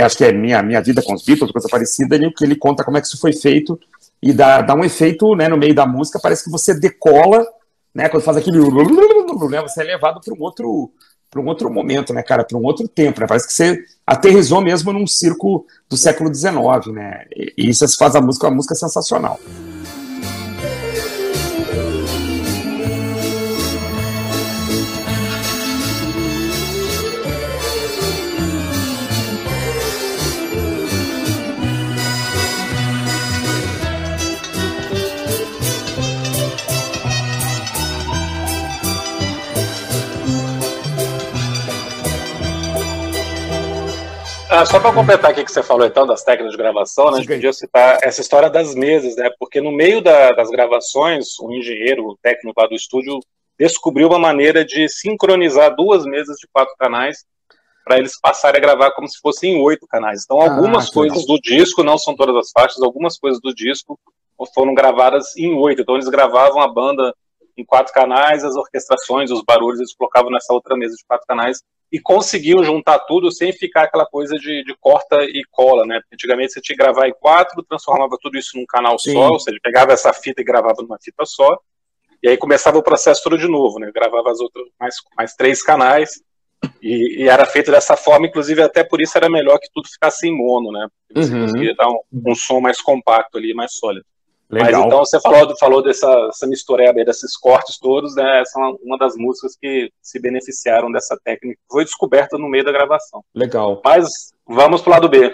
acho 0.02 0.18
que 0.18 0.26
é 0.26 0.32
minha, 0.32 0.62
minha 0.64 0.82
vida 0.82 1.02
com 1.02 1.14
os 1.14 1.24
Beatles, 1.24 1.52
coisa 1.52 1.68
parecida, 1.70 2.16
ele, 2.16 2.32
que 2.32 2.44
ele 2.44 2.56
conta 2.56 2.84
como 2.84 2.98
é 2.98 3.02
que 3.02 3.08
isso 3.08 3.20
foi 3.20 3.34
feito 3.34 3.80
e 4.22 4.34
dá, 4.34 4.62
dá 4.62 4.74
um 4.74 4.84
efeito 4.84 5.36
né, 5.36 5.48
no 5.48 5.58
meio 5.58 5.76
da 5.76 5.86
música, 5.86 6.20
parece 6.22 6.46
que 6.46 6.50
você 6.50 6.74
decola, 6.74 7.46
né, 7.94 8.10
quando 8.10 8.24
faz 8.24 8.38
aquele 8.38 8.58
né, 8.58 9.62
você 9.62 9.82
é 9.82 9.84
levado 9.84 10.22
para 10.22 10.34
um 10.34 10.42
outro 10.42 10.92
para 11.30 11.42
um 11.42 11.48
outro 11.48 11.68
momento, 11.68 12.14
né, 12.14 12.22
cara, 12.22 12.44
para 12.44 12.56
um 12.56 12.64
outro 12.64 12.88
tempo, 12.88 13.20
né? 13.20 13.26
Parece 13.26 13.48
que 13.48 13.54
você 13.54 13.84
aterrizou 14.06 14.62
mesmo 14.62 14.94
num 14.94 15.08
circo 15.08 15.66
do 15.90 15.98
século 15.98 16.32
XIX, 16.32 16.94
né? 16.94 17.26
E 17.36 17.70
isso 17.70 17.98
faz 17.98 18.16
a 18.16 18.22
música 18.22 18.46
uma 18.46 18.58
música 18.58 18.76
sensacional. 18.76 19.40
Ah, 44.56 44.68
só 44.68 44.80
para 44.80 44.94
completar 44.94 45.32
aqui 45.32 45.44
que 45.44 45.52
você 45.52 45.64
falou 45.64 45.88
então 45.88 46.06
das 46.06 46.24
técnicas 46.24 46.52
de 46.52 46.58
gravação, 46.60 47.06
né, 47.06 47.14
a 47.14 47.16
gente 47.22 47.28
podia 47.28 47.52
citar 47.52 47.98
essa 48.04 48.22
história 48.22 48.52
das 48.52 48.76
mesas, 48.76 49.16
né? 49.16 49.28
Porque 49.40 49.60
no 49.60 49.72
meio 49.72 50.00
da, 50.00 50.32
das 50.32 50.48
gravações, 50.52 51.40
o 51.40 51.52
engenheiro, 51.52 52.06
o 52.06 52.18
técnico 52.22 52.62
lá 52.62 52.68
do 52.68 52.76
estúdio, 52.76 53.20
descobriu 53.58 54.08
uma 54.08 54.20
maneira 54.20 54.64
de 54.64 54.88
sincronizar 54.88 55.76
duas 55.76 56.06
mesas 56.06 56.38
de 56.38 56.48
quatro 56.54 56.76
canais 56.78 57.26
para 57.84 57.98
eles 57.98 58.20
passarem 58.22 58.60
a 58.60 58.62
gravar 58.62 58.92
como 58.92 59.10
se 59.10 59.20
fossem 59.20 59.60
oito 59.60 59.88
canais. 59.88 60.22
Então, 60.24 60.40
ah, 60.40 60.44
algumas 60.44 60.88
ah, 60.88 60.94
coisas 60.94 61.26
do 61.26 61.40
disco, 61.40 61.82
não 61.82 61.98
são 61.98 62.16
todas 62.16 62.36
as 62.36 62.52
faixas, 62.52 62.80
algumas 62.84 63.18
coisas 63.18 63.42
do 63.42 63.56
disco 63.56 64.00
foram 64.54 64.76
gravadas 64.76 65.36
em 65.36 65.52
oito. 65.56 65.82
Então, 65.82 65.96
eles 65.96 66.10
gravavam 66.10 66.62
a 66.62 66.72
banda 66.72 67.12
em 67.58 67.66
quatro 67.66 67.92
canais, 67.92 68.44
as 68.44 68.56
orquestrações, 68.56 69.32
os 69.32 69.42
barulhos, 69.44 69.80
eles 69.80 69.96
colocavam 69.96 70.30
nessa 70.30 70.54
outra 70.54 70.78
mesa 70.78 70.94
de 70.96 71.04
quatro 71.08 71.26
canais 71.26 71.60
e 71.94 72.00
conseguiu 72.00 72.64
juntar 72.64 72.98
tudo 72.98 73.32
sem 73.32 73.54
ficar 73.54 73.84
aquela 73.84 74.08
coisa 74.08 74.34
de, 74.34 74.64
de 74.64 74.76
corta 74.82 75.24
e 75.26 75.44
cola, 75.52 75.86
né? 75.86 76.02
Antigamente 76.12 76.52
você 76.54 76.60
tinha 76.60 76.76
que 76.76 76.84
gravar 76.84 77.08
em 77.08 77.14
quatro, 77.14 77.62
transformava 77.62 78.18
tudo 78.20 78.36
isso 78.36 78.58
num 78.58 78.66
canal 78.66 78.98
Sim. 78.98 79.14
só, 79.14 79.30
ou 79.30 79.40
seja, 79.40 79.60
pegava 79.62 79.94
essa 79.94 80.12
fita 80.12 80.42
e 80.42 80.44
gravava 80.44 80.82
numa 80.82 80.98
fita 81.00 81.24
só, 81.24 81.56
e 82.24 82.30
aí 82.30 82.36
começava 82.36 82.80
o 82.80 82.84
processo 82.84 83.22
todo 83.24 83.38
de 83.38 83.48
novo, 83.48 83.78
né? 83.78 83.92
Gravava 83.94 84.32
as 84.32 84.40
outras 84.40 84.66
mais, 84.80 84.96
mais 85.16 85.36
três 85.36 85.62
canais, 85.62 86.20
e, 86.82 87.22
e, 87.22 87.30
era 87.30 87.46
feito 87.46 87.70
dessa 87.70 87.96
forma, 87.96 88.26
inclusive 88.26 88.64
até 88.64 88.84
por 88.84 89.00
isso 89.00 89.16
era 89.16 89.30
melhor 89.30 89.60
que 89.60 89.70
tudo 89.72 89.88
ficasse 89.88 90.28
em 90.28 90.36
mono, 90.36 90.72
né? 90.72 90.88
Porque 91.08 91.28
você 91.28 91.36
uhum. 91.36 91.42
conseguia 91.42 91.76
dar 91.76 91.90
um, 91.90 92.00
um 92.12 92.34
som 92.34 92.60
mais 92.60 92.82
compacto 92.82 93.38
ali, 93.38 93.54
mais 93.54 93.74
sólido. 93.74 94.06
Legal. 94.54 94.72
Mas 94.72 94.86
então 94.86 95.00
você 95.00 95.20
falou, 95.20 95.58
falou 95.58 95.84
dessa, 95.84 96.28
dessa 96.28 96.46
mistureba 96.46 97.00
aí, 97.00 97.06
desses 97.06 97.36
cortes 97.36 97.80
todos, 97.80 98.16
né? 98.16 98.42
Essa 98.42 98.60
é 98.60 98.64
uma 98.84 98.98
das 99.00 99.16
músicas 99.16 99.58
que 99.60 99.92
se 100.00 100.20
beneficiaram 100.20 100.92
dessa 100.92 101.18
técnica. 101.24 101.60
Foi 101.72 101.84
descoberta 101.84 102.38
no 102.38 102.48
meio 102.48 102.64
da 102.64 102.72
gravação. 102.72 103.24
Legal. 103.34 103.82
Mas 103.84 104.32
vamos 104.48 104.82
para 104.82 104.90
o 104.90 104.94
lado 104.94 105.10
B. 105.10 105.34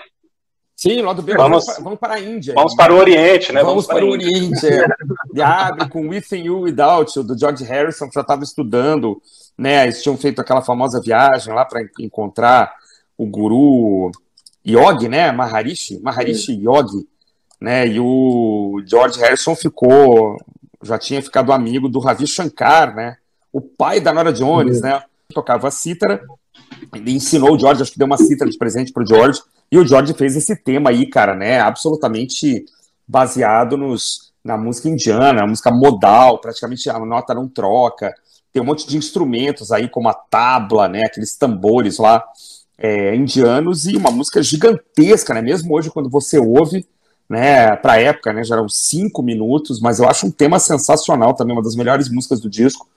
Sim, 0.73 1.01
lado 1.01 1.21
B. 1.21 1.35
Vamos, 1.35 1.65
vamos, 1.81 1.99
para 1.99 2.13
a 2.13 2.19
Índia. 2.21 2.53
Vamos 2.53 2.73
para 2.73 2.93
o 2.93 2.97
Oriente, 2.97 3.51
né? 3.51 3.61
Vamos, 3.61 3.85
vamos 3.85 3.87
para, 3.87 3.95
para, 3.97 4.05
o 4.05 4.11
Oriente. 4.11 4.65
É. 4.65 4.87
E 5.35 5.41
abre 5.41 5.89
com 5.89 6.07
Within 6.07 6.45
You 6.45 6.61
Without 6.61 7.11
You, 7.17 7.23
do 7.23 7.37
George 7.37 7.65
Harrison, 7.65 8.07
que 8.07 8.15
já 8.15 8.21
estava 8.21 8.43
estudando, 8.43 9.21
né? 9.57 9.83
Eles 9.83 10.01
tinham 10.01 10.17
feito 10.17 10.39
aquela 10.39 10.61
famosa 10.61 11.01
viagem 11.01 11.53
lá 11.53 11.65
para 11.65 11.81
encontrar 11.99 12.73
o 13.17 13.25
guru 13.25 14.09
Yogi, 14.65 15.09
né? 15.09 15.29
Maharishi, 15.33 15.99
Maharishi 15.99 16.53
Yogi 16.53 17.05
né? 17.59 17.87
E 17.87 17.99
o 17.99 18.81
George 18.85 19.19
Harrison 19.19 19.55
ficou, 19.55 20.37
já 20.81 20.97
tinha 20.97 21.21
ficado 21.21 21.51
amigo 21.51 21.89
do 21.89 21.99
Ravi 21.99 22.25
Shankar, 22.25 22.95
né? 22.95 23.17
O 23.51 23.59
pai 23.59 23.99
da 23.99 24.13
Nora 24.13 24.31
Jones, 24.31 24.81
né? 24.81 25.01
Tocava 25.33 25.69
cítara, 25.69 26.23
ele 26.93 27.11
ensinou 27.11 27.55
o 27.55 27.59
George, 27.59 27.81
acho 27.81 27.91
que 27.91 27.97
deu 27.97 28.07
uma 28.07 28.17
cítara 28.17 28.49
de 28.49 28.57
presente 28.57 28.91
pro 28.91 29.05
George, 29.05 29.41
e 29.71 29.77
o 29.77 29.85
George 29.85 30.13
fez 30.13 30.35
esse 30.35 30.55
tema 30.55 30.89
aí, 30.89 31.05
cara, 31.05 31.35
né? 31.35 31.59
Absolutamente 31.59 32.65
baseado 33.07 33.77
nos, 33.77 34.31
na 34.43 34.57
música 34.57 34.87
indiana, 34.89 35.43
a 35.43 35.47
música 35.47 35.71
modal, 35.71 36.39
praticamente 36.39 36.89
a 36.89 36.97
nota 36.99 37.33
não 37.33 37.47
troca. 37.47 38.13
Tem 38.51 38.61
um 38.61 38.65
monte 38.65 38.87
de 38.87 38.97
instrumentos 38.97 39.71
aí, 39.71 39.87
como 39.87 40.09
a 40.09 40.13
tabla, 40.13 40.87
né? 40.87 41.03
Aqueles 41.05 41.35
tambores 41.35 41.97
lá 41.99 42.23
é, 42.77 43.15
indianos, 43.15 43.85
e 43.85 43.95
uma 43.95 44.09
música 44.09 44.41
gigantesca, 44.41 45.33
né? 45.33 45.41
Mesmo 45.41 45.75
hoje, 45.75 45.91
quando 45.91 46.09
você 46.09 46.39
ouve, 46.39 46.87
né, 47.29 47.75
para 47.75 47.93
a 47.93 48.01
época, 48.01 48.33
né, 48.33 48.43
já 48.43 48.55
eram 48.55 48.67
cinco 48.67 49.21
minutos, 49.21 49.79
mas 49.79 49.99
eu 49.99 50.09
acho 50.09 50.25
um 50.25 50.31
tema 50.31 50.57
sensacional 50.57 51.33
também, 51.33 51.55
uma 51.55 51.61
das 51.61 51.75
melhores 51.75 52.09
músicas 52.09 52.39
do 52.41 52.49
disco. 52.49 52.87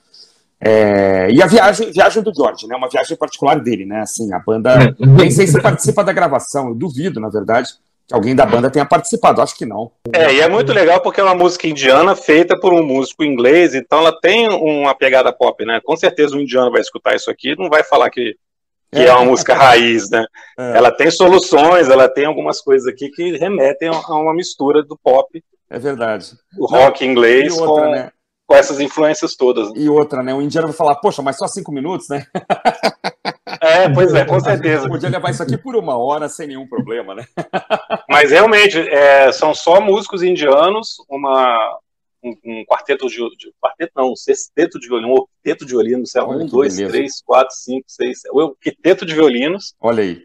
É, 0.59 1.29
e 1.31 1.43
a 1.43 1.47
viagem, 1.47 1.91
viagem 1.91 2.23
do 2.23 2.33
George, 2.35 2.67
né, 2.67 2.75
uma 2.75 2.89
viagem 2.89 3.17
particular 3.17 3.61
dele, 3.61 3.85
né, 3.85 4.01
assim, 4.01 4.33
a 4.33 4.39
banda, 4.39 4.97
nem 4.99 5.31
sei 5.31 5.47
se 5.47 5.61
participa 5.61 6.03
da 6.03 6.13
gravação, 6.13 6.69
eu 6.69 6.75
duvido, 6.75 7.21
na 7.21 7.29
verdade, 7.29 7.75
que 8.07 8.15
alguém 8.15 8.35
da 8.35 8.47
banda 8.47 8.71
tenha 8.71 8.87
participado, 8.87 9.43
acho 9.43 9.57
que 9.57 9.67
não. 9.67 9.91
É, 10.13 10.33
e 10.33 10.41
é 10.41 10.49
muito 10.49 10.73
legal 10.73 11.01
porque 11.01 11.21
é 11.21 11.25
uma 11.25 11.35
música 11.35 11.67
indiana 11.67 12.15
feita 12.15 12.59
por 12.59 12.73
um 12.73 12.83
músico 12.83 13.25
inglês, 13.25 13.75
então 13.75 13.99
ela 13.99 14.19
tem 14.19 14.49
uma 14.49 14.95
pegada 14.95 15.33
pop, 15.33 15.63
né, 15.67 15.81
com 15.85 15.97
certeza 15.97 16.37
um 16.37 16.41
indiano 16.41 16.71
vai 16.71 16.81
escutar 16.81 17.15
isso 17.15 17.31
aqui 17.31 17.55
não 17.59 17.69
vai 17.69 17.83
falar 17.83 18.09
que 18.09 18.37
que 18.93 19.01
é, 19.01 19.07
é 19.07 19.13
uma 19.13 19.25
música 19.25 19.55
raiz, 19.55 20.11
né? 20.11 20.25
É. 20.59 20.77
Ela 20.77 20.91
tem 20.91 21.11
soluções, 21.11 21.89
ela 21.89 22.09
tem 22.09 22.27
algumas 22.27 22.61
coisas 22.61 22.87
aqui 22.87 23.09
que 23.09 23.39
remetem 23.39 23.89
a 23.89 24.15
uma 24.15 24.35
mistura 24.35 24.83
do 24.83 24.99
pop. 25.03 25.43
É 25.71 25.79
verdade. 25.79 26.33
O 26.59 26.67
rock 26.67 27.05
inglês 27.05 27.57
outra, 27.57 27.87
com, 27.87 27.91
né? 27.91 28.11
com 28.47 28.55
essas 28.55 28.79
influências 28.81 29.35
todas. 29.35 29.71
E 29.75 29.89
outra, 29.89 30.23
né? 30.23 30.35
O 30.35 30.43
indiano 30.43 30.69
vai 30.69 30.77
falar, 30.77 30.97
poxa, 30.97 31.23
mas 31.23 31.39
só 31.39 31.47
cinco 31.47 31.73
minutos, 31.73 32.09
né? 32.09 32.27
É, 33.61 33.89
pois 33.89 34.13
é, 34.13 34.25
com 34.25 34.41
certeza. 34.41 34.89
Podia 34.89 35.09
levar 35.09 35.31
isso 35.31 35.43
aqui 35.43 35.57
por 35.57 35.77
uma 35.77 35.97
hora 35.97 36.29
sem 36.29 36.49
nenhum 36.49 36.67
problema, 36.67 37.15
né? 37.15 37.25
Mas 38.09 38.33
realmente, 38.33 38.77
é, 38.77 39.31
são 39.31 39.55
só 39.55 39.81
músicos 39.81 40.21
indianos, 40.21 40.97
uma, 41.09 41.57
um, 42.23 42.35
um 42.45 42.65
quarteto 42.65 43.09
de, 43.09 43.17
de, 43.17 43.53
quarteto 43.61 43.93
não, 43.97 44.13
um 44.13 44.17
sexteto 44.17 44.79
de 44.79 44.89
violino, 44.89 45.13
um 45.13 45.17
octeto 45.17 45.65
de 45.65 45.73
violinos, 45.73 46.15
é 46.15 46.23
um, 46.23 46.47
dois, 46.47 46.77
beleza. 46.77 46.93
três, 46.93 47.23
quatro, 47.23 47.55
cinco, 47.55 47.85
seis, 47.89 48.21
o 48.31 48.43
octeto 48.43 49.05
de 49.05 49.15
violinos. 49.15 49.75
Olha 49.81 50.03
aí. 50.03 50.23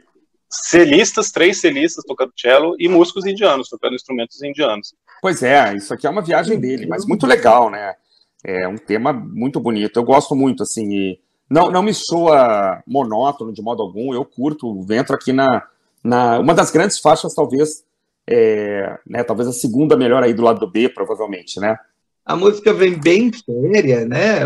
Celistas, 0.50 1.30
três 1.30 1.60
celistas 1.60 2.06
tocando 2.06 2.32
cello 2.38 2.76
e 2.80 2.88
músicos 2.88 3.26
indianos, 3.26 3.68
tocando 3.68 3.96
instrumentos 3.96 4.42
indianos. 4.42 4.94
Pois 5.22 5.44
é, 5.44 5.76
isso 5.76 5.94
aqui 5.94 6.08
é 6.08 6.10
uma 6.10 6.22
viagem 6.22 6.60
dele, 6.60 6.86
mas 6.86 7.06
muito 7.06 7.26
legal, 7.26 7.70
né? 7.70 7.96
É 8.44 8.68
um 8.68 8.78
tema 8.78 9.12
muito 9.12 9.60
bonito. 9.60 9.98
Eu 9.98 10.04
gosto 10.04 10.36
muito, 10.36 10.64
assim, 10.64 10.90
e 10.94 11.20
não, 11.50 11.70
não 11.70 11.84
me 11.84 11.94
soa 11.94 12.82
monótono 12.88 13.52
de 13.52 13.62
modo 13.62 13.82
algum. 13.82 14.14
Eu 14.14 14.24
curto, 14.24 14.86
entro 14.90 15.16
aqui 15.16 15.34
na, 15.34 15.68
na 16.04 16.40
uma 16.40 16.54
das 16.54 16.72
grandes 16.72 17.00
faixas, 17.00 17.34
talvez, 17.34 17.84
é, 18.30 18.98
né, 19.06 19.24
talvez 19.24 19.48
a 19.48 19.54
segunda 19.54 19.96
melhor 19.96 20.24
aí 20.24 20.34
do 20.34 20.44
lado 20.44 20.60
do 20.60 20.70
B, 20.70 20.90
provavelmente, 20.90 21.60
né? 21.60 21.78
A 22.26 22.36
música 22.36 22.74
vem 22.74 23.00
bem 23.00 23.32
séria, 23.34 24.06
né? 24.06 24.42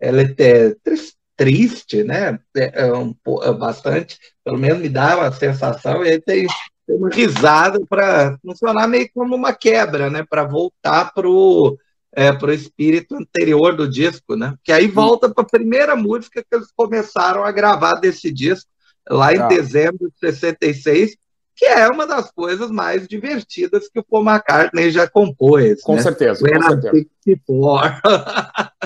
Ela 0.00 0.22
é 0.22 0.74
triste, 1.36 2.02
né? 2.02 2.38
É, 2.56 2.86
é 2.86 2.92
um, 2.92 3.14
é 3.42 3.52
bastante, 3.52 4.18
pelo 4.44 4.58
menos 4.58 4.80
me 4.80 4.88
dá 4.88 5.16
uma 5.16 5.32
sensação, 5.32 6.04
e 6.04 6.10
aí 6.10 6.20
tem, 6.20 6.46
tem 6.86 6.96
uma 6.96 7.08
risada 7.08 7.80
para 7.88 8.36
funcionar 8.44 8.88
meio 8.88 9.08
como 9.14 9.36
uma 9.36 9.52
quebra, 9.52 10.10
né? 10.10 10.24
Para 10.28 10.44
voltar 10.44 11.12
para 11.14 11.28
o 11.28 11.78
é, 12.12 12.32
pro 12.32 12.52
espírito 12.52 13.14
anterior 13.14 13.76
do 13.76 13.88
disco, 13.88 14.36
né? 14.36 14.54
Que 14.64 14.72
aí 14.72 14.88
volta 14.88 15.30
para 15.30 15.44
a 15.44 15.48
primeira 15.48 15.94
música 15.94 16.42
que 16.42 16.56
eles 16.56 16.72
começaram 16.74 17.44
a 17.44 17.52
gravar 17.52 17.94
desse 17.94 18.32
disco, 18.32 18.68
lá 19.08 19.32
em 19.32 19.38
ah. 19.38 19.46
dezembro 19.46 20.10
de 20.10 20.18
66, 20.18 21.16
que 21.60 21.66
é 21.66 21.86
uma 21.88 22.06
das 22.06 22.30
coisas 22.30 22.70
mais 22.70 23.06
divertidas 23.06 23.86
que 23.86 23.98
o 23.98 24.02
Paul 24.02 24.24
McCartney 24.24 24.90
já 24.90 25.06
compôs. 25.06 25.82
Com 25.82 25.96
né? 25.96 26.00
certeza, 26.00 26.40
com 26.40 26.62
certeza. 26.62 27.06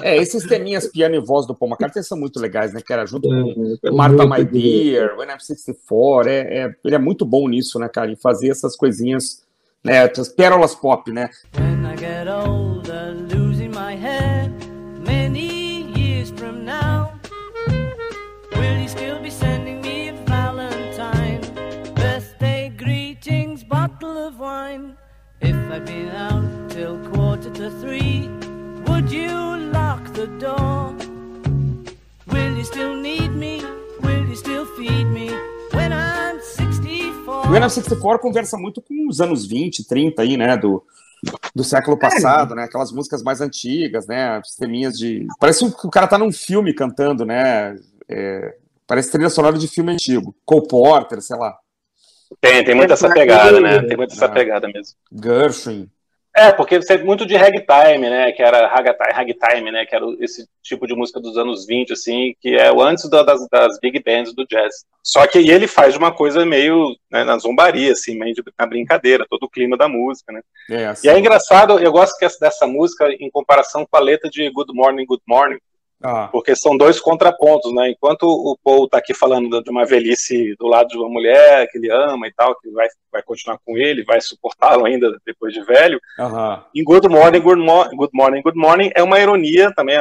é, 0.03 0.17
esses 0.17 0.45
teminhas 0.45 0.89
piano 0.89 1.15
e 1.15 1.21
voz 1.21 1.47
do 1.47 1.55
Paul 1.55 1.71
McCartney 1.71 2.03
são 2.03 2.19
muito 2.19 2.41
legais, 2.41 2.73
né? 2.73 2.81
Que 2.85 2.93
era 2.93 3.07
junto 3.07 3.29
com 3.29 3.77
é, 3.81 3.91
Martha 3.93 4.27
My 4.27 4.45
Dear, 4.45 5.17
When 5.17 5.29
I'm 5.31 5.39
64, 5.39 6.29
é, 6.29 6.41
é, 6.41 6.75
ele 6.85 6.97
é 6.97 6.99
muito 6.99 7.25
bom 7.25 7.49
nisso, 7.49 7.79
né, 7.79 7.89
cara? 7.89 8.11
Em 8.11 8.17
fazer 8.17 8.49
essas 8.49 8.75
coisinhas, 8.75 9.45
né? 9.85 10.11
Essas 10.11 10.29
pérolas 10.29 10.75
pop, 10.75 11.13
né? 11.13 11.31
When 11.57 11.87
I 11.87 11.97
get 11.97 12.27
older, 12.27 12.84
I'd 25.75 25.85
been 25.85 26.09
out 26.11 26.71
till 26.71 26.97
quarter 27.11 27.51
to 27.51 27.69
three, 27.81 28.29
would 28.87 29.11
you 29.11 29.57
lock 29.73 30.05
the 30.13 30.29
door? 30.39 30.95
Will 32.29 32.57
you 32.57 32.65
still 32.65 32.95
need 32.95 33.31
me? 33.31 33.61
Will 34.01 34.25
you 34.25 34.37
still 34.37 34.67
feed 34.77 35.07
me? 35.07 35.31
When 35.73 35.93
I'm 35.93 36.41
64. 36.41 37.51
When 37.51 37.65
I'm 37.65 37.71
64 37.71 38.21
conversa 38.21 38.57
muito 38.57 38.81
com 38.81 39.09
os 39.09 39.21
anos 39.21 39.45
20, 39.47 39.83
30 39.89 40.23
aí, 40.23 40.37
né? 40.37 40.57
Do, 40.57 40.81
do 41.53 41.65
século 41.65 41.99
passado, 41.99 42.53
é. 42.53 42.57
né? 42.59 42.65
Aquelas 42.67 42.93
músicas 42.93 43.25
mais 43.25 43.41
antigas, 43.41 44.07
né? 44.07 44.41
Sisteminhas 44.45 44.97
de. 44.97 45.27
Parece 45.41 45.69
que 45.69 45.87
o 45.89 45.91
cara 45.91 46.07
tá 46.07 46.17
num 46.17 46.31
filme 46.31 46.73
cantando, 46.73 47.25
né? 47.25 47.75
É... 48.09 48.57
Parece 48.87 49.11
trilha 49.11 49.29
sonora 49.29 49.59
de 49.59 49.67
filme 49.67 49.91
antigo. 49.91 50.37
Cole 50.45 50.69
Porter, 50.69 51.21
sei 51.21 51.37
lá. 51.37 51.59
Tem, 52.41 52.65
tem 52.65 52.75
muita 52.75 52.95
essa 52.95 53.13
pegada, 53.13 53.61
né? 53.61 53.83
Tem 53.83 53.97
muita 53.97 54.15
essa 54.15 54.29
pegada 54.29 54.69
mesmo. 54.69 54.97
Gershwin. 55.13 55.89
É, 56.37 56.51
porque 56.51 56.83
você 56.83 56.95
é 56.95 56.99
muito 56.99 57.25
de 57.25 57.37
ragtime, 57.37 58.11
né? 58.11 58.33
Que 58.33 58.43
era 58.43 58.67
ragtime, 58.67 59.71
né? 59.71 59.87
Que 59.87 59.95
era 59.95 60.05
esse 60.19 60.49
tipo 60.65 60.85
de 60.85 60.93
música 60.93 61.21
dos 61.21 61.39
anos 61.39 61.65
20, 61.65 61.93
assim, 61.93 62.35
que 62.41 62.57
é 62.57 62.73
o 62.73 62.83
antes 62.83 63.09
das, 63.09 63.47
das 63.49 63.79
big 63.81 64.03
bands 64.03 64.35
do 64.35 64.45
jazz. 64.45 64.85
Só 65.01 65.25
que 65.29 65.39
ele 65.39 65.69
faz 65.69 65.97
uma 65.97 66.11
coisa 66.11 66.45
meio 66.45 66.97
né, 67.09 67.23
na 67.23 67.39
zombaria, 67.39 67.93
assim, 67.93 68.19
meio 68.19 68.35
de, 68.35 68.43
na 68.59 68.67
brincadeira, 68.67 69.25
todo 69.31 69.45
o 69.45 69.49
clima 69.49 69.77
da 69.77 69.89
música, 69.89 70.33
né? 70.33 70.41
É, 70.69 70.87
assim. 70.87 71.07
E 71.07 71.11
é 71.11 71.17
engraçado, 71.17 71.79
eu 71.79 71.93
gosto 71.93 72.19
dessa 72.41 72.67
música 72.67 73.07
em 73.21 73.31
comparação 73.31 73.87
com 73.89 73.97
a 73.97 74.01
letra 74.01 74.29
de 74.29 74.51
Good 74.51 74.75
Morning, 74.75 75.07
Good 75.07 75.23
Morning, 75.29 75.59
ah. 76.05 76.29
Porque 76.31 76.55
são 76.55 76.77
dois 76.77 77.01
contrapontos, 77.01 77.75
né? 77.75 77.91
Enquanto 77.91 78.25
o 78.25 78.59
Paul 78.63 78.85
está 78.85 78.99
aqui 78.99 79.15
falando 79.15 79.63
de 79.63 79.71
uma 79.71 79.87
velhice 79.87 80.55
do 80.59 80.67
lado 80.67 80.89
de 80.89 80.99
uma 80.99 81.09
mulher 81.09 81.67
que 81.71 81.79
ele 81.79 81.91
ama 81.91 82.29
e 82.29 82.33
tal, 82.33 82.55
que 82.61 82.71
vai, 82.71 82.87
vai 83.11 83.23
continuar 83.23 83.59
com 83.65 83.79
ele, 83.79 84.05
vai 84.05 84.21
suportá-lo 84.21 84.85
ainda 84.85 85.17
depois 85.25 85.55
de 85.55 85.65
velho, 85.65 85.99
uhum. 86.19 86.59
em 86.75 86.85
Good 86.85 87.09
Morning, 87.09 87.41
Good, 87.41 87.63
Mo 87.63 87.85
Good 87.97 88.11
Morning, 88.13 88.43
Good 88.43 88.59
Morning 88.59 88.91
é 88.95 89.03
uma 89.03 89.19
ironia 89.19 89.73
também, 89.75 89.97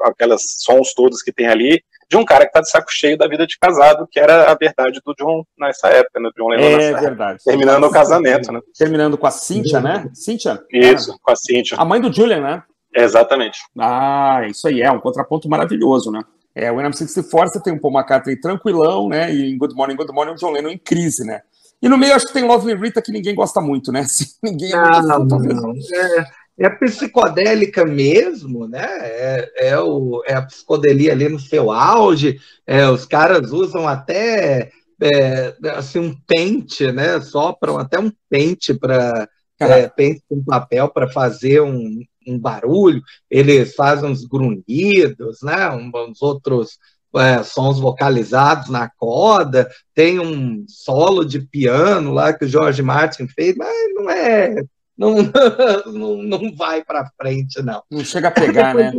aquelas 0.00 0.42
sons 0.58 0.92
todos 0.94 1.22
que 1.22 1.32
tem 1.32 1.46
ali, 1.46 1.80
de 2.10 2.16
um 2.16 2.24
cara 2.24 2.44
que 2.44 2.50
está 2.50 2.60
de 2.60 2.70
saco 2.70 2.90
cheio 2.90 3.16
da 3.16 3.28
vida 3.28 3.46
de 3.46 3.56
casado, 3.58 4.08
que 4.10 4.18
era 4.18 4.50
a 4.50 4.54
verdade 4.54 5.00
do 5.04 5.14
John 5.14 5.44
nessa 5.58 5.88
época, 5.88 6.20
né? 6.20 6.30
John 6.36 6.48
Lennon 6.48 6.80
é 6.80 7.00
verdade. 7.00 7.42
Terminando 7.44 7.84
o 7.84 7.90
casamento, 7.90 8.52
né? 8.52 8.60
Terminando 8.76 9.18
com 9.18 9.26
a 9.26 9.30
Cynthia, 9.30 9.80
né? 9.80 10.08
Cynthia? 10.12 10.60
Isso, 10.72 11.12
ah. 11.12 11.16
com 11.20 11.30
a 11.30 11.36
Cynthia. 11.36 11.76
A 11.78 11.84
mãe 11.84 12.00
do 12.00 12.12
Julian, 12.12 12.40
né? 12.40 12.62
Exatamente. 12.96 13.58
Ah, 13.78 14.46
isso 14.48 14.66
aí 14.66 14.80
é 14.80 14.90
um 14.90 15.00
contraponto 15.00 15.48
maravilhoso, 15.48 16.10
né? 16.10 16.22
É, 16.54 16.72
o 16.72 16.76
NM64 16.76 17.48
você 17.48 17.62
tem 17.62 17.74
um 17.74 17.78
Paul 17.78 17.92
McCartney 17.92 18.40
tranquilão, 18.40 19.08
né? 19.08 19.32
E 19.32 19.52
em 19.52 19.58
Good 19.58 19.74
Morning, 19.74 19.94
Good 19.94 20.12
Morning, 20.12 20.32
o 20.32 20.36
John 20.36 20.52
Lennon 20.52 20.70
em 20.70 20.78
crise, 20.78 21.22
né? 21.22 21.42
E 21.82 21.88
no 21.88 21.98
meio 21.98 22.14
acho 22.14 22.26
que 22.26 22.32
tem 22.32 22.44
Lovely 22.44 22.74
Rita 22.74 23.02
que 23.02 23.12
ninguém 23.12 23.34
gosta 23.34 23.60
muito, 23.60 23.92
né? 23.92 24.00
Assim, 24.08 24.24
ninguém 24.42 24.72
é 24.72 24.76
não, 25.02 25.24
não, 25.24 25.38
não. 25.38 25.72
É, 25.72 26.26
é 26.58 26.70
psicodélica 26.70 27.84
mesmo, 27.84 28.66
né? 28.66 28.86
É, 28.86 29.68
é, 29.68 29.78
o, 29.78 30.22
é 30.26 30.32
a 30.32 30.42
psicodelia 30.42 31.12
ali 31.12 31.28
no 31.28 31.38
seu 31.38 31.70
auge. 31.70 32.40
É, 32.66 32.88
os 32.88 33.04
caras 33.04 33.52
usam 33.52 33.86
até 33.86 34.70
é, 34.98 35.54
assim 35.74 35.98
um 35.98 36.16
pente, 36.26 36.90
né? 36.90 37.20
Sopram 37.20 37.78
até 37.78 37.98
um 37.98 38.10
pente 38.30 38.72
para 38.72 39.28
é, 39.60 39.88
pente 39.88 40.22
com 40.26 40.42
papel 40.42 40.88
para 40.88 41.06
fazer 41.08 41.60
um, 41.60 42.00
um 42.26 42.38
barulho, 42.38 43.02
eles 43.30 43.74
fazem 43.74 44.10
uns 44.10 44.24
grunhidos, 44.24 45.38
né? 45.42 45.70
uns 45.70 46.20
outros 46.22 46.78
é, 47.16 47.42
sons 47.42 47.78
vocalizados 47.78 48.68
na 48.68 48.88
corda, 48.88 49.70
tem 49.94 50.18
um 50.18 50.64
solo 50.68 51.24
de 51.24 51.40
piano 51.40 52.12
lá 52.12 52.32
que 52.32 52.44
o 52.44 52.48
George 52.48 52.82
Martin 52.82 53.26
fez, 53.26 53.56
mas 53.56 53.94
não 53.94 54.10
é. 54.10 54.62
Não, 54.96 55.16
não, 55.92 56.22
não 56.22 56.54
vai 56.54 56.84
para 56.84 57.10
frente, 57.20 57.62
não. 57.62 57.82
Não 57.90 58.04
chega 58.04 58.28
a 58.28 58.30
pegar, 58.30 58.74
né? 58.74 58.92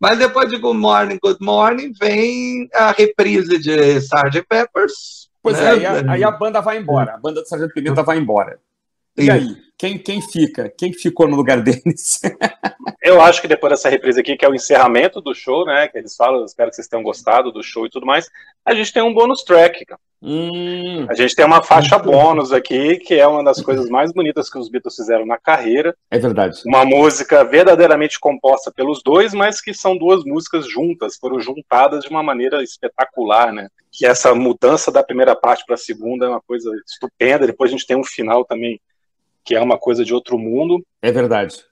Mas 0.00 0.18
depois 0.18 0.48
de 0.48 0.56
Good 0.56 0.78
Morning, 0.78 1.18
Good 1.22 1.44
Morning, 1.44 1.92
vem 1.92 2.68
a 2.72 2.90
reprise 2.90 3.58
de 3.58 3.98
Sgt. 3.98 4.42
Peppers. 4.48 5.28
Pois 5.42 5.58
né? 5.58 5.64
é, 5.64 5.70
aí 5.70 5.86
a, 5.86 6.12
aí 6.12 6.24
a, 6.24 6.30
banda 6.30 6.60
vai 6.60 6.78
embora, 6.78 7.14
a 7.14 7.18
banda 7.18 7.42
do 7.42 7.46
Sargento 7.46 7.74
Pimenta 7.74 8.02
vai 8.02 8.18
embora. 8.18 8.58
E 9.16 9.30
aí? 9.30 9.56
Quem, 9.80 9.96
quem 9.96 10.20
fica? 10.20 10.68
Quem 10.76 10.92
ficou 10.92 11.26
no 11.26 11.34
lugar 11.34 11.62
deles? 11.62 12.20
Eu 13.00 13.18
acho 13.18 13.40
que 13.40 13.48
depois 13.48 13.70
dessa 13.70 13.88
reprise 13.88 14.20
aqui, 14.20 14.36
que 14.36 14.44
é 14.44 14.48
o 14.48 14.54
encerramento 14.54 15.22
do 15.22 15.34
show, 15.34 15.64
né? 15.64 15.88
Que 15.88 15.96
eles 15.96 16.14
falam, 16.14 16.44
espero 16.44 16.68
que 16.68 16.76
vocês 16.76 16.86
tenham 16.86 17.02
gostado 17.02 17.50
do 17.50 17.62
show 17.62 17.86
e 17.86 17.88
tudo 17.88 18.04
mais. 18.04 18.28
A 18.62 18.74
gente 18.74 18.92
tem 18.92 19.02
um 19.02 19.14
bônus 19.14 19.42
track. 19.42 19.86
Hum. 20.20 21.06
A 21.08 21.14
gente 21.14 21.34
tem 21.34 21.46
uma 21.46 21.62
faixa 21.62 21.98
bônus 21.98 22.52
aqui, 22.52 22.98
que 22.98 23.14
é 23.14 23.26
uma 23.26 23.42
das 23.42 23.62
coisas 23.62 23.88
mais 23.88 24.12
bonitas 24.12 24.50
que 24.50 24.58
os 24.58 24.68
Beatles 24.68 24.96
fizeram 24.96 25.24
na 25.24 25.38
carreira. 25.38 25.96
É 26.10 26.18
verdade. 26.18 26.60
Uma 26.66 26.84
música 26.84 27.42
verdadeiramente 27.42 28.20
composta 28.20 28.70
pelos 28.70 29.02
dois, 29.02 29.32
mas 29.32 29.62
que 29.62 29.72
são 29.72 29.96
duas 29.96 30.24
músicas 30.24 30.68
juntas, 30.68 31.16
foram 31.16 31.40
juntadas 31.40 32.04
de 32.04 32.10
uma 32.10 32.22
maneira 32.22 32.62
espetacular, 32.62 33.50
né? 33.50 33.68
Que 33.90 34.04
essa 34.04 34.34
mudança 34.34 34.92
da 34.92 35.02
primeira 35.02 35.34
parte 35.34 35.64
para 35.64 35.76
a 35.76 35.78
segunda 35.78 36.26
é 36.26 36.28
uma 36.28 36.42
coisa 36.42 36.70
estupenda. 36.86 37.46
Depois 37.46 37.70
a 37.70 37.72
gente 37.72 37.86
tem 37.86 37.96
um 37.96 38.04
final 38.04 38.44
também 38.44 38.78
que 39.44 39.54
é 39.54 39.60
uma 39.60 39.78
coisa 39.78 40.04
de 40.04 40.14
outro 40.14 40.38
mundo. 40.38 40.84
É 41.02 41.10
verdade. 41.10 41.64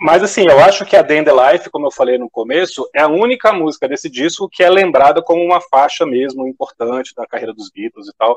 Mas 0.00 0.22
assim, 0.22 0.46
eu 0.48 0.58
acho 0.58 0.84
que 0.84 0.96
a 0.96 1.02
Day 1.02 1.20
Life, 1.20 1.70
como 1.70 1.86
eu 1.86 1.92
falei 1.92 2.18
no 2.18 2.28
começo, 2.28 2.88
é 2.92 3.02
a 3.02 3.08
única 3.08 3.52
música 3.52 3.86
desse 3.86 4.10
disco 4.10 4.48
que 4.48 4.62
é 4.62 4.68
lembrada 4.68 5.22
como 5.22 5.44
uma 5.44 5.60
faixa 5.60 6.04
mesmo 6.04 6.46
importante 6.46 7.14
da 7.14 7.24
carreira 7.24 7.54
dos 7.54 7.70
Beatles 7.70 8.08
e 8.08 8.12
tal, 8.18 8.36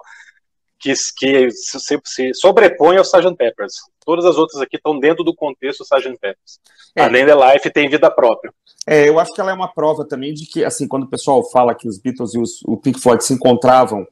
que, 0.80 0.94
que 1.18 1.50
se, 1.50 2.00
se 2.04 2.34
sobrepõe 2.36 2.98
ao 2.98 3.04
Sgt. 3.04 3.36
Peppers. 3.36 3.74
Todas 4.06 4.26
as 4.26 4.38
outras 4.38 4.62
aqui 4.62 4.76
estão 4.76 5.00
dentro 5.00 5.24
do 5.24 5.34
contexto 5.34 5.82
Sgt. 5.82 6.20
Peppers. 6.20 6.60
É. 6.96 7.02
A 7.02 7.10
Day 7.10 7.24
Life 7.24 7.72
tem 7.72 7.90
vida 7.90 8.12
própria. 8.12 8.54
É, 8.86 9.10
eu 9.10 9.20
acho 9.20 9.34
que 9.34 9.42
ela 9.42 9.50
é 9.50 9.54
uma 9.56 9.74
prova 9.74 10.08
também 10.08 10.36
de 10.36 10.46
que, 10.46 10.64
assim, 10.64 10.88
quando 10.88 11.06
o 11.06 11.10
pessoal 11.10 11.44
fala 11.50 11.74
que 11.74 11.88
os 11.88 11.98
Beatles 11.98 12.36
e 12.36 12.40
os, 12.40 12.62
o 12.66 12.78
Pink 12.78 13.00
Floyd 13.00 13.24
se 13.24 13.34
encontravam 13.34 14.06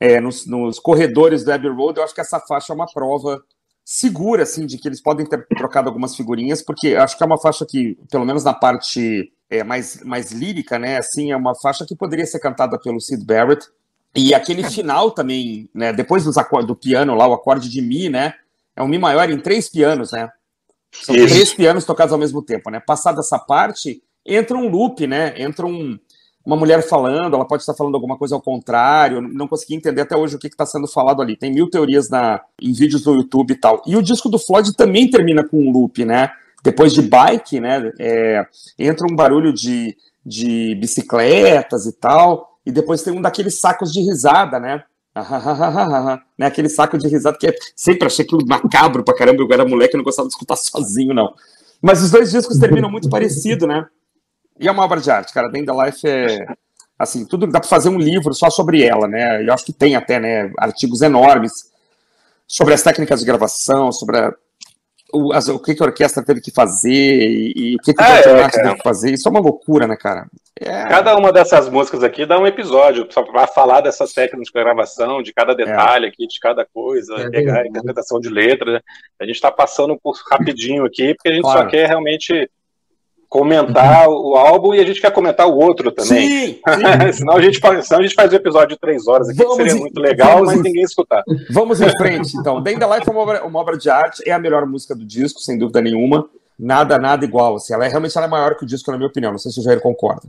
é, 0.00 0.20
nos, 0.20 0.46
nos 0.46 0.80
corredores 0.80 1.44
do 1.44 1.52
Abbey 1.52 1.70
Road, 1.70 1.98
eu 1.98 2.04
acho 2.04 2.14
que 2.14 2.20
essa 2.20 2.40
faixa 2.40 2.72
é 2.72 2.74
uma 2.74 2.86
prova 2.92 3.40
segura, 3.90 4.42
assim, 4.42 4.66
de 4.66 4.76
que 4.76 4.86
eles 4.86 5.00
podem 5.00 5.24
ter 5.24 5.46
trocado 5.46 5.88
algumas 5.88 6.14
figurinhas, 6.14 6.60
porque 6.60 6.94
acho 6.94 7.16
que 7.16 7.22
é 7.22 7.26
uma 7.26 7.40
faixa 7.40 7.64
que, 7.64 7.96
pelo 8.10 8.26
menos 8.26 8.44
na 8.44 8.52
parte 8.52 9.32
é, 9.48 9.64
mais, 9.64 10.04
mais 10.04 10.30
lírica, 10.30 10.78
né, 10.78 10.98
assim, 10.98 11.32
é 11.32 11.36
uma 11.36 11.54
faixa 11.54 11.86
que 11.86 11.96
poderia 11.96 12.26
ser 12.26 12.38
cantada 12.38 12.78
pelo 12.78 13.00
Sid 13.00 13.24
Barrett, 13.24 13.66
e 14.14 14.34
aquele 14.34 14.60
é. 14.60 14.68
final 14.68 15.12
também, 15.12 15.70
né, 15.74 15.90
depois 15.90 16.22
dos 16.22 16.34
do 16.66 16.76
piano 16.76 17.14
lá, 17.14 17.26
o 17.26 17.32
acorde 17.32 17.70
de 17.70 17.80
Mi, 17.80 18.10
né, 18.10 18.34
é 18.76 18.82
um 18.82 18.88
Mi 18.88 18.98
maior 18.98 19.30
em 19.30 19.40
três 19.40 19.70
pianos, 19.70 20.12
né, 20.12 20.28
são 20.92 21.16
Isso. 21.16 21.34
três 21.34 21.54
pianos 21.54 21.86
tocados 21.86 22.12
ao 22.12 22.18
mesmo 22.18 22.42
tempo, 22.42 22.68
né, 22.68 22.80
passada 22.80 23.20
essa 23.20 23.38
parte, 23.38 24.02
entra 24.22 24.54
um 24.54 24.68
loop, 24.68 25.06
né, 25.06 25.32
entra 25.40 25.64
um, 25.64 25.98
uma 26.48 26.56
mulher 26.56 26.82
falando, 26.82 27.34
ela 27.34 27.44
pode 27.44 27.62
estar 27.62 27.74
falando 27.74 27.94
alguma 27.94 28.16
coisa 28.16 28.34
ao 28.34 28.40
contrário, 28.40 29.20
não 29.20 29.46
consegui 29.46 29.74
entender 29.74 30.00
até 30.00 30.16
hoje 30.16 30.34
o 30.34 30.38
que 30.38 30.46
está 30.46 30.64
sendo 30.64 30.88
falado 30.88 31.20
ali. 31.20 31.36
Tem 31.36 31.52
mil 31.52 31.68
teorias 31.68 32.08
na, 32.08 32.40
em 32.58 32.72
vídeos 32.72 33.02
do 33.02 33.12
YouTube 33.12 33.50
e 33.50 33.54
tal. 33.54 33.82
E 33.86 33.94
o 33.94 34.02
disco 34.02 34.30
do 34.30 34.38
Floyd 34.38 34.74
também 34.74 35.10
termina 35.10 35.46
com 35.46 35.58
um 35.58 35.70
loop, 35.70 36.06
né? 36.06 36.30
Depois 36.64 36.94
de 36.94 37.02
bike, 37.02 37.60
né? 37.60 37.92
É, 38.00 38.46
entra 38.78 39.06
um 39.06 39.14
barulho 39.14 39.52
de, 39.52 39.94
de 40.24 40.74
bicicletas 40.76 41.84
e 41.84 41.92
tal, 41.92 42.58
e 42.64 42.72
depois 42.72 43.02
tem 43.02 43.12
um 43.12 43.20
daqueles 43.20 43.60
sacos 43.60 43.92
de 43.92 44.00
risada, 44.00 44.58
né? 44.58 44.84
né? 46.38 46.46
Aquele 46.46 46.70
saco 46.70 46.96
de 46.96 47.08
risada 47.08 47.36
que 47.36 47.46
é, 47.46 47.54
sempre 47.76 48.06
achei 48.06 48.24
aquilo 48.24 48.40
macabro 48.46 49.04
pra 49.04 49.14
caramba. 49.14 49.42
Eu 49.42 49.52
era 49.52 49.68
moleque 49.68 49.94
e 49.94 49.98
não 49.98 50.04
gostava 50.04 50.26
de 50.26 50.32
escutar 50.32 50.56
sozinho, 50.56 51.12
não. 51.12 51.34
Mas 51.82 52.02
os 52.02 52.10
dois 52.10 52.30
discos 52.30 52.58
terminam 52.58 52.90
muito 52.90 53.10
parecido, 53.10 53.66
né? 53.66 53.86
E 54.58 54.68
é 54.68 54.70
uma 54.70 54.84
obra 54.84 55.00
de 55.00 55.10
arte, 55.10 55.32
cara. 55.32 55.50
The 55.50 55.62
the 55.64 55.84
Life 55.84 56.08
é. 56.08 56.46
Assim, 56.98 57.24
tudo 57.24 57.46
dá 57.46 57.60
para 57.60 57.68
fazer 57.68 57.88
um 57.88 57.98
livro 57.98 58.34
só 58.34 58.50
sobre 58.50 58.82
ela, 58.82 59.06
né? 59.06 59.44
Eu 59.46 59.54
acho 59.54 59.64
que 59.64 59.72
tem 59.72 59.94
até, 59.94 60.18
né? 60.18 60.50
Artigos 60.58 61.00
enormes 61.00 61.52
sobre 62.46 62.74
as 62.74 62.82
técnicas 62.82 63.20
de 63.20 63.26
gravação, 63.26 63.92
sobre 63.92 64.18
a, 64.18 64.32
o, 65.12 65.32
as, 65.32 65.48
o 65.48 65.58
que, 65.58 65.74
que 65.74 65.82
a 65.82 65.86
orquestra 65.86 66.24
teve 66.24 66.40
que 66.40 66.50
fazer 66.50 66.90
e, 66.90 67.52
e 67.54 67.76
o 67.76 67.78
que, 67.78 67.94
que 67.94 68.02
o 68.02 68.04
ah, 68.04 68.18
é, 68.18 68.22
teve 68.48 68.74
que 68.74 68.82
fazer. 68.82 69.12
Isso 69.12 69.28
é 69.28 69.30
uma 69.30 69.40
loucura, 69.40 69.86
né, 69.86 69.96
cara? 69.96 70.26
É... 70.60 70.86
Cada 70.86 71.16
uma 71.16 71.32
dessas 71.32 71.68
músicas 71.68 72.02
aqui 72.02 72.26
dá 72.26 72.38
um 72.38 72.46
episódio 72.46 73.06
só 73.10 73.22
para 73.22 73.46
falar 73.46 73.80
dessas 73.80 74.12
técnicas 74.12 74.48
de 74.48 74.52
gravação, 74.52 75.22
de 75.22 75.32
cada 75.32 75.54
detalhe 75.54 76.06
é. 76.06 76.08
aqui, 76.08 76.26
de 76.26 76.40
cada 76.40 76.66
coisa, 76.66 77.14
é 77.14 77.30
pegar 77.30 77.60
a 77.60 77.66
interpretação 77.66 78.18
de 78.20 78.28
letra. 78.28 78.72
Né? 78.72 78.80
A 79.20 79.24
gente 79.24 79.36
está 79.36 79.52
passando 79.52 79.96
por 80.02 80.16
rapidinho 80.30 80.84
aqui, 80.84 81.14
porque 81.14 81.28
a 81.28 81.32
gente 81.32 81.42
claro. 81.42 81.60
só 81.60 81.66
quer 81.66 81.86
realmente 81.86 82.50
comentar 83.28 84.08
o 84.08 84.34
álbum 84.36 84.74
e 84.74 84.80
a 84.80 84.86
gente 84.86 85.00
quer 85.00 85.12
comentar 85.12 85.46
o 85.46 85.56
outro 85.56 85.92
também. 85.92 86.28
Sim, 86.28 86.60
sim. 87.06 87.12
senão, 87.12 87.36
a 87.36 87.42
gente 87.42 87.58
faz, 87.58 87.86
senão 87.86 88.00
a 88.00 88.02
gente 88.02 88.14
faz 88.14 88.32
um 88.32 88.36
episódio 88.36 88.68
de 88.70 88.78
três 88.78 89.06
horas 89.06 89.28
aqui, 89.28 89.38
vamos 89.38 89.56
que 89.56 89.62
seria 89.62 89.80
muito 89.80 90.00
legal, 90.00 90.44
mas 90.44 90.58
em, 90.58 90.62
ninguém 90.62 90.82
escutar. 90.82 91.22
Vamos 91.50 91.80
em 91.80 91.90
frente, 91.90 92.36
então. 92.36 92.62
The 92.62 92.72
Life 92.72 93.08
é 93.08 93.10
uma 93.10 93.20
obra, 93.20 93.44
uma 93.44 93.60
obra, 93.60 93.76
de 93.76 93.90
arte, 93.90 94.22
é 94.26 94.32
a 94.32 94.38
melhor 94.38 94.64
música 94.66 94.94
do 94.94 95.04
disco, 95.04 95.40
sem 95.40 95.58
dúvida 95.58 95.82
nenhuma. 95.82 96.28
Nada, 96.58 96.98
nada 96.98 97.24
igual. 97.24 97.56
Assim, 97.56 97.72
ela 97.72 97.86
é 97.86 97.88
realmente 97.88 98.16
ela 98.16 98.26
é 98.26 98.30
maior 98.30 98.56
que 98.56 98.64
o 98.64 98.66
disco, 98.66 98.90
na 98.90 98.96
minha 98.96 99.08
opinião. 99.08 99.30
Não 99.30 99.38
sei 99.38 99.52
se 99.52 99.60
o 99.60 99.62
Jair 99.62 99.80
concorda. 99.80 100.28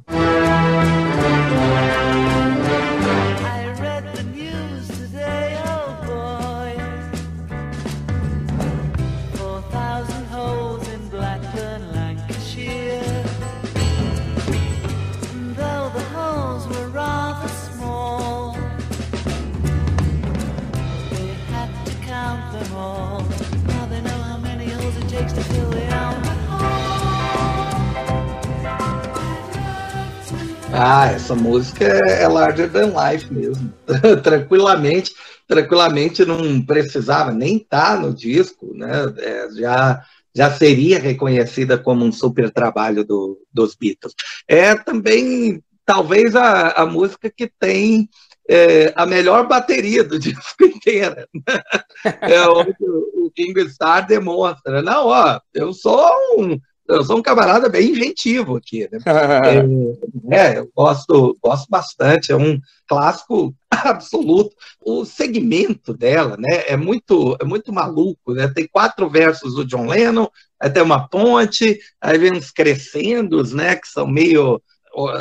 Ah, 30.81 31.11
essa 31.11 31.35
música 31.35 31.83
é, 31.83 32.23
é 32.23 32.27
larger 32.29 32.71
than 32.71 32.93
life 32.93 33.33
mesmo. 33.33 33.73
tranquilamente, 34.23 35.13
tranquilamente 35.45 36.23
não 36.23 36.65
precisava 36.65 37.33
nem 37.33 37.57
estar 37.57 37.97
tá 37.97 37.99
no 37.99 38.13
disco, 38.13 38.73
né? 38.73 39.13
É, 39.17 39.49
já 39.55 40.01
já 40.33 40.49
seria 40.49 40.97
reconhecida 40.97 41.77
como 41.77 42.05
um 42.05 42.13
super 42.13 42.49
trabalho 42.49 43.03
do, 43.03 43.45
dos 43.51 43.75
Beatles. 43.75 44.13
É 44.47 44.73
também 44.73 45.61
talvez 45.85 46.33
a, 46.33 46.69
a 46.69 46.85
música 46.85 47.29
que 47.29 47.51
tem 47.59 48.07
é, 48.47 48.93
a 48.95 49.05
melhor 49.05 49.49
bateria 49.49 50.01
do 50.01 50.17
disco 50.19 50.63
inteiro. 50.63 51.27
É 52.21 52.47
onde 52.47 52.73
o 52.79 53.29
King 53.35 53.59
Starr 53.63 54.07
demonstra. 54.07 54.81
Não, 54.81 55.07
ó, 55.07 55.41
eu 55.53 55.73
sou 55.73 56.09
um, 56.37 56.57
eu 56.89 57.03
sou 57.03 57.19
um 57.19 57.21
camarada 57.21 57.69
bem 57.69 57.91
inventivo 57.91 58.57
aqui, 58.57 58.89
né? 58.91 58.99
é, 60.31 60.35
é, 60.35 60.57
eu 60.57 60.69
gosto, 60.75 61.37
gosto 61.41 61.67
bastante, 61.69 62.31
é 62.31 62.35
um 62.35 62.59
clássico 62.87 63.55
absoluto. 63.69 64.55
O 64.83 65.05
segmento 65.05 65.93
dela, 65.93 66.35
né, 66.37 66.63
é 66.67 66.75
muito, 66.75 67.37
é 67.39 67.45
muito 67.45 67.71
maluco, 67.71 68.33
né? 68.33 68.47
Tem 68.47 68.67
quatro 68.67 69.07
versos 69.07 69.53
do 69.53 69.63
John 69.63 69.85
Lennon, 69.85 70.27
aí 70.59 70.69
tem 70.69 70.81
uma 70.81 71.07
ponte, 71.07 71.79
aí 72.01 72.17
vem 72.17 72.33
uns 72.33 72.51
crescendos, 72.51 73.53
né, 73.53 73.75
que 73.75 73.87
são 73.87 74.07
meio, 74.07 74.59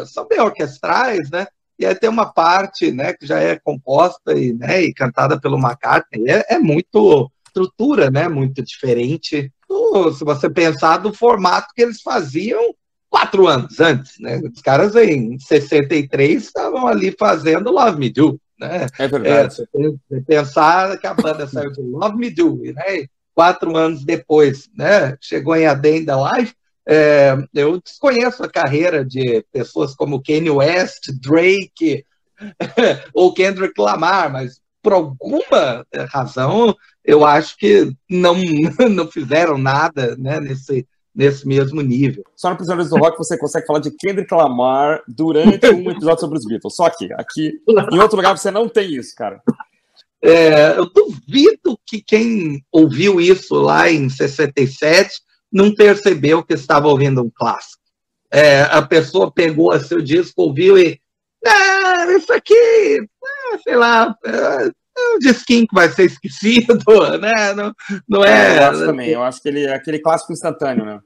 são 0.07 0.27
meio 0.29 0.45
orquestrais, 0.45 1.31
né? 1.31 1.47
E 1.79 1.87
aí 1.87 1.95
tem 1.95 2.11
uma 2.11 2.33
parte, 2.33 2.91
né, 2.91 3.13
que 3.13 3.27
já 3.27 3.39
é 3.39 3.57
composta 3.57 4.33
e, 4.33 4.53
né, 4.53 4.83
e 4.83 4.93
cantada 4.93 5.39
pelo 5.39 5.59
McCartney. 5.59 6.29
É, 6.29 6.55
é 6.55 6.59
muito 6.59 7.31
estrutura, 7.47 8.11
né, 8.11 8.27
muito 8.27 8.63
diferente 8.65 9.53
se 10.17 10.25
você 10.25 10.49
pensar 10.49 10.99
do 10.99 11.13
formato 11.13 11.69
que 11.75 11.83
eles 11.83 12.01
faziam 12.01 12.75
quatro 13.11 13.47
anos 13.47 13.81
antes, 13.81 14.19
né? 14.19 14.41
Os 14.53 14.61
caras 14.61 14.95
em 14.97 15.39
63 15.39 16.43
estavam 16.43 16.87
ali 16.87 17.15
fazendo 17.19 17.71
Love 17.71 17.99
Me 17.99 18.11
Do, 18.11 18.41
né? 18.59 18.87
É 18.99 19.09
verdade. 19.09 19.63
É, 20.13 20.21
pensar 20.21 20.99
que 20.99 21.07
a 21.07 21.15
banda 21.15 21.47
saiu 21.49 21.73
de 21.73 21.81
Love 21.81 22.17
Me 22.17 22.31
Do, 22.31 22.57
né? 22.57 23.07
Quatro 23.35 23.77
anos 23.77 24.05
depois, 24.05 24.69
né? 24.75 25.17
Chegou 25.21 25.55
em 25.57 25.67
A 25.67 25.75
Day 25.75 25.99
in 25.99 26.07
the 26.07 26.13
Life. 26.15 26.55
É, 26.87 27.37
eu 27.55 27.81
desconheço 27.81 28.43
a 28.43 28.51
carreira 28.51 29.05
de 29.05 29.45
pessoas 29.53 29.95
como 29.95 30.23
Kanye 30.23 30.51
West, 30.51 31.11
Drake 31.21 32.05
ou 33.13 33.33
Kendrick 33.35 33.79
Lamar, 33.81 34.33
mas 34.33 34.61
por 34.83 34.93
alguma 34.93 35.85
razão, 36.11 36.75
eu 37.05 37.25
acho 37.25 37.57
que 37.57 37.93
não, 38.09 38.35
não 38.91 39.11
fizeram 39.11 39.59
nada 39.59 40.17
né, 40.17 40.41
nesse, 40.41 40.87
nesse 41.15 41.47
mesmo 41.47 41.81
nível. 41.81 42.25
Só 42.37 42.51
no 42.51 42.57
Prisioneiros 42.57 42.91
do 42.91 42.99
Rock 42.99 43.19
você 43.19 43.37
consegue 43.37 43.67
falar 43.67 43.81
de 43.81 43.91
Kendrick 43.91 44.33
Lamar 44.33 45.03
durante 45.09 45.67
um 45.69 45.91
episódio 45.91 46.21
sobre 46.21 46.39
os 46.39 46.47
Beatles. 46.47 46.75
Só 46.77 46.87
aqui. 46.87 47.13
Aqui, 47.15 47.61
em 47.93 47.99
outro 47.99 48.17
lugar, 48.17 48.37
você 48.37 48.51
não 48.51 48.69
tem 48.69 48.95
isso, 48.95 49.15
cara. 49.17 49.43
É, 50.23 50.77
eu 50.77 50.87
duvido 50.87 51.79
que 51.87 52.03
quem 52.03 52.65
ouviu 52.73 53.21
isso 53.21 53.55
lá 53.55 53.91
em 53.91 54.09
67 54.09 55.21
não 55.51 55.75
percebeu 55.75 56.43
que 56.43 56.55
estava 56.55 56.89
ouvindo 56.89 57.23
um 57.23 57.31
clássico. 57.35 57.83
É, 58.31 58.63
a 58.63 58.83
pessoa 58.83 59.33
pegou 59.33 59.79
seu 59.81 60.01
disco, 60.01 60.43
ouviu 60.43 60.79
e. 60.79 61.01
Ah, 61.47 62.07
isso 62.17 62.33
aqui, 62.33 63.01
ah, 63.25 63.59
sei 63.63 63.77
lá, 63.77 64.17
ah, 64.25 64.71
é 64.99 65.15
um 65.15 65.19
disquinho 65.19 65.67
que 65.67 65.75
vai 65.75 65.89
ser 65.89 66.05
esquecido, 66.05 66.75
né? 67.21 67.55
Não, 67.55 67.73
não 68.09 68.25
é. 68.25 68.59
Eu 68.59 68.65
acho 68.65 68.87
também, 68.87 69.11
eu 69.11 69.23
acho 69.23 69.43
que 69.43 69.49
ele 69.49 69.65
é 69.65 69.75
aquele 69.75 70.01
clássico 70.01 70.33
instantâneo, 70.33 70.85
né? 70.85 71.01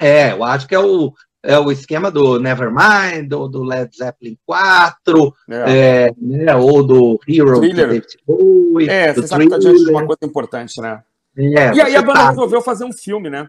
É, 0.00 0.32
eu 0.32 0.42
acho 0.42 0.66
que 0.66 0.74
é 0.74 0.78
o, 0.78 1.12
é 1.42 1.58
o 1.58 1.70
esquema 1.70 2.10
do 2.10 2.38
Nevermind, 2.38 3.32
ou 3.32 3.48
do 3.48 3.62
Led 3.62 3.94
Zeppelin 3.96 4.36
4, 4.46 5.34
é. 5.50 6.06
É, 6.06 6.12
né, 6.16 6.56
ou 6.56 6.82
do 6.84 7.20
Hero 7.28 7.60
Thriller. 7.60 8.04
Bowie. 8.26 8.88
É, 8.88 9.12
você 9.12 9.26
sabe 9.26 9.44
que 9.44 9.50
tá 9.50 9.58
diante 9.58 9.84
de 9.84 9.90
uma 9.90 10.06
coisa 10.06 10.24
importante, 10.24 10.80
né? 10.80 11.02
É, 11.36 11.74
e 11.74 11.80
aí 11.80 11.96
a 11.96 12.02
banda 12.02 12.28
resolveu 12.28 12.60
fazer 12.60 12.84
um 12.84 12.92
filme, 12.92 13.30
né? 13.30 13.48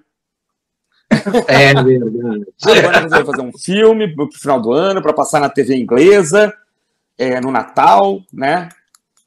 É 1.48 1.74
verdade. 1.74 2.46
A 2.64 2.82
banda 2.82 3.00
resolveu 3.00 3.26
fazer 3.26 3.42
um 3.42 3.58
filme 3.58 4.16
pro 4.16 4.30
final 4.32 4.62
do 4.62 4.72
ano, 4.72 5.02
para 5.02 5.14
passar 5.14 5.40
na 5.40 5.50
TV 5.50 5.76
inglesa, 5.76 6.54
é, 7.18 7.40
no 7.40 7.52
Natal, 7.52 8.22
né? 8.32 8.70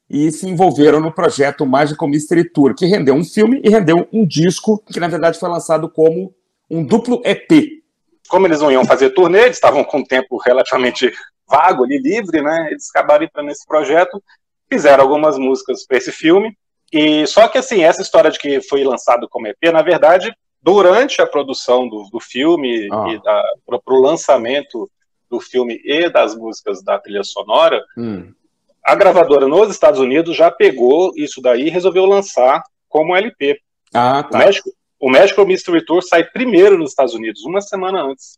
E 0.09 0.31
se 0.31 0.47
envolveram 0.47 0.99
no 0.99 1.11
projeto 1.11 1.65
Magical 1.65 2.07
Mystery 2.07 2.49
Tour, 2.49 2.73
que 2.73 2.85
rendeu 2.85 3.13
um 3.13 3.25
filme 3.25 3.61
e 3.63 3.69
rendeu 3.69 4.07
um 4.13 4.25
disco, 4.25 4.81
que 4.91 4.99
na 4.99 5.07
verdade 5.07 5.39
foi 5.39 5.49
lançado 5.49 5.89
como 5.89 6.33
um 6.69 6.83
duplo 6.83 7.21
EP. 7.25 7.81
Como 8.29 8.47
eles 8.47 8.61
não 8.61 8.71
iam 8.71 8.85
fazer 8.85 9.09
turnê, 9.11 9.43
eles 9.43 9.57
estavam 9.57 9.83
com 9.83 9.99
um 9.99 10.03
tempo 10.03 10.37
relativamente 10.37 11.11
vago 11.49 11.83
ali, 11.83 11.97
livre, 11.97 12.41
né? 12.41 12.67
Eles 12.71 12.89
acabaram 12.89 13.23
entrando 13.23 13.47
nesse 13.47 13.65
projeto, 13.65 14.21
fizeram 14.69 15.03
algumas 15.03 15.37
músicas 15.37 15.85
para 15.85 15.97
esse 15.97 16.11
filme. 16.11 16.55
E 16.91 17.25
só 17.27 17.47
que 17.47 17.57
assim, 17.57 17.83
essa 17.83 18.01
história 18.01 18.31
de 18.31 18.39
que 18.39 18.61
foi 18.61 18.83
lançado 18.83 19.27
como 19.29 19.47
EP, 19.47 19.57
na 19.73 19.81
verdade, 19.81 20.33
durante 20.67 21.21
a 21.21 21.25
produção 21.25 21.87
do, 21.87 22.09
do 22.11 22.19
filme 22.19 22.89
ah. 22.91 23.05
e 23.07 23.21
para 23.21 23.81
o 23.87 24.01
lançamento 24.01 24.91
do 25.29 25.39
filme 25.39 25.79
e 25.81 26.09
das 26.09 26.35
músicas 26.35 26.83
da 26.83 26.99
trilha 26.99 27.23
sonora, 27.23 27.81
hum. 27.97 28.33
a 28.83 28.93
gravadora 28.93 29.47
nos 29.47 29.69
Estados 29.69 29.97
Unidos 29.97 30.35
já 30.35 30.51
pegou 30.51 31.13
isso 31.15 31.41
daí 31.41 31.67
e 31.67 31.69
resolveu 31.69 32.05
lançar 32.05 32.61
como 32.89 33.15
LP. 33.15 33.57
Ah, 33.93 34.23
tá. 34.23 34.37
O 34.37 34.41
México, 34.41 34.69
o 34.99 35.09
Magical 35.09 35.47
Mystery 35.47 35.85
Tour 35.85 36.03
sai 36.03 36.25
primeiro 36.25 36.77
nos 36.77 36.89
Estados 36.89 37.13
Unidos, 37.13 37.45
uma 37.45 37.61
semana 37.61 38.01
antes. 38.01 38.37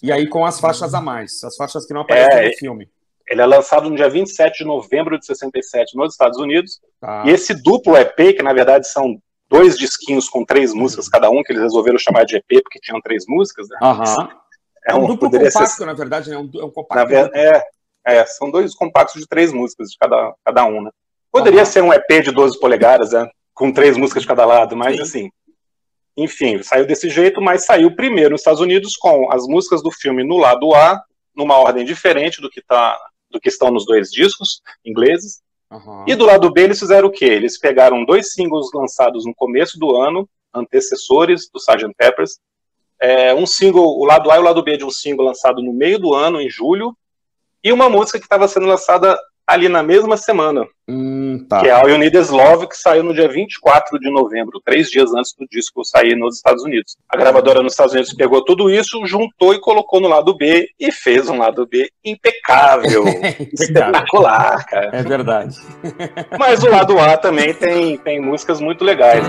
E 0.00 0.12
aí 0.12 0.28
com 0.28 0.46
as 0.46 0.60
faixas 0.60 0.94
a 0.94 1.00
mais, 1.00 1.42
as 1.42 1.56
faixas 1.56 1.84
que 1.84 1.92
não 1.92 2.02
aparecem 2.02 2.38
é, 2.38 2.46
no 2.50 2.54
filme. 2.54 2.88
Ele 3.28 3.42
é 3.42 3.46
lançado 3.46 3.90
no 3.90 3.96
dia 3.96 4.08
27 4.08 4.58
de 4.58 4.64
novembro 4.64 5.18
de 5.18 5.26
67 5.26 5.96
nos 5.96 6.12
Estados 6.12 6.38
Unidos. 6.38 6.80
Tá. 7.00 7.24
E 7.26 7.30
esse 7.30 7.52
duplo 7.52 7.96
EP, 7.96 8.36
que 8.36 8.44
na 8.44 8.52
verdade 8.52 8.86
são 8.86 9.20
dois 9.48 9.78
disquinhos 9.78 10.28
com 10.28 10.44
três 10.44 10.74
músicas 10.74 11.06
uhum. 11.06 11.12
cada 11.12 11.30
um, 11.30 11.42
que 11.42 11.52
eles 11.52 11.62
resolveram 11.62 11.98
chamar 11.98 12.24
de 12.24 12.36
EP 12.36 12.62
porque 12.62 12.80
tinham 12.80 13.00
três 13.00 13.24
músicas, 13.26 13.68
né? 13.68 13.78
Uhum. 13.82 14.28
É, 14.86 14.94
um, 14.94 15.04
um 15.04 15.06
duplo 15.08 15.30
compacto, 15.30 15.68
ser... 15.68 15.86
na 15.86 15.92
verdade, 15.94 16.30
né? 16.30 16.36
É 16.36 16.38
um, 16.38 16.50
é 16.54 16.64
um 16.64 16.70
compacto. 16.70 17.14
É, 17.14 17.62
é, 18.06 18.26
são 18.26 18.50
dois 18.50 18.74
compactos 18.74 19.20
de 19.20 19.28
três 19.28 19.52
músicas 19.52 19.90
de 19.90 19.98
cada, 19.98 20.34
cada 20.44 20.64
um, 20.64 20.82
né? 20.82 20.90
Poderia 21.30 21.60
uhum. 21.60 21.66
ser 21.66 21.82
um 21.82 21.92
EP 21.92 22.22
de 22.22 22.30
12 22.30 22.58
polegadas, 22.58 23.12
né? 23.12 23.28
Com 23.54 23.72
três 23.72 23.96
músicas 23.96 24.22
de 24.22 24.28
cada 24.28 24.44
lado, 24.46 24.76
mas 24.76 24.96
Sim. 24.96 25.02
assim, 25.02 25.30
enfim, 26.16 26.62
saiu 26.62 26.86
desse 26.86 27.08
jeito, 27.08 27.40
mas 27.40 27.64
saiu 27.64 27.94
primeiro 27.94 28.30
nos 28.30 28.40
Estados 28.40 28.60
Unidos 28.60 28.96
com 28.96 29.30
as 29.30 29.46
músicas 29.46 29.82
do 29.82 29.90
filme 29.90 30.24
no 30.24 30.36
lado 30.36 30.74
A, 30.74 31.00
numa 31.34 31.56
ordem 31.56 31.84
diferente 31.84 32.40
do 32.40 32.50
que, 32.50 32.60
tá, 32.60 32.98
do 33.30 33.38
que 33.38 33.48
estão 33.48 33.70
nos 33.70 33.86
dois 33.86 34.10
discos 34.10 34.60
ingleses. 34.84 35.40
Uhum. 35.70 36.04
E 36.06 36.14
do 36.14 36.24
lado 36.24 36.50
B 36.50 36.62
eles 36.62 36.78
fizeram 36.78 37.08
o 37.08 37.12
quê? 37.12 37.26
Eles 37.26 37.58
pegaram 37.58 38.04
dois 38.04 38.32
singles 38.32 38.70
lançados 38.72 39.26
no 39.26 39.34
começo 39.34 39.78
do 39.78 39.96
ano, 39.96 40.28
antecessores 40.54 41.48
do 41.52 41.58
Sgt. 41.58 41.94
Peppers. 41.96 42.38
É, 43.00 43.34
um 43.34 43.46
single, 43.46 43.98
o 43.98 44.04
lado 44.04 44.30
A 44.30 44.36
e 44.36 44.40
o 44.40 44.42
lado 44.42 44.62
B 44.62 44.76
de 44.76 44.84
um 44.84 44.90
single 44.90 45.26
lançado 45.26 45.62
no 45.62 45.72
meio 45.72 45.98
do 45.98 46.14
ano, 46.14 46.40
em 46.40 46.50
julho, 46.50 46.96
e 47.62 47.72
uma 47.72 47.88
música 47.88 48.18
que 48.18 48.24
estava 48.24 48.48
sendo 48.48 48.66
lançada 48.66 49.18
ali 49.48 49.66
na 49.66 49.82
mesma 49.82 50.18
semana. 50.18 50.66
Hum, 50.86 51.44
tá. 51.48 51.60
Que 51.60 51.68
é 51.68 51.70
All 51.70 51.88
You 51.88 51.96
Need 51.96 52.16
Is 52.16 52.28
Love, 52.28 52.68
que 52.68 52.76
saiu 52.76 53.02
no 53.02 53.14
dia 53.14 53.28
24 53.28 53.98
de 53.98 54.10
novembro, 54.10 54.60
três 54.62 54.90
dias 54.90 55.12
antes 55.14 55.34
do 55.38 55.46
disco 55.50 55.82
sair 55.84 56.14
nos 56.14 56.36
Estados 56.36 56.62
Unidos. 56.62 56.96
A 57.08 57.16
gravadora 57.16 57.62
nos 57.62 57.72
Estados 57.72 57.94
Unidos 57.94 58.12
pegou 58.12 58.44
tudo 58.44 58.68
isso, 58.70 59.06
juntou 59.06 59.54
e 59.54 59.60
colocou 59.60 60.00
no 60.00 60.08
lado 60.08 60.36
B 60.36 60.68
e 60.78 60.92
fez 60.92 61.30
um 61.30 61.38
lado 61.38 61.66
B 61.66 61.90
impecável. 62.04 63.04
espetacular, 63.52 64.66
cara. 64.66 64.90
É 64.92 65.02
verdade. 65.02 65.56
Mas 66.38 66.62
o 66.62 66.68
lado 66.68 66.98
A 66.98 67.16
também 67.16 67.54
tem, 67.54 67.96
tem 67.96 68.20
músicas 68.20 68.60
muito 68.60 68.84
legais. 68.84 69.24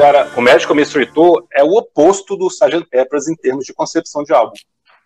Agora, 0.00 0.32
o 0.34 0.40
Magical 0.40 0.74
Mystery 0.74 1.12
Tour 1.12 1.46
é 1.52 1.62
o 1.62 1.74
oposto 1.74 2.34
do 2.34 2.46
Sgt. 2.46 2.86
Peppers 2.88 3.28
em 3.28 3.36
termos 3.36 3.66
de 3.66 3.74
concepção 3.74 4.24
de 4.24 4.32
álbum. 4.32 4.54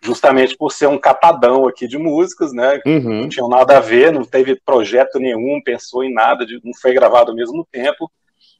Justamente 0.01 0.55
por 0.55 0.71
ser 0.71 0.87
um 0.87 0.97
catadão 0.97 1.67
aqui 1.67 1.85
de 1.85 1.97
músicas, 1.97 2.53
né? 2.53 2.79
Uhum. 2.85 3.23
Não 3.23 3.27
tinham 3.27 3.49
nada 3.49 3.75
a 3.75 3.81
ver, 3.81 4.13
não 4.13 4.23
teve 4.23 4.57
projeto 4.65 5.19
nenhum, 5.19 5.61
pensou 5.61 6.01
em 6.01 6.13
nada, 6.13 6.45
não 6.63 6.73
foi 6.81 6.93
gravado 6.93 7.31
ao 7.31 7.35
mesmo 7.35 7.67
tempo. 7.69 8.09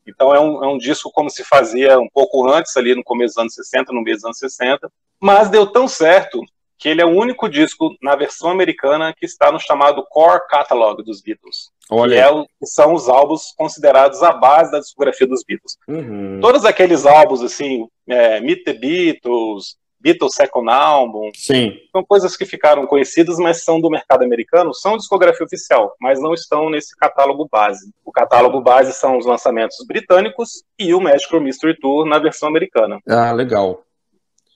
Então 0.05 0.35
é 0.35 0.39
um, 0.41 0.61
é 0.61 0.67
um 0.67 0.77
disco 0.77 1.09
como 1.09 1.29
se 1.29 1.41
fazia 1.41 1.97
um 1.97 2.09
pouco 2.13 2.45
antes, 2.51 2.75
ali 2.75 2.93
no 2.93 3.03
começo 3.03 3.35
dos 3.35 3.41
anos 3.41 3.53
60, 3.53 3.93
no 3.93 4.01
meio 4.01 4.17
dos 4.17 4.25
anos 4.25 4.37
60. 4.37 4.91
Mas 5.21 5.47
deu 5.47 5.65
tão 5.65 5.87
certo 5.87 6.41
que 6.77 6.89
ele 6.89 7.01
é 7.01 7.05
o 7.05 7.15
único 7.15 7.47
disco 7.47 7.95
na 8.01 8.15
versão 8.15 8.49
americana 8.49 9.13
que 9.13 9.25
está 9.25 9.51
no 9.51 9.59
chamado 9.59 10.05
Core 10.09 10.47
Catalog 10.49 11.01
dos 11.03 11.21
Beatles. 11.21 11.69
Olha. 11.89 12.15
Que, 12.15 12.21
é 12.21 12.29
o, 12.29 12.45
que 12.45 12.65
são 12.65 12.93
os 12.93 13.07
álbuns 13.07 13.53
considerados 13.55 14.21
a 14.23 14.31
base 14.31 14.71
da 14.71 14.79
discografia 14.79 15.27
dos 15.27 15.43
Beatles. 15.43 15.77
Uhum. 15.87 16.39
Todos 16.41 16.65
aqueles 16.65 17.05
álbuns, 17.05 17.41
assim, 17.41 17.87
é, 18.07 18.39
Meet 18.39 18.63
the 18.63 18.73
Beatles, 18.73 19.77
Beatles 20.05 20.35
Second 20.35 20.69
Album, 20.69 21.31
Sim. 21.33 21.79
são 21.91 22.03
coisas 22.03 22.37
que 22.37 22.45
ficaram 22.45 22.85
conhecidas, 22.85 23.37
mas 23.39 23.63
são 23.63 23.81
do 23.81 23.89
mercado 23.89 24.23
americano, 24.23 24.71
são 24.71 24.97
discografia 24.97 25.43
oficial, 25.43 25.95
mas 25.99 26.21
não 26.21 26.31
estão 26.31 26.69
nesse 26.69 26.95
catálogo 26.95 27.47
base. 27.51 27.91
O 28.05 28.11
catálogo 28.11 28.61
base 28.61 28.93
são 28.93 29.17
os 29.17 29.25
lançamentos 29.25 29.77
britânicos 29.87 30.63
e 30.77 30.93
o 30.93 31.01
Magical 31.01 31.41
Mystery 31.41 31.79
Tour 31.79 32.05
na 32.05 32.19
versão 32.19 32.47
americana. 32.47 32.99
Ah, 33.07 33.31
legal. 33.31 33.84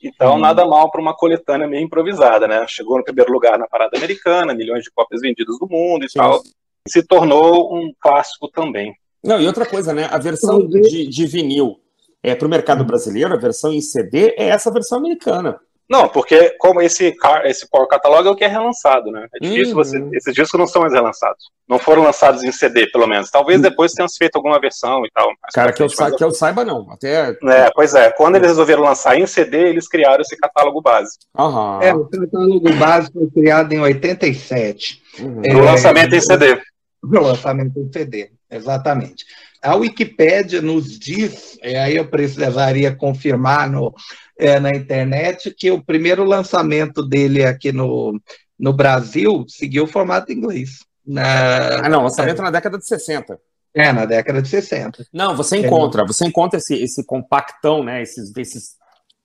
Então, 0.02 0.36
hum. 0.36 0.40
nada 0.40 0.66
mal 0.66 0.90
para 0.90 1.02
uma 1.02 1.16
coletânea 1.16 1.68
meio 1.68 1.84
improvisada, 1.84 2.48
né? 2.48 2.66
Chegou 2.68 2.98
no 2.98 3.04
primeiro 3.04 3.32
lugar 3.32 3.58
na 3.58 3.68
parada 3.68 3.98
americana, 3.98 4.54
milhões 4.54 4.84
de 4.84 4.92
cópias 4.92 5.22
vendidas 5.22 5.58
do 5.60 5.68
mundo 5.68 6.06
e 6.06 6.10
Sim. 6.10 6.20
tal. 6.20 6.42
Se 6.88 7.04
tornou 7.04 7.76
um 7.76 7.92
clássico 8.00 8.48
também. 8.50 8.96
Não, 9.24 9.40
e 9.42 9.46
outra 9.46 9.66
coisa, 9.66 9.94
né? 9.94 10.08
A 10.10 10.18
versão 10.18 10.66
de, 10.66 11.08
de 11.08 11.26
vinil 11.26 11.80
é, 12.24 12.34
para 12.34 12.48
o 12.48 12.50
mercado 12.50 12.86
brasileiro, 12.86 13.34
a 13.34 13.38
versão 13.38 13.72
em 13.74 13.82
CD 13.82 14.34
é 14.38 14.48
essa 14.48 14.72
versão 14.72 14.98
americana. 14.98 15.60
Não, 15.90 16.08
porque 16.08 16.52
como 16.60 16.82
esse, 16.82 17.16
esse 17.46 17.68
Core 17.68 17.88
Catalog 17.88 18.28
é 18.28 18.30
o 18.30 18.36
que 18.36 18.44
é 18.44 18.48
relançado, 18.48 19.12
né? 19.12 19.28
É 19.34 19.40
difícil 19.40 19.76
uhum. 19.76 19.84
você. 19.84 20.10
Esses 20.14 20.36
discos 20.36 20.60
não 20.60 20.68
são 20.68 20.84
mais 20.84 20.94
relançados. 20.94 21.50
Não 21.68 21.80
foram 21.80 22.04
lançados 22.04 22.44
em 22.44 22.52
CD, 22.52 22.86
pelo 22.92 23.08
menos. 23.08 23.32
Talvez 23.32 23.58
uhum. 23.58 23.64
depois 23.64 23.94
tenham 23.94 24.08
feito 24.08 24.36
alguma 24.36 24.60
versão 24.60 25.04
e 25.04 25.10
tal. 25.12 25.28
Cara, 25.52 25.74
que 25.74 25.82
eu, 25.82 25.90
sa 25.90 26.12
que 26.12 26.24
eu 26.24 26.30
saiba, 26.30 26.64
não. 26.64 26.92
Até... 26.92 27.36
É, 27.44 27.72
pois 27.74 27.96
é. 27.96 28.12
Quando 28.12 28.36
eles 28.36 28.50
resolveram 28.50 28.84
lançar 28.84 29.20
em 29.20 29.26
CD, 29.26 29.70
eles 29.70 29.88
criaram 29.88 30.22
esse 30.22 30.38
catálogo 30.38 30.80
base. 30.80 31.18
Uhum. 31.36 31.82
É, 31.82 31.94
o 31.94 32.06
catálogo 32.06 32.74
base 32.76 33.12
foi 33.12 33.28
criado 33.32 33.74
em 33.74 33.80
87. 33.80 35.02
Uhum. 35.20 35.42
É, 35.44 35.54
no 35.54 35.64
lançamento 35.64 36.14
em 36.14 36.22
CD. 36.22 36.62
No 37.02 37.22
lançamento 37.22 37.80
em 37.80 37.92
CD, 37.92 38.32
exatamente. 38.50 39.26
A 39.62 39.76
Wikipédia 39.76 40.62
nos 40.62 40.98
diz, 40.98 41.58
e 41.62 41.76
aí 41.76 41.98
eu 41.98 42.08
precisaria 42.08 42.96
confirmar 42.96 43.70
no, 43.70 43.94
é, 44.38 44.60
na 44.60 44.72
internet, 44.72 45.54
que 45.54 45.70
o 45.70 45.84
primeiro 45.84 46.24
lançamento 46.24 47.04
dele 47.04 47.44
aqui 47.44 47.72
no, 47.72 48.20
no 48.58 48.72
Brasil 48.72 49.46
seguiu 49.48 49.84
o 49.84 49.88
formato 49.88 50.32
inglês. 50.32 50.80
Na, 51.06 51.86
ah, 51.86 51.90
não, 51.90 52.04
lançamento 52.04 52.40
é, 52.40 52.44
na 52.44 52.52
década 52.52 52.78
de 52.78 52.88
60. 52.88 53.40
É, 53.74 53.92
na 53.92 54.06
década 54.06 54.42
de 54.42 54.48
60. 54.48 55.08
Não, 55.12 55.36
você 55.36 55.58
encontra, 55.58 56.04
é. 56.04 56.08
você 56.08 56.26
encontra 56.26 56.58
esse, 56.58 56.76
esse 56.76 57.06
compactão, 57.06 57.84
né? 57.84 58.02
Esses, 58.02 58.36
esses 58.36 58.76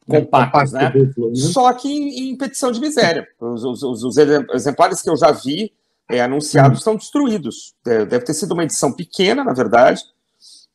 compactos, 0.09 0.72
né? 0.72 0.91
Duplo, 0.91 1.29
né? 1.29 1.37
Só 1.37 1.72
que 1.72 1.89
em, 1.89 2.31
em, 2.31 2.37
petição 2.37 2.70
de 2.70 2.81
miséria. 2.81 3.27
Os, 3.41 3.64
os, 3.64 3.83
os, 3.83 4.05
os, 4.05 4.16
exemplares 4.16 5.01
que 5.01 5.11
eu 5.11 5.16
já 5.16 5.31
vi 5.31 5.72
é, 6.11 6.21
anunciados 6.21 6.79
hum. 6.79 6.81
estão 6.81 6.97
destruídos. 6.97 7.75
Deve 7.85 8.21
ter 8.21 8.35
sido 8.35 8.53
uma 8.53 8.65
edição 8.65 8.93
pequena, 8.93 9.45
na 9.45 9.53
verdade, 9.53 10.03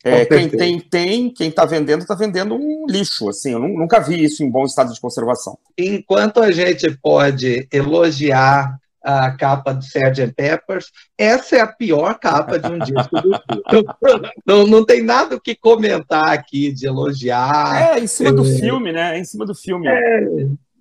É, 0.02 0.26
quem 0.26 0.48
tem, 0.48 0.80
tem, 0.80 1.30
quem 1.30 1.50
está 1.50 1.66
vendendo, 1.66 2.02
está 2.02 2.16
vendendo 2.16 2.56
um 2.56 2.86
lixo, 2.88 3.28
assim, 3.28 3.52
eu 3.52 3.60
nunca 3.60 4.00
vi 4.00 4.24
isso 4.24 4.42
em 4.42 4.50
bom 4.50 4.64
estado 4.64 4.94
de 4.94 5.02
conservação. 5.02 5.58
Enquanto 5.78 6.40
a 6.40 6.52
gente 6.52 6.98
pode 7.02 7.68
elogiar 7.70 8.80
a 9.04 9.32
capa 9.32 9.74
do 9.74 9.84
Sgt. 9.84 10.34
Peppers, 10.36 10.92
essa 11.18 11.58
é 11.58 11.62
a 11.62 11.68
pior 11.68 12.18
capa 12.20 12.60
de 12.60 12.72
um 12.72 12.80
disco 12.80 13.22
do 13.22 13.42
filme. 13.50 14.30
Não, 14.46 14.68
não 14.68 14.86
tem 14.86 15.04
nada 15.04 15.36
o 15.36 15.42
que 15.42 15.56
comentar 15.56 16.30
aqui 16.30 16.72
de 16.72 16.86
elogiar. 16.86 17.96
É, 17.96 18.00
em 18.00 18.08
cima 18.08 18.30
é... 18.30 18.34
do 18.34 18.44
filme, 18.44 18.92
né? 18.92 19.18
É 19.18 19.20
em 19.20 19.26
cima 19.26 19.46
do 19.46 19.56
filme. 19.56 19.88
É, 19.88 20.22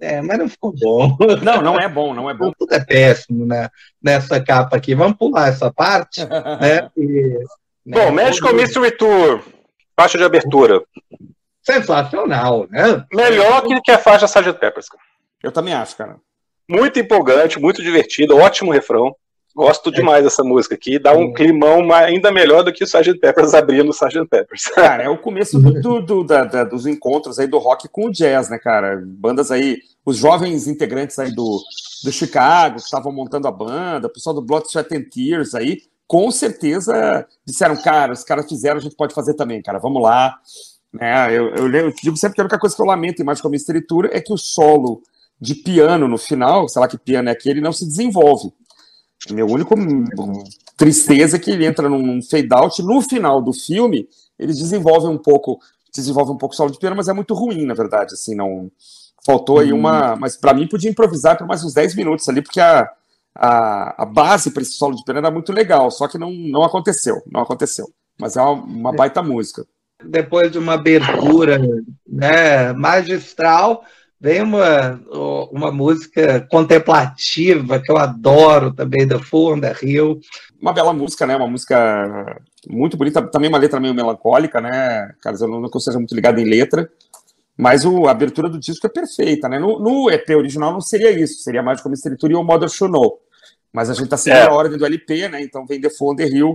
é, 0.00 0.20
mas 0.22 0.38
não 0.38 0.48
ficou 0.48 0.72
bom. 0.72 1.16
Não, 1.42 1.60
não 1.60 1.78
é 1.78 1.88
bom, 1.88 2.14
não 2.14 2.30
é 2.30 2.34
bom. 2.34 2.52
Tudo 2.56 2.72
é 2.72 2.84
péssimo 2.84 3.44
né, 3.44 3.68
nessa 4.02 4.40
capa 4.40 4.76
aqui. 4.76 4.94
Vamos 4.94 5.16
pular 5.16 5.48
essa 5.48 5.72
parte. 5.72 6.20
né? 6.60 6.88
E 6.96 7.38
né? 7.84 7.98
Bom, 7.98 8.12
Magical 8.12 8.54
Mystery 8.54 8.90
Tour, 8.92 9.42
faixa 9.96 10.18
de 10.18 10.24
abertura. 10.24 10.82
Sensacional, 11.62 12.66
né? 12.70 13.04
Melhor 13.12 13.62
que, 13.62 13.80
que 13.80 13.90
a 13.90 13.98
faixa 13.98 14.26
Sgt. 14.26 14.58
Peppers. 14.58 14.86
Eu 15.42 15.52
também 15.52 15.74
acho, 15.74 15.96
cara. 15.96 16.16
Muito 16.68 16.98
empolgante, 16.98 17.58
muito 17.58 17.82
divertido, 17.82 18.36
ótimo 18.36 18.72
refrão. 18.72 19.14
Gosto 19.58 19.90
demais 19.90 20.22
dessa 20.22 20.44
música 20.44 20.76
aqui, 20.76 21.00
dá 21.00 21.12
um 21.12 21.32
climão 21.32 21.92
ainda 21.92 22.30
melhor 22.30 22.62
do 22.62 22.72
que 22.72 22.84
o 22.84 22.86
Sgt. 22.86 23.18
Peppers 23.18 23.54
abrindo 23.54 23.88
o 23.88 23.90
Sgt. 23.90 24.24
Peppers. 24.30 24.66
Cara, 24.70 25.02
é 25.02 25.08
o 25.08 25.18
começo 25.18 25.58
do, 25.58 26.00
do, 26.00 26.22
da, 26.22 26.44
da, 26.44 26.62
dos 26.62 26.86
encontros 26.86 27.40
aí 27.40 27.48
do 27.48 27.58
rock 27.58 27.88
com 27.88 28.06
o 28.06 28.12
jazz, 28.12 28.48
né, 28.48 28.56
cara? 28.56 29.02
Bandas 29.04 29.50
aí, 29.50 29.78
os 30.06 30.16
jovens 30.16 30.68
integrantes 30.68 31.18
aí 31.18 31.34
do, 31.34 31.60
do 32.04 32.12
Chicago, 32.12 32.76
que 32.76 32.82
estavam 32.82 33.10
montando 33.10 33.48
a 33.48 33.50
banda, 33.50 34.06
o 34.06 34.12
pessoal 34.12 34.32
do 34.32 34.40
Blood, 34.40 34.68
Sweat 34.68 34.94
and 34.94 35.06
Tears 35.10 35.56
aí, 35.56 35.78
com 36.06 36.30
certeza 36.30 37.26
disseram, 37.44 37.74
cara, 37.82 38.12
os 38.12 38.22
caras 38.22 38.48
fizeram, 38.48 38.76
a 38.76 38.80
gente 38.80 38.94
pode 38.94 39.12
fazer 39.12 39.34
também, 39.34 39.60
cara, 39.60 39.80
vamos 39.80 40.00
lá. 40.00 40.36
Né? 40.92 41.36
Eu, 41.36 41.48
eu, 41.56 41.68
eu 41.68 41.92
digo 42.00 42.16
sempre 42.16 42.36
que 42.36 42.40
a 42.40 42.44
única 42.44 42.60
coisa 42.60 42.76
que 42.76 42.80
eu 42.80 42.86
lamento 42.86 43.20
em 43.20 43.24
mais 43.24 43.40
como 43.40 43.56
estrutura 43.56 44.08
é 44.12 44.20
que 44.20 44.32
o 44.32 44.38
solo 44.38 45.02
de 45.40 45.56
piano 45.56 46.06
no 46.06 46.16
final, 46.16 46.68
sei 46.68 46.80
lá 46.80 46.86
que 46.86 46.96
piano 46.96 47.28
é 47.28 47.32
aquele, 47.32 47.60
não 47.60 47.72
se 47.72 47.84
desenvolve. 47.84 48.52
Meu 49.30 49.46
único 49.46 49.74
tristeza 50.76 51.36
é 51.36 51.40
que 51.40 51.50
ele 51.50 51.66
entra 51.66 51.88
num 51.88 52.22
fade 52.22 52.48
out 52.52 52.82
no 52.82 53.00
final 53.02 53.42
do 53.42 53.52
filme, 53.52 54.08
eles 54.38 54.58
desenvolvem 54.58 55.10
um 55.10 55.18
pouco, 55.18 55.58
desenvolve 55.92 56.32
um 56.32 56.36
pouco 56.38 56.54
o 56.54 56.56
solo 56.56 56.70
de 56.70 56.78
piano, 56.78 56.96
mas 56.96 57.08
é 57.08 57.12
muito 57.12 57.34
ruim, 57.34 57.66
na 57.66 57.74
verdade, 57.74 58.14
assim, 58.14 58.34
não 58.34 58.70
faltou 59.26 59.58
aí 59.58 59.72
uma, 59.72 60.14
mas 60.16 60.36
para 60.36 60.54
mim 60.54 60.68
podia 60.68 60.90
improvisar 60.90 61.36
por 61.36 61.46
mais 61.46 61.64
uns 61.64 61.74
10 61.74 61.96
minutos 61.96 62.28
ali, 62.28 62.40
porque 62.40 62.60
a 62.60 62.88
a, 63.38 64.02
a 64.02 64.04
base 64.04 64.50
para 64.50 64.62
esse 64.62 64.72
solo 64.72 64.96
de 64.96 65.04
piano 65.04 65.20
era 65.20 65.30
muito 65.30 65.52
legal, 65.52 65.90
só 65.92 66.08
que 66.08 66.18
não, 66.18 66.32
não 66.32 66.64
aconteceu, 66.64 67.22
não 67.30 67.40
aconteceu. 67.40 67.88
Mas 68.20 68.36
é 68.36 68.42
uma, 68.42 68.52
uma 68.52 68.92
baita 68.92 69.22
música. 69.22 69.64
Depois 70.04 70.50
de 70.50 70.58
uma 70.58 70.74
abertura 70.74 71.60
né, 72.06 72.72
magistral, 72.72 73.84
vem 74.20 74.42
uma, 74.42 75.00
uma 75.52 75.70
música 75.72 76.46
contemplativa 76.50 77.80
que 77.80 77.90
eu 77.90 77.96
adoro 77.96 78.72
também, 78.72 79.06
da 79.06 79.18
Full 79.18 79.60
da 79.60 79.72
Rio. 79.72 80.20
Uma 80.60 80.72
bela 80.72 80.92
música, 80.92 81.26
né? 81.26 81.36
Uma 81.36 81.46
música 81.46 82.40
muito 82.68 82.96
bonita, 82.96 83.22
também 83.22 83.48
uma 83.48 83.58
letra 83.58 83.78
meio 83.78 83.94
melancólica, 83.94 84.60
né? 84.60 85.12
Caso 85.20 85.44
eu 85.44 85.48
não, 85.48 85.60
não 85.60 85.80
seja 85.80 85.98
muito 85.98 86.14
ligado 86.14 86.40
em 86.40 86.44
letra, 86.44 86.90
mas 87.56 87.84
o, 87.84 88.06
a 88.06 88.10
abertura 88.10 88.48
do 88.48 88.58
disco 88.58 88.86
é 88.86 88.90
perfeita, 88.90 89.48
né? 89.48 89.58
No, 89.58 89.78
no 89.78 90.10
EP 90.10 90.30
original 90.30 90.72
não 90.72 90.80
seria 90.80 91.10
isso, 91.10 91.42
seria 91.42 91.62
mais 91.62 91.80
como 91.80 91.94
Estrutura 91.94 92.32
e 92.32 92.36
o 92.36 92.42
Mother 92.42 92.68
Show 92.68 92.88
mas 93.72 93.90
a 93.90 93.94
gente 93.94 94.08
tá 94.08 94.16
seguindo 94.16 94.40
é. 94.40 94.46
a 94.46 94.52
ordem 94.52 94.78
do 94.78 94.86
LP, 94.86 95.28
né? 95.28 95.42
Então 95.42 95.66
vem 95.66 95.80
The 95.80 95.90
Fall 95.90 96.12
on 96.12 96.16
the 96.16 96.26
Hill, 96.26 96.54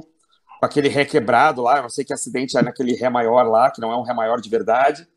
com 0.59 0.66
aquele 0.66 0.89
ré 0.89 1.05
quebrado 1.05 1.61
lá. 1.61 1.78
Eu 1.78 1.84
não 1.84 1.89
sei 1.89 2.03
que 2.03 2.14
acidente 2.14 2.57
é 2.57 2.61
naquele 2.61 2.95
ré 2.95 3.09
maior 3.09 3.43
lá, 3.43 3.72
que 3.72 3.80
não 3.80 3.91
é 3.91 3.97
um 3.97 4.03
ré 4.03 4.14
maior 4.14 4.41
de 4.41 4.49
verdade. 4.49 5.07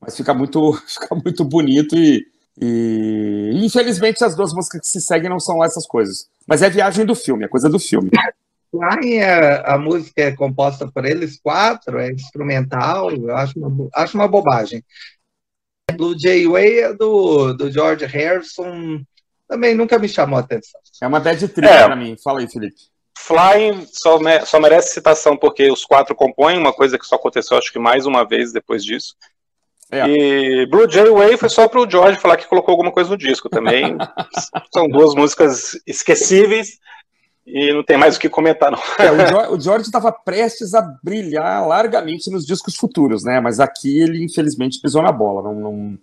Mas 0.00 0.16
fica 0.16 0.32
muito, 0.34 0.72
fica 0.86 1.14
muito 1.14 1.44
bonito 1.44 1.96
e, 1.96 2.26
e, 2.60 3.50
infelizmente 3.54 4.24
as 4.24 4.34
duas 4.34 4.52
músicas 4.52 4.80
que 4.80 4.88
se 4.88 5.00
seguem 5.00 5.30
não 5.30 5.40
são 5.40 5.58
lá 5.58 5.66
essas 5.66 5.86
coisas. 5.86 6.28
Mas 6.46 6.62
é 6.62 6.70
viagem 6.70 7.04
do 7.04 7.14
filme, 7.14 7.44
é 7.44 7.48
coisa 7.48 7.68
do 7.68 7.78
filme. 7.78 8.10
Flying, 8.70 9.20
a, 9.20 9.74
a 9.74 9.78
música 9.78 10.22
é 10.22 10.32
composta 10.32 10.86
por 10.86 11.04
eles 11.04 11.40
quatro, 11.40 11.98
é 11.98 12.12
instrumental, 12.12 13.10
eu 13.10 13.34
acho 13.34 13.58
uma, 13.58 13.88
acho 13.94 14.16
uma 14.16 14.28
bobagem. 14.28 14.84
Blue 15.94 16.18
Jay 16.18 16.46
Way 16.46 16.80
é 16.80 16.92
do, 16.92 17.54
do 17.54 17.70
George 17.70 18.04
Harrison, 18.04 19.02
também 19.48 19.74
nunca 19.74 19.98
me 19.98 20.08
chamou 20.08 20.36
a 20.36 20.42
atenção. 20.42 20.78
É 21.02 21.06
uma 21.06 21.18
bad 21.18 21.48
trip 21.48 21.66
é. 21.66 21.84
para 21.84 21.96
mim. 21.96 22.16
Fala 22.22 22.40
aí, 22.40 22.48
Felipe. 22.48 22.76
Flying 23.18 23.86
só, 23.90 24.18
me, 24.18 24.44
só, 24.46 24.60
merece 24.60 24.94
citação 24.94 25.36
porque 25.36 25.70
os 25.70 25.84
quatro 25.84 26.14
compõem, 26.14 26.58
uma 26.58 26.72
coisa 26.72 26.98
que 26.98 27.06
só 27.06 27.16
aconteceu 27.16 27.58
acho 27.58 27.72
que 27.72 27.78
mais 27.78 28.06
uma 28.06 28.24
vez 28.24 28.52
depois 28.52 28.84
disso. 28.84 29.16
É. 29.90 30.06
E 30.06 30.66
Blue 30.66 30.88
Jay 30.88 31.08
Way 31.08 31.36
foi 31.36 31.48
só 31.48 31.66
para 31.66 31.80
o 31.80 31.90
George 31.90 32.20
falar 32.20 32.36
que 32.36 32.46
colocou 32.46 32.72
alguma 32.72 32.92
coisa 32.92 33.08
no 33.10 33.16
disco 33.16 33.48
também. 33.48 33.96
São 34.72 34.88
duas 34.88 35.14
músicas 35.14 35.80
esquecíveis 35.86 36.78
e 37.46 37.72
não 37.72 37.82
tem 37.82 37.96
mais 37.96 38.16
o 38.16 38.20
que 38.20 38.28
comentar, 38.28 38.70
não. 38.70 38.78
É, 38.98 39.48
o 39.48 39.58
George 39.58 39.86
estava 39.86 40.12
prestes 40.12 40.74
a 40.74 40.82
brilhar 41.02 41.66
largamente 41.66 42.30
nos 42.30 42.46
discos 42.46 42.76
futuros, 42.76 43.24
né? 43.24 43.40
Mas 43.40 43.58
aqui 43.58 44.00
ele 44.00 44.22
infelizmente 44.22 44.80
pisou 44.80 45.02
na 45.02 45.10
bola. 45.10 45.42
Não, 45.42 45.54
não, 45.54 45.98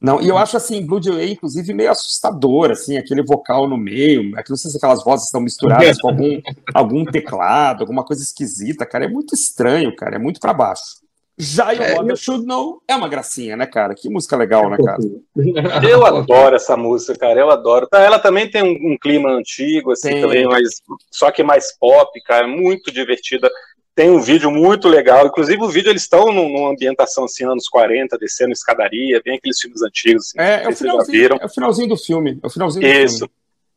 não, 0.00 0.22
e 0.22 0.28
eu 0.28 0.38
acho 0.38 0.56
assim, 0.56 0.86
Blue 0.86 1.02
Jay, 1.02 1.32
inclusive, 1.32 1.74
meio 1.74 1.90
assustador, 1.90 2.70
assim, 2.70 2.96
aquele 2.96 3.22
vocal 3.22 3.68
no 3.68 3.76
meio, 3.76 4.30
não 4.48 4.56
sei 4.56 4.70
se 4.70 4.76
aquelas 4.76 5.02
vozes 5.04 5.26
estão 5.26 5.40
misturadas 5.40 6.00
com 6.00 6.08
algum, 6.08 6.40
algum 6.74 7.04
teclado, 7.04 7.80
alguma 7.80 8.04
coisa 8.04 8.22
esquisita, 8.22 8.86
cara, 8.86 9.06
é 9.06 9.08
muito 9.08 9.34
estranho, 9.34 9.94
cara, 9.96 10.16
é 10.16 10.18
muito 10.18 10.38
para 10.38 10.52
baixo. 10.52 11.05
Já 11.38 11.68
o 11.68 11.82
é, 11.82 11.94
Mother 11.94 12.16
Should 12.16 12.46
Know 12.46 12.82
é 12.88 12.94
uma 12.96 13.08
gracinha, 13.08 13.56
né, 13.56 13.66
cara? 13.66 13.94
Que 13.94 14.08
música 14.08 14.36
legal, 14.36 14.70
né, 14.70 14.78
cara? 14.78 14.98
Eu 15.86 16.04
adoro 16.06 16.56
essa 16.56 16.76
música, 16.76 17.18
cara, 17.18 17.38
eu 17.38 17.50
adoro. 17.50 17.86
Tá, 17.86 18.00
ela 18.00 18.18
também 18.18 18.50
tem 18.50 18.62
um, 18.62 18.92
um 18.92 18.98
clima 18.98 19.30
antigo, 19.30 19.92
assim, 19.92 20.10
tem. 20.10 20.22
também, 20.22 20.46
mas 20.46 20.82
só 21.10 21.30
que 21.30 21.42
mais 21.42 21.76
pop, 21.78 22.10
cara, 22.22 22.48
muito 22.48 22.90
divertida 22.90 23.50
tem 23.96 24.10
um 24.10 24.20
vídeo 24.20 24.50
muito 24.50 24.88
legal. 24.88 25.26
Inclusive, 25.26 25.62
o 25.62 25.70
vídeo 25.70 25.90
eles 25.90 26.02
estão 26.02 26.30
numa 26.30 26.70
ambientação 26.70 27.24
assim, 27.24 27.44
anos 27.44 27.66
40, 27.66 28.18
descendo 28.18 28.52
escadaria, 28.52 29.22
bem 29.24 29.38
aqueles 29.38 29.58
filmes 29.58 29.82
antigos. 29.82 30.26
Assim, 30.26 30.38
é, 30.38 30.64
é, 30.64 30.68
o 30.68 30.76
finalzinho, 30.76 31.28
é 31.40 31.46
o 31.46 31.48
finalzinho 31.48 31.88
do 31.88 31.96
filme. 31.96 32.38
É 32.42 32.46
o 32.46 32.50
finalzinho 32.50 32.86
Isso. 32.86 33.14
Do 33.14 33.18
filme. 33.20 33.32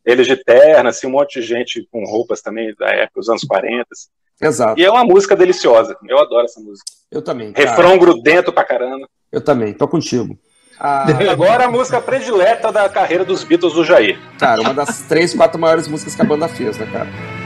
Eles 0.05 0.27
de 0.27 0.35
terna, 0.35 0.89
assim, 0.89 1.07
um 1.07 1.11
monte 1.11 1.39
de 1.39 1.47
gente 1.47 1.87
com 1.89 2.03
roupas 2.03 2.41
também 2.41 2.73
da 2.77 2.89
época, 2.89 3.21
dos 3.21 3.29
anos 3.29 3.43
40. 3.43 3.87
Assim. 3.91 4.09
Exato. 4.41 4.79
E 4.79 4.85
é 4.85 4.91
uma 4.91 5.03
música 5.03 5.35
deliciosa. 5.35 5.97
Eu 6.07 6.19
adoro 6.19 6.45
essa 6.45 6.59
música. 6.59 6.85
Eu 7.11 7.21
também. 7.21 7.51
Cara. 7.51 7.69
Refrão 7.69 7.97
grudento 7.97 8.53
pra 8.53 8.63
caramba. 8.63 9.07
Eu 9.31 9.41
também, 9.41 9.73
tô 9.73 9.87
contigo. 9.87 10.37
Ah, 10.79 11.05
agora 11.29 11.65
a 11.65 11.71
música 11.71 11.99
predileta 11.99 12.71
da 12.71 12.87
carreira 12.87 13.25
dos 13.25 13.43
Beatles 13.43 13.73
do 13.73 13.83
Jair. 13.83 14.17
Cara, 14.39 14.61
uma 14.61 14.73
das 14.73 15.01
três, 15.01 15.33
quatro 15.33 15.59
maiores 15.59 15.87
músicas 15.87 16.15
que 16.15 16.21
a 16.21 16.25
banda 16.25 16.47
fez, 16.47 16.77
né, 16.77 16.87
cara? 16.91 17.38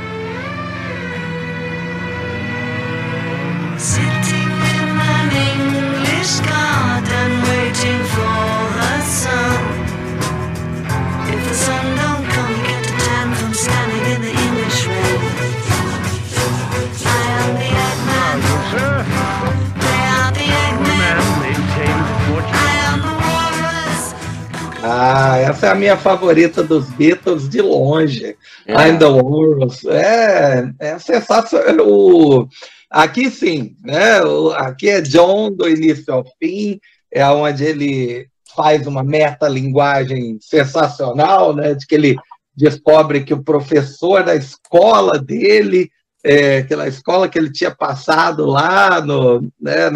Ah, 24.83 25.37
essa 25.37 25.67
é 25.67 25.69
a 25.71 25.75
minha 25.75 25.95
favorita 25.95 26.61
dos 26.61 26.89
Beatles 26.89 27.49
de 27.49 27.61
longe. 27.61 28.35
É. 28.67 28.73
I'm 28.73 28.97
the 28.99 29.05
Walrus. 29.05 29.85
É, 29.85 30.69
é 30.79 30.99
sensacional. 30.99 31.87
O, 31.87 32.47
Aqui 32.93 33.31
sim, 33.31 33.75
né? 33.83 34.19
Aqui 34.55 34.87
é 34.87 35.01
John 35.01 35.51
do 35.51 35.67
início 35.67 36.13
ao 36.13 36.23
fim, 36.37 36.79
é 37.11 37.27
onde 37.27 37.63
ele 37.63 38.27
faz 38.55 38.85
uma 38.85 39.01
metalinguagem 39.01 40.37
sensacional, 40.39 41.55
né? 41.55 41.73
De 41.73 41.87
que 41.87 41.95
ele 41.95 42.15
descobre 42.55 43.23
que 43.23 43.33
o 43.33 43.43
professor 43.43 44.23
da 44.23 44.35
escola 44.35 45.17
dele, 45.17 45.89
é, 46.23 46.57
aquela 46.57 46.87
escola 46.87 47.27
que 47.27 47.39
ele 47.39 47.51
tinha 47.51 47.71
passado 47.71 48.45
lá 48.45 49.01
no, 49.01 49.51
né, 49.59 49.89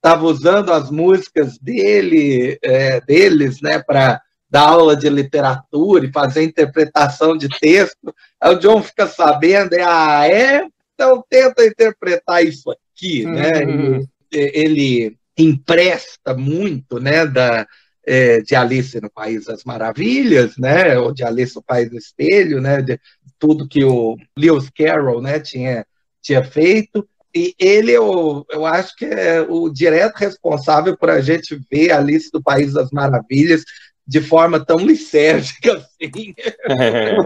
estava 0.00 0.24
usando 0.24 0.72
as 0.72 0.90
músicas 0.90 1.58
dele, 1.58 2.58
é, 2.62 3.00
deles, 3.02 3.60
né, 3.60 3.78
para 3.78 4.20
dar 4.48 4.68
aula 4.68 4.96
de 4.96 5.08
literatura 5.08 6.04
e 6.04 6.12
fazer 6.12 6.42
interpretação 6.42 7.36
de 7.36 7.48
texto. 7.48 8.12
Aí 8.40 8.54
o 8.54 8.58
John 8.58 8.82
fica 8.82 9.06
sabendo, 9.06 9.74
é, 9.74 9.82
ah, 9.84 10.26
é? 10.26 10.66
Então, 10.94 11.22
tenta 11.28 11.64
interpretar 11.64 12.44
isso 12.44 12.70
aqui, 12.70 13.24
né? 13.24 13.64
uhum. 13.64 13.98
né? 13.98 14.06
Ele, 14.32 14.50
ele, 14.54 15.16
empresta 15.38 16.34
muito, 16.34 17.00
né, 17.00 17.24
da, 17.24 17.66
é, 18.06 18.40
de 18.40 18.54
Alice 18.54 19.00
no 19.00 19.10
País 19.10 19.46
das 19.46 19.64
Maravilhas, 19.64 20.56
né, 20.58 20.98
ou 20.98 21.12
de 21.12 21.24
Alice 21.24 21.56
no 21.56 21.62
País 21.62 21.88
do 21.88 21.96
Espelho, 21.96 22.60
né, 22.60 22.82
de 22.82 23.00
tudo 23.38 23.68
que 23.68 23.82
o 23.82 24.16
Lewis 24.36 24.68
Carroll, 24.68 25.22
né, 25.22 25.40
tinha, 25.40 25.86
tinha 26.20 26.44
feito. 26.44 27.08
E 27.34 27.54
ele, 27.58 27.92
eu, 27.92 28.44
eu 28.50 28.66
acho 28.66 28.96
que 28.96 29.04
é 29.04 29.40
o 29.40 29.68
direto 29.68 30.16
responsável 30.16 30.96
por 30.96 31.10
a 31.10 31.20
gente 31.20 31.60
ver 31.70 31.92
a 31.92 31.98
Alice 31.98 32.30
do 32.32 32.42
País 32.42 32.72
das 32.72 32.90
Maravilhas 32.90 33.64
de 34.06 34.20
forma 34.20 34.64
tão 34.64 34.78
licérgica 34.84 35.76
assim. 35.76 36.34
É. 36.68 37.16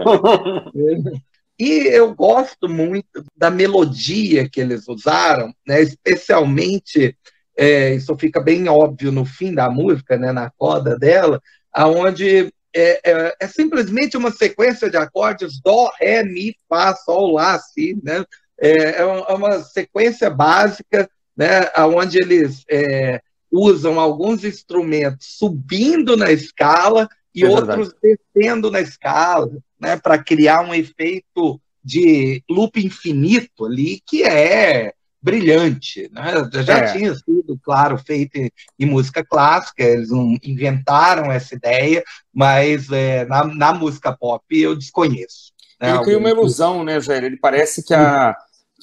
e 1.59 1.87
eu 1.87 2.13
gosto 2.13 2.69
muito 2.69 3.25
da 3.35 3.49
melodia 3.49 4.47
que 4.47 4.61
eles 4.61 4.87
usaram, 4.87 5.53
né? 5.67 5.81
especialmente, 5.81 7.17
é, 7.57 7.95
isso 7.95 8.15
fica 8.17 8.39
bem 8.39 8.69
óbvio 8.69 9.11
no 9.11 9.25
fim 9.25 9.53
da 9.53 9.69
música, 9.69 10.17
né? 10.17 10.31
na 10.31 10.51
coda 10.51 10.97
dela, 10.99 11.41
aonde 11.73 12.53
é, 12.75 12.99
é, 13.03 13.35
é, 13.39 13.47
simplesmente 13.47 14.17
uma 14.17 14.31
sequência 14.31 14.89
de 14.89 14.97
acordes 14.97 15.61
dó, 15.61 15.89
ré, 15.97 16.23
mi, 16.23 16.53
fá, 16.67 16.93
sol, 16.93 17.31
lá, 17.31 17.57
si, 17.57 17.97
né? 18.03 18.23
É, 18.59 19.01
é 19.01 19.05
uma 19.05 19.59
sequência 19.61 20.29
básica, 20.29 21.09
né? 21.35 21.69
Onde 21.77 22.17
eles 22.17 22.63
é, 22.69 23.21
usam 23.51 23.99
alguns 23.99 24.43
instrumentos 24.43 25.37
subindo 25.37 26.15
na 26.15 26.31
escala 26.31 27.07
e 27.33 27.43
é 27.43 27.49
outros 27.49 27.93
descendo 28.01 28.71
na 28.71 28.81
escala, 28.81 29.51
né? 29.79 29.97
Para 29.97 30.17
criar 30.17 30.61
um 30.61 30.73
efeito 30.73 31.59
de 31.83 32.41
loop 32.49 32.83
infinito 32.83 33.65
ali 33.65 34.01
que 34.05 34.23
é 34.23 34.93
brilhante. 35.25 36.07
Né? 36.13 36.63
Já 36.63 36.77
é. 36.77 36.93
tinha 36.93 37.15
sido, 37.15 37.59
claro, 37.63 37.97
feito 37.97 38.35
em, 38.37 38.51
em, 38.79 38.85
música 38.85 39.25
clássica, 39.25 39.83
eles 39.83 40.11
não 40.11 40.37
inventaram 40.43 41.31
essa 41.31 41.55
ideia, 41.55 42.03
mas 42.31 42.91
é, 42.91 43.25
na, 43.25 43.43
na, 43.43 43.73
música 43.73 44.15
pop 44.15 44.43
eu 44.51 44.75
desconheço. 44.75 45.51
Né? 45.81 45.89
Ele 45.89 46.03
cria 46.03 46.17
uma 46.19 46.29
ilusão, 46.29 46.83
né, 46.83 47.01
Jair? 47.01 47.23
Ele 47.23 47.37
parece 47.37 47.83
que 47.83 47.93
a, 47.93 48.35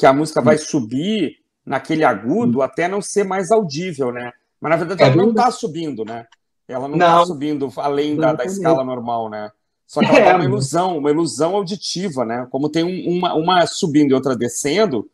que 0.02 0.06
a 0.06 0.12
música 0.12 0.40
vai 0.42 0.58
subir 0.58 1.36
naquele 1.64 2.02
agudo 2.02 2.60
até 2.60 2.88
não 2.88 3.00
ser 3.00 3.22
mais 3.22 3.52
audível, 3.52 4.10
né? 4.10 4.32
Mas 4.60 4.70
na 4.70 4.76
verdade 4.76 5.00
é 5.00 5.06
ela 5.06 5.14
não 5.14 5.30
está 5.30 5.48
subindo, 5.48 6.04
né? 6.04 6.26
Ela 6.66 6.88
não 6.88 6.96
está 6.96 7.24
subindo 7.24 7.72
além 7.76 8.16
da, 8.16 8.32
da 8.32 8.44
escala 8.44 8.82
normal, 8.82 9.30
né? 9.30 9.52
Só 9.86 10.00
que 10.00 10.06
ela 10.06 10.30
é 10.30 10.34
uma 10.34 10.44
ilusão, 10.44 10.98
uma 10.98 11.08
ilusão 11.08 11.54
auditiva, 11.54 12.24
né? 12.24 12.48
Como 12.50 12.68
tem 12.68 12.82
um, 12.82 13.16
uma, 13.16 13.34
uma 13.34 13.64
subindo 13.64 14.10
e 14.10 14.14
outra 14.14 14.34
descendo, 14.34 15.08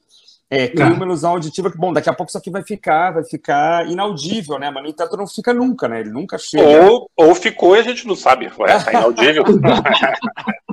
é, 0.48 0.68
cria 0.68 0.86
uma 0.86 1.04
ilusão 1.04 1.32
auditiva 1.32 1.70
que, 1.70 1.76
bom, 1.76 1.92
daqui 1.92 2.08
a 2.08 2.14
pouco 2.14 2.30
isso 2.30 2.38
aqui 2.38 2.48
vai 2.48 2.62
ficar, 2.62 3.10
vai 3.10 3.24
ficar 3.24 3.86
inaudível, 3.90 4.58
né? 4.58 4.70
Mas, 4.70 4.84
no 4.84 4.88
entanto, 4.88 5.18
não 5.18 5.26
fica 5.26 5.52
nunca, 5.52 5.86
né? 5.86 6.00
Ele 6.00 6.10
nunca 6.10 6.38
chega. 6.38 6.90
Ou, 6.90 7.10
ou 7.14 7.34
ficou 7.34 7.76
e 7.76 7.80
a 7.80 7.82
gente 7.82 8.06
não 8.06 8.16
sabe. 8.16 8.50
Ué, 8.58 8.82
tá 8.82 8.90
inaudível. 8.90 9.44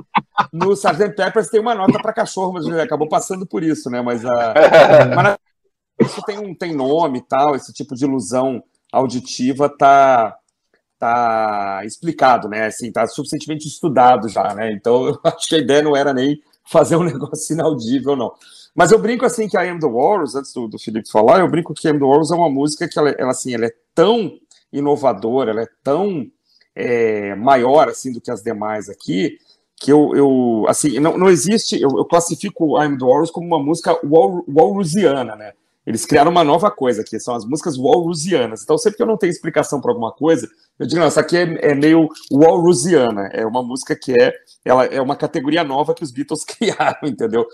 no 0.52 0.72
Sgt. 0.72 1.14
Peppers 1.14 1.48
tem 1.48 1.60
uma 1.60 1.74
nota 1.74 1.98
para 2.00 2.12
cachorro, 2.12 2.52
mas 2.52 2.66
acabou 2.78 3.08
passando 3.08 3.46
por 3.46 3.62
isso, 3.62 3.90
né? 3.90 4.02
Mas, 4.02 4.24
a, 4.24 4.54
mas 5.14 5.38
isso 6.00 6.22
tem, 6.22 6.38
um, 6.38 6.54
tem 6.54 6.74
nome 6.74 7.18
e 7.18 7.22
tal, 7.22 7.54
esse 7.54 7.72
tipo 7.72 7.94
de 7.94 8.04
ilusão 8.04 8.62
auditiva 8.92 9.68
tá, 9.68 10.36
tá 10.98 11.82
explicado, 11.84 12.48
né? 12.48 12.66
Assim, 12.66 12.92
tá 12.92 13.06
suficientemente 13.06 13.66
estudado 13.66 14.28
já, 14.28 14.54
né? 14.54 14.72
Então, 14.72 15.06
eu 15.06 15.20
acho 15.24 15.48
que 15.48 15.54
a 15.54 15.58
ideia 15.58 15.82
não 15.82 15.96
era 15.96 16.12
nem 16.12 16.40
fazer 16.70 16.96
um 16.96 17.04
negócio 17.04 17.54
inaudível, 17.54 18.16
não. 18.16 18.32
Mas 18.74 18.92
eu 18.92 18.98
brinco 18.98 19.24
assim 19.24 19.48
que 19.48 19.56
a 19.56 19.62
Am 19.62 19.78
The 19.78 19.86
Walrus, 19.86 20.34
antes 20.34 20.52
do, 20.52 20.68
do 20.68 20.78
Felipe 20.78 21.10
falar, 21.10 21.40
eu 21.40 21.48
brinco 21.48 21.72
que 21.72 21.88
I 21.88 21.92
Am 21.92 21.98
The 21.98 22.04
Walrus 22.04 22.30
é 22.30 22.34
uma 22.34 22.50
música 22.50 22.86
que 22.86 22.98
ela, 22.98 23.10
ela, 23.10 23.30
assim, 23.30 23.54
ela 23.54 23.64
é 23.64 23.74
tão 23.94 24.38
inovadora, 24.70 25.50
ela 25.50 25.62
é 25.62 25.68
tão 25.82 26.30
é, 26.74 27.34
maior 27.34 27.88
assim 27.88 28.12
do 28.12 28.20
que 28.20 28.30
as 28.30 28.42
demais 28.42 28.90
aqui, 28.90 29.38
que 29.78 29.92
eu, 29.92 30.14
eu 30.16 30.64
assim, 30.68 30.98
não, 30.98 31.18
não 31.18 31.28
existe, 31.28 31.80
eu, 31.80 31.90
eu 31.96 32.04
classifico 32.04 32.80
I 32.80 32.86
Am 32.86 32.98
The 32.98 33.04
Walrus 33.04 33.30
como 33.30 33.46
uma 33.46 33.62
música 33.62 33.98
walrusiana, 34.02 35.36
né? 35.36 35.52
Eles 35.86 36.04
criaram 36.04 36.32
uma 36.32 36.42
nova 36.42 36.68
coisa 36.68 37.02
aqui, 37.02 37.20
são 37.20 37.34
as 37.36 37.44
músicas 37.44 37.78
walrusianas. 37.78 38.62
Então, 38.62 38.76
sempre 38.76 38.96
que 38.96 39.02
eu 39.04 39.06
não 39.06 39.16
tenho 39.16 39.30
explicação 39.30 39.80
para 39.80 39.92
alguma 39.92 40.10
coisa, 40.10 40.48
eu 40.80 40.86
digo, 40.86 40.98
não, 40.98 41.06
essa 41.06 41.20
aqui 41.20 41.36
é, 41.36 41.70
é 41.70 41.74
meio 41.76 42.08
walrusiana. 42.28 43.28
É 43.32 43.46
uma 43.46 43.62
música 43.62 43.94
que 43.94 44.12
é, 44.12 44.32
ela 44.64 44.84
é 44.86 45.00
uma 45.00 45.14
categoria 45.14 45.62
nova 45.62 45.94
que 45.94 46.02
os 46.02 46.10
Beatles 46.10 46.42
criaram, 46.44 46.98
entendeu? 47.04 47.46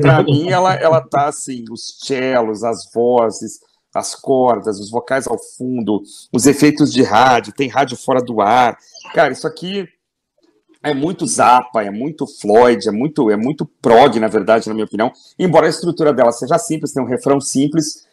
Para 0.00 0.22
mim, 0.22 0.48
ela, 0.48 0.74
ela 0.76 1.00
tá 1.02 1.26
assim, 1.28 1.64
os 1.70 1.98
cellos, 2.00 2.64
as 2.64 2.90
vozes, 2.90 3.60
as 3.94 4.14
cordas, 4.14 4.80
os 4.80 4.90
vocais 4.90 5.26
ao 5.26 5.38
fundo, 5.38 6.02
os 6.32 6.46
efeitos 6.46 6.90
de 6.90 7.02
rádio, 7.02 7.52
tem 7.52 7.68
rádio 7.68 7.98
fora 7.98 8.22
do 8.22 8.40
ar. 8.40 8.78
Cara, 9.12 9.30
isso 9.30 9.46
aqui 9.46 9.86
é 10.88 10.94
muito 10.94 11.26
Zappa, 11.26 11.82
é 11.82 11.90
muito 11.90 12.26
Floyd, 12.26 12.88
é 12.88 12.92
muito, 12.92 13.30
é 13.30 13.36
muito 13.36 13.66
prog, 13.80 14.18
na 14.18 14.28
verdade, 14.28 14.68
na 14.68 14.74
minha 14.74 14.86
opinião. 14.86 15.12
Embora 15.38 15.66
a 15.66 15.70
estrutura 15.70 16.12
dela 16.12 16.32
seja 16.32 16.58
simples, 16.58 16.92
tem 16.92 17.02
um 17.02 17.06
refrão 17.06 17.40
simples, 17.40 18.06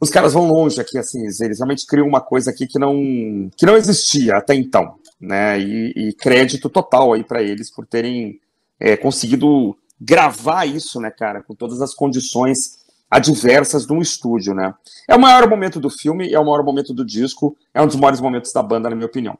os 0.00 0.10
caras 0.10 0.32
vão 0.32 0.48
longe 0.48 0.80
aqui, 0.80 0.98
assim, 0.98 1.20
eles 1.20 1.58
realmente 1.58 1.86
criam 1.86 2.08
uma 2.08 2.20
coisa 2.20 2.50
aqui 2.50 2.66
que 2.66 2.78
não, 2.78 3.50
que 3.56 3.64
não 3.64 3.76
existia 3.76 4.36
até 4.36 4.54
então, 4.54 4.96
né? 5.20 5.60
E, 5.60 5.92
e 5.94 6.12
crédito 6.12 6.68
total 6.68 7.12
aí 7.12 7.22
para 7.22 7.42
eles 7.42 7.70
por 7.70 7.86
terem 7.86 8.40
é, 8.80 8.96
conseguido 8.96 9.76
gravar 10.00 10.66
isso, 10.66 11.00
né, 11.00 11.10
cara, 11.10 11.42
com 11.42 11.54
todas 11.54 11.80
as 11.80 11.94
condições 11.94 12.82
adversas 13.08 13.86
de 13.86 13.92
um 13.92 14.00
estúdio, 14.00 14.54
né? 14.54 14.74
É 15.06 15.14
o 15.14 15.20
maior 15.20 15.48
momento 15.48 15.78
do 15.78 15.88
filme, 15.88 16.32
é 16.32 16.38
o 16.40 16.44
maior 16.44 16.64
momento 16.64 16.92
do 16.92 17.04
disco, 17.04 17.56
é 17.72 17.80
um 17.80 17.86
dos 17.86 17.96
maiores 17.96 18.20
momentos 18.20 18.52
da 18.52 18.62
banda, 18.62 18.90
na 18.90 18.96
minha 18.96 19.06
opinião 19.06 19.38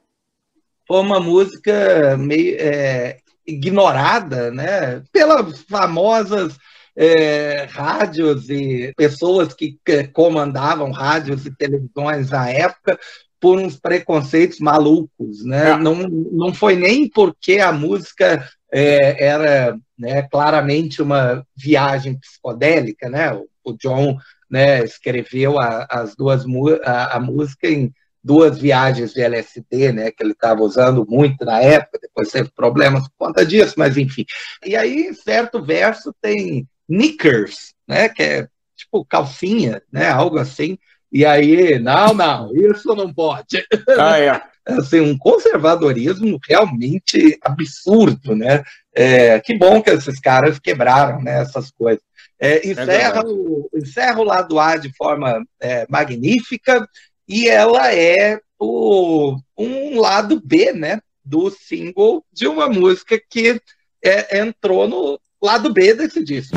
foi 0.87 1.01
uma 1.01 1.20
música 1.20 2.16
meio 2.16 2.57
é, 2.59 3.18
ignorada, 3.47 4.51
né? 4.51 5.03
Pelas 5.12 5.61
famosas 5.62 6.57
é, 6.97 7.66
rádios 7.70 8.51
e 8.51 8.93
pessoas 8.97 9.55
que 9.55 9.78
comandavam 10.12 10.91
rádios 10.91 11.47
e 11.47 11.55
televisões 11.55 12.30
na 12.30 12.51
época 12.51 12.99
por 13.41 13.59
uns 13.59 13.76
preconceitos 13.76 14.61
malucos, 14.61 15.45
né? 15.45 15.70
É. 15.70 15.76
Não, 15.76 15.97
não 15.97 16.55
foi 16.55 16.76
nem 16.76 17.09
porque 17.09 17.59
a 17.59 17.72
música 17.72 18.49
é, 18.72 19.26
era 19.26 19.76
né, 19.99 20.22
claramente 20.22 21.03
uma 21.03 21.45
viagem 21.57 22.18
psicodélica, 22.18 23.09
né? 23.09 23.33
O, 23.33 23.49
o 23.64 23.76
John 23.76 24.16
né, 24.49 24.85
escreveu 24.85 25.59
a, 25.59 25.87
as 25.91 26.14
duas 26.14 26.45
a, 26.85 27.16
a 27.16 27.20
música 27.20 27.66
em 27.66 27.93
duas 28.23 28.59
viagens 28.59 29.12
de 29.12 29.20
LSD, 29.20 29.93
né, 29.93 30.11
que 30.11 30.23
ele 30.23 30.33
estava 30.33 30.62
usando 30.62 31.05
muito 31.09 31.45
na 31.45 31.61
época, 31.61 31.99
depois 32.01 32.31
teve 32.31 32.51
problemas 32.53 33.09
por 33.09 33.27
conta 33.27 33.45
disso, 33.45 33.75
mas 33.77 33.97
enfim. 33.97 34.25
E 34.64 34.77
aí, 34.77 35.09
em 35.09 35.14
certo 35.14 35.62
verso, 35.62 36.14
tem 36.20 36.68
knickers, 36.89 37.75
né, 37.87 38.09
que 38.09 38.23
é 38.23 38.49
tipo 38.77 39.05
calcinha, 39.05 39.83
né, 39.93 40.09
algo 40.09 40.39
assim, 40.39 40.79
e 41.12 41.27
aí, 41.27 41.79
não, 41.79 42.14
não, 42.14 42.51
isso 42.57 42.95
não 42.95 43.12
pode. 43.12 43.62
Ah, 43.99 44.18
é. 44.18 44.43
Assim, 44.64 45.01
um 45.01 45.18
conservadorismo 45.18 46.39
realmente 46.49 47.37
absurdo, 47.43 48.37
né? 48.37 48.62
É, 48.95 49.41
que 49.41 49.59
bom 49.59 49.83
que 49.83 49.91
esses 49.91 50.20
caras 50.20 50.61
quebraram 50.61 51.20
né, 51.20 51.43
essas 51.43 51.73
coisas. 51.73 52.03
É, 52.39 52.66
encerra, 52.66 53.23
é 53.23 53.27
o, 53.27 53.68
encerra 53.75 54.20
o 54.20 54.25
lado 54.25 54.61
A 54.61 54.77
de 54.77 54.95
forma 54.97 55.45
é, 55.61 55.85
magnífica, 55.89 56.89
e 57.33 57.49
ela 57.49 57.91
é 57.95 58.39
o, 58.59 59.39
um 59.57 59.99
lado 59.99 60.39
B, 60.45 60.70
né, 60.74 61.01
do 61.24 61.49
single 61.49 62.22
de 62.30 62.47
uma 62.47 62.68
música 62.68 63.18
que 63.18 63.59
é, 64.05 64.39
entrou 64.39 64.87
no 64.87 65.18
lado 65.41 65.72
B 65.72 65.95
desse 65.95 66.22
disco. 66.22 66.55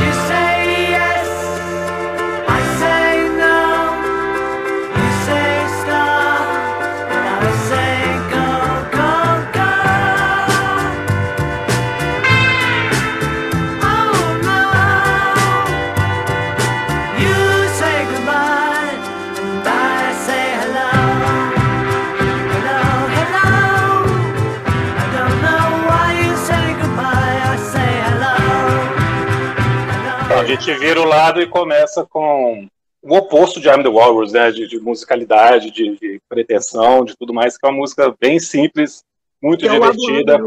Gente 30.55 30.73
vira 30.79 31.01
o 31.01 31.05
lado 31.05 31.41
e 31.41 31.47
começa 31.47 32.05
com 32.05 32.67
o 33.01 33.15
oposto 33.15 33.59
de 33.59 33.67
I'm 33.67 33.83
the 33.83 33.89
Walrus, 33.89 34.31
né? 34.31 34.51
De, 34.51 34.67
de 34.67 34.79
musicalidade, 34.79 35.71
de, 35.71 35.97
de, 35.97 36.19
pretensão, 36.27 37.05
de 37.05 37.15
tudo 37.15 37.33
mais, 37.33 37.57
que 37.57 37.65
é 37.65 37.69
uma 37.69 37.77
música 37.77 38.13
bem 38.19 38.39
simples, 38.39 39.03
muito 39.41 39.65
é 39.65 39.69
divertida. 39.69 40.39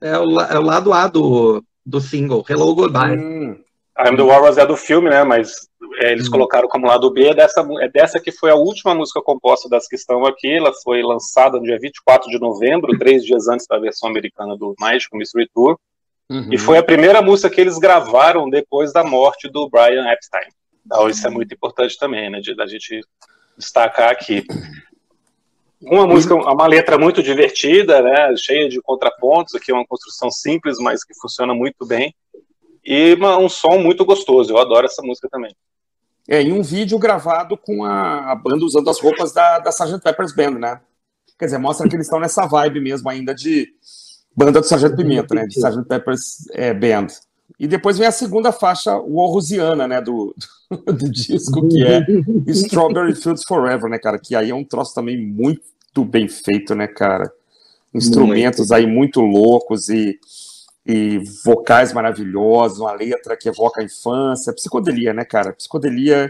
É, 0.00 0.18
o, 0.18 0.40
é 0.40 0.58
o 0.58 0.62
lado 0.62 0.92
A 0.92 1.06
do, 1.06 1.62
do 1.84 2.00
single, 2.00 2.44
Hello 2.48 2.74
Goodbye. 2.74 3.16
Hum. 3.16 3.56
I'm 3.98 4.16
the 4.16 4.22
Walrus 4.22 4.56
é 4.56 4.66
do 4.66 4.76
filme, 4.76 5.10
né? 5.10 5.22
Mas 5.22 5.68
é, 5.98 6.12
eles 6.12 6.28
hum. 6.28 6.30
colocaram 6.30 6.68
como 6.68 6.86
lado 6.86 7.12
B, 7.12 7.28
é 7.28 7.34
dessa, 7.34 7.66
é 7.80 7.88
dessa 7.88 8.20
que 8.20 8.32
foi 8.32 8.50
a 8.50 8.54
última 8.54 8.94
música 8.94 9.20
composta 9.20 9.68
das 9.68 9.86
que 9.86 9.96
estão 9.96 10.24
aqui. 10.24 10.50
Ela 10.50 10.72
foi 10.82 11.02
lançada 11.02 11.58
no 11.58 11.64
dia 11.64 11.78
24 11.78 12.30
de 12.30 12.38
novembro, 12.38 12.96
três 12.98 13.24
dias 13.24 13.48
antes 13.48 13.66
da 13.66 13.78
versão 13.78 14.08
americana 14.08 14.56
do 14.56 14.74
Magic 14.78 15.14
Mystery 15.16 15.48
Tour. 15.54 15.76
Uhum. 16.30 16.48
E 16.50 16.58
foi 16.58 16.78
a 16.78 16.82
primeira 16.82 17.20
música 17.20 17.50
que 17.50 17.60
eles 17.60 17.78
gravaram 17.78 18.48
depois 18.48 18.92
da 18.92 19.04
morte 19.04 19.48
do 19.48 19.68
Brian 19.68 20.10
Epstein. 20.10 20.48
Então, 20.84 21.08
isso 21.08 21.26
é 21.26 21.30
muito 21.30 21.54
importante 21.54 21.98
também, 21.98 22.30
né? 22.30 22.40
Da 22.56 22.66
gente 22.66 23.00
destacar 23.56 24.10
aqui. 24.10 24.44
Uma 25.80 26.06
música, 26.06 26.34
uma 26.34 26.66
letra 26.66 26.96
muito 26.96 27.22
divertida, 27.22 28.02
né? 28.02 28.34
Cheia 28.36 28.68
de 28.68 28.80
contrapontos, 28.80 29.54
aqui 29.54 29.70
é 29.70 29.74
uma 29.74 29.86
construção 29.86 30.30
simples, 30.30 30.78
mas 30.78 31.04
que 31.04 31.14
funciona 31.14 31.54
muito 31.54 31.84
bem. 31.84 32.14
E 32.84 33.14
uma, 33.14 33.38
um 33.38 33.48
som 33.48 33.78
muito 33.78 34.04
gostoso. 34.04 34.52
Eu 34.52 34.58
adoro 34.58 34.86
essa 34.86 35.02
música 35.02 35.28
também. 35.30 35.54
É, 36.28 36.40
em 36.40 36.52
um 36.52 36.62
vídeo 36.62 36.98
gravado 36.98 37.56
com 37.56 37.84
a, 37.84 38.30
a 38.30 38.34
banda 38.34 38.64
usando 38.64 38.88
as 38.88 39.00
roupas 39.00 39.32
da, 39.32 39.58
da 39.58 39.70
Sgt. 39.70 40.00
Pepper's 40.02 40.34
Band, 40.34 40.52
né? 40.52 40.80
Quer 41.38 41.46
dizer, 41.46 41.58
mostra 41.58 41.88
que 41.88 41.96
eles 41.96 42.06
estão 42.06 42.20
nessa 42.20 42.46
vibe 42.46 42.80
mesmo 42.80 43.08
ainda 43.08 43.34
de 43.34 43.74
banda 44.36 44.60
do 44.60 44.66
Sargento 44.66 44.96
Pimenta, 44.96 45.34
né? 45.34 45.46
De 45.46 45.58
Sgt. 45.58 45.84
Pepper's 45.88 46.48
é, 46.52 46.72
Band. 46.72 47.08
E 47.58 47.66
depois 47.66 47.98
vem 47.98 48.06
a 48.06 48.12
segunda 48.12 48.50
faixa, 48.50 48.96
o 48.96 49.26
Rosiana, 49.26 49.86
né? 49.86 50.00
Do, 50.00 50.34
do, 50.70 50.92
do, 50.92 51.10
disco, 51.10 51.68
que 51.68 51.84
é 51.84 52.04
Strawberry 52.48 53.14
Fields 53.14 53.44
Forever, 53.44 53.90
né, 53.90 53.98
cara? 53.98 54.18
Que 54.18 54.34
aí 54.34 54.50
é 54.50 54.54
um 54.54 54.64
troço 54.64 54.94
também 54.94 55.16
muito 55.16 56.04
bem 56.04 56.28
feito, 56.28 56.74
né, 56.74 56.86
cara? 56.86 57.30
Instrumentos 57.94 58.70
muito. 58.70 58.74
aí 58.74 58.86
muito 58.86 59.20
loucos 59.20 59.88
e 59.88 60.18
e 60.84 61.22
vocais 61.44 61.92
maravilhosos, 61.92 62.80
uma 62.80 62.92
letra 62.92 63.36
que 63.36 63.48
evoca 63.48 63.80
a 63.80 63.84
infância, 63.84 64.52
psicodelia, 64.52 65.14
né, 65.14 65.24
cara? 65.24 65.52
Psicodelia 65.52 66.28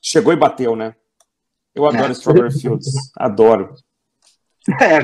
chegou 0.00 0.32
e 0.32 0.36
bateu, 0.36 0.74
né? 0.74 0.94
Eu 1.74 1.86
adoro 1.86 2.08
é. 2.08 2.12
Strawberry 2.12 2.58
Fields, 2.58 2.94
adoro. 3.16 3.74
É, 4.80 4.98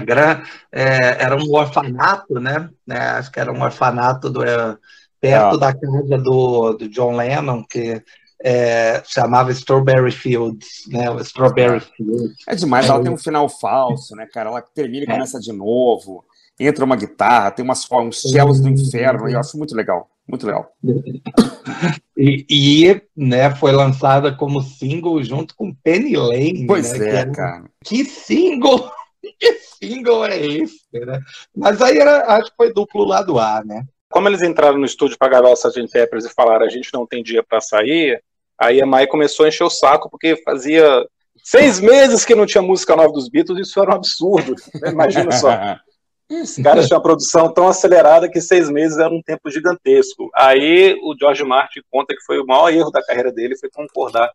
é, 0.70 1.22
era 1.22 1.36
um 1.36 1.54
orfanato, 1.54 2.34
né? 2.34 2.68
É, 2.88 2.98
acho 2.98 3.32
que 3.32 3.40
era 3.40 3.52
um 3.52 3.62
orfanato 3.62 4.28
do, 4.28 4.44
é, 4.44 4.76
perto 5.20 5.56
é. 5.56 5.58
da 5.58 5.72
casa 5.74 6.18
do, 6.18 6.72
do 6.74 6.88
John 6.88 7.16
Lennon, 7.16 7.64
que 7.64 8.02
é, 8.44 9.02
chamava 9.06 9.50
Strawberry 9.52 10.12
Fields, 10.12 10.84
né? 10.88 11.06
Strawberry 11.22 11.80
Fields. 11.80 12.36
É 12.46 12.54
demais, 12.54 12.88
ela 12.88 13.02
tem 13.02 13.12
um 13.12 13.16
final 13.16 13.48
falso, 13.48 14.14
né, 14.14 14.26
cara? 14.32 14.50
Ela 14.50 14.62
termina 14.62 15.04
e 15.04 15.06
começa 15.06 15.40
de 15.40 15.52
novo 15.52 16.24
entra 16.58 16.84
uma 16.84 16.96
guitarra, 16.96 17.50
tem 17.50 17.64
umas, 17.64 17.86
uns 17.90 18.22
céus 18.22 18.60
do 18.60 18.68
inferno, 18.68 19.28
e 19.28 19.34
eu 19.34 19.40
acho 19.40 19.58
muito 19.58 19.74
legal, 19.74 20.08
muito 20.26 20.46
legal. 20.46 20.70
E, 22.18 22.46
e 22.48 23.02
né, 23.14 23.54
foi 23.54 23.72
lançada 23.72 24.34
como 24.34 24.62
single 24.62 25.22
junto 25.22 25.54
com 25.54 25.74
Penny 25.74 26.16
Lane. 26.16 26.66
Pois 26.66 26.98
né, 26.98 27.10
é, 27.10 27.26
que 27.26 27.32
cara. 27.32 27.64
Que 27.84 28.06
single! 28.06 28.90
Que 29.38 29.52
single 29.54 30.24
é 30.24 30.38
esse, 30.38 30.80
né? 30.92 31.20
Mas 31.54 31.80
aí 31.82 31.98
era, 31.98 32.36
acho 32.36 32.50
que 32.50 32.56
foi 32.56 32.72
duplo 32.72 33.04
lado 33.04 33.38
A, 33.38 33.62
né? 33.64 33.84
Como 34.10 34.28
eles 34.28 34.42
entraram 34.42 34.78
no 34.78 34.86
estúdio 34.86 35.18
para 35.18 35.28
gravar 35.28 35.50
o 35.50 35.54
Sgt. 35.54 35.88
Peppers 35.92 36.24
e 36.24 36.34
falaram 36.34 36.64
a 36.64 36.68
gente 36.68 36.90
não 36.92 37.06
tem 37.06 37.22
dia 37.22 37.42
para 37.42 37.60
sair, 37.60 38.22
aí 38.58 38.80
a 38.80 38.86
Mai 38.86 39.06
começou 39.06 39.44
a 39.44 39.48
encher 39.48 39.64
o 39.64 39.70
saco 39.70 40.08
porque 40.08 40.36
fazia 40.44 41.06
seis 41.42 41.80
meses 41.80 42.24
que 42.24 42.34
não 42.34 42.46
tinha 42.46 42.62
música 42.62 42.96
nova 42.96 43.12
dos 43.12 43.28
Beatles, 43.28 43.68
isso 43.68 43.80
era 43.80 43.90
um 43.90 43.94
absurdo. 43.94 44.54
Né? 44.80 44.90
Imagina 44.90 45.32
só. 45.32 45.50
Os 46.28 46.56
caras 46.56 46.88
tinham 46.88 46.98
uma 46.98 47.02
produção 47.04 47.52
tão 47.52 47.68
acelerada 47.68 48.28
que 48.28 48.40
seis 48.40 48.68
meses 48.68 48.98
era 48.98 49.14
um 49.14 49.22
tempo 49.22 49.48
gigantesco. 49.48 50.28
Aí 50.34 50.98
o 51.04 51.14
George 51.16 51.44
Martin 51.44 51.82
conta 51.88 52.16
que 52.16 52.24
foi 52.24 52.40
o 52.40 52.44
maior 52.46 52.68
erro 52.72 52.90
da 52.90 53.00
carreira 53.00 53.30
dele 53.30 53.56
foi 53.56 53.70
concordar 53.70 54.28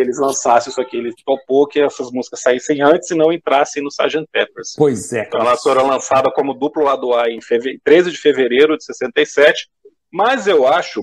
eles 0.00 0.18
lançassem 0.18 0.70
isso 0.70 0.80
aqui. 0.80 0.96
Ele 0.96 1.12
topou 1.24 1.66
que 1.66 1.80
essas 1.80 2.10
músicas 2.10 2.40
saíssem 2.40 2.80
antes 2.82 3.10
e 3.10 3.14
não 3.14 3.32
entrassem 3.32 3.82
no 3.82 3.88
Sgt. 3.88 4.26
Peppers. 4.30 4.74
Pois 4.76 5.12
é. 5.12 5.22
Então 5.26 5.40
elas 5.40 5.62
foram 5.62 5.86
lançadas 5.86 6.32
como 6.34 6.54
duplo 6.54 6.84
lado 6.84 7.14
A 7.14 7.30
em 7.30 7.38
13 7.84 8.10
de 8.10 8.18
fevereiro 8.18 8.76
de 8.76 8.84
67. 8.84 9.68
Mas 10.10 10.46
eu 10.46 10.66
acho, 10.66 11.02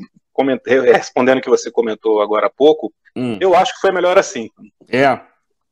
respondendo 0.91 1.37
o 1.37 1.41
que 1.41 1.49
você 1.49 1.69
comentou 1.71 2.21
agora 2.21 2.47
há 2.47 2.49
pouco, 2.49 2.91
hum. 3.15 3.37
eu 3.39 3.55
acho 3.55 3.73
que 3.73 3.81
foi 3.81 3.91
melhor 3.91 4.17
assim. 4.17 4.49
É. 4.89 5.19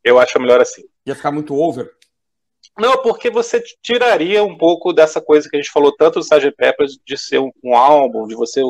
Eu 0.04 0.20
acho 0.20 0.40
melhor 0.40 0.62
assim. 0.62 0.84
Ia 1.06 1.16
ficar 1.16 1.32
muito 1.32 1.56
over. 1.56 1.90
Não, 2.78 3.02
porque 3.02 3.30
você 3.30 3.64
tiraria 3.82 4.44
um 4.44 4.58
pouco 4.58 4.92
dessa 4.92 5.22
coisa 5.22 5.48
que 5.48 5.56
a 5.56 5.62
gente 5.62 5.72
falou 5.72 5.96
tanto 5.96 6.20
do 6.20 6.24
Sgt. 6.26 6.52
Peppers 6.52 6.98
de 7.06 7.18
ser 7.18 7.40
um, 7.40 7.52
um, 7.64 7.76
álbum, 7.76 8.26
de 8.26 8.36
você 8.36 8.62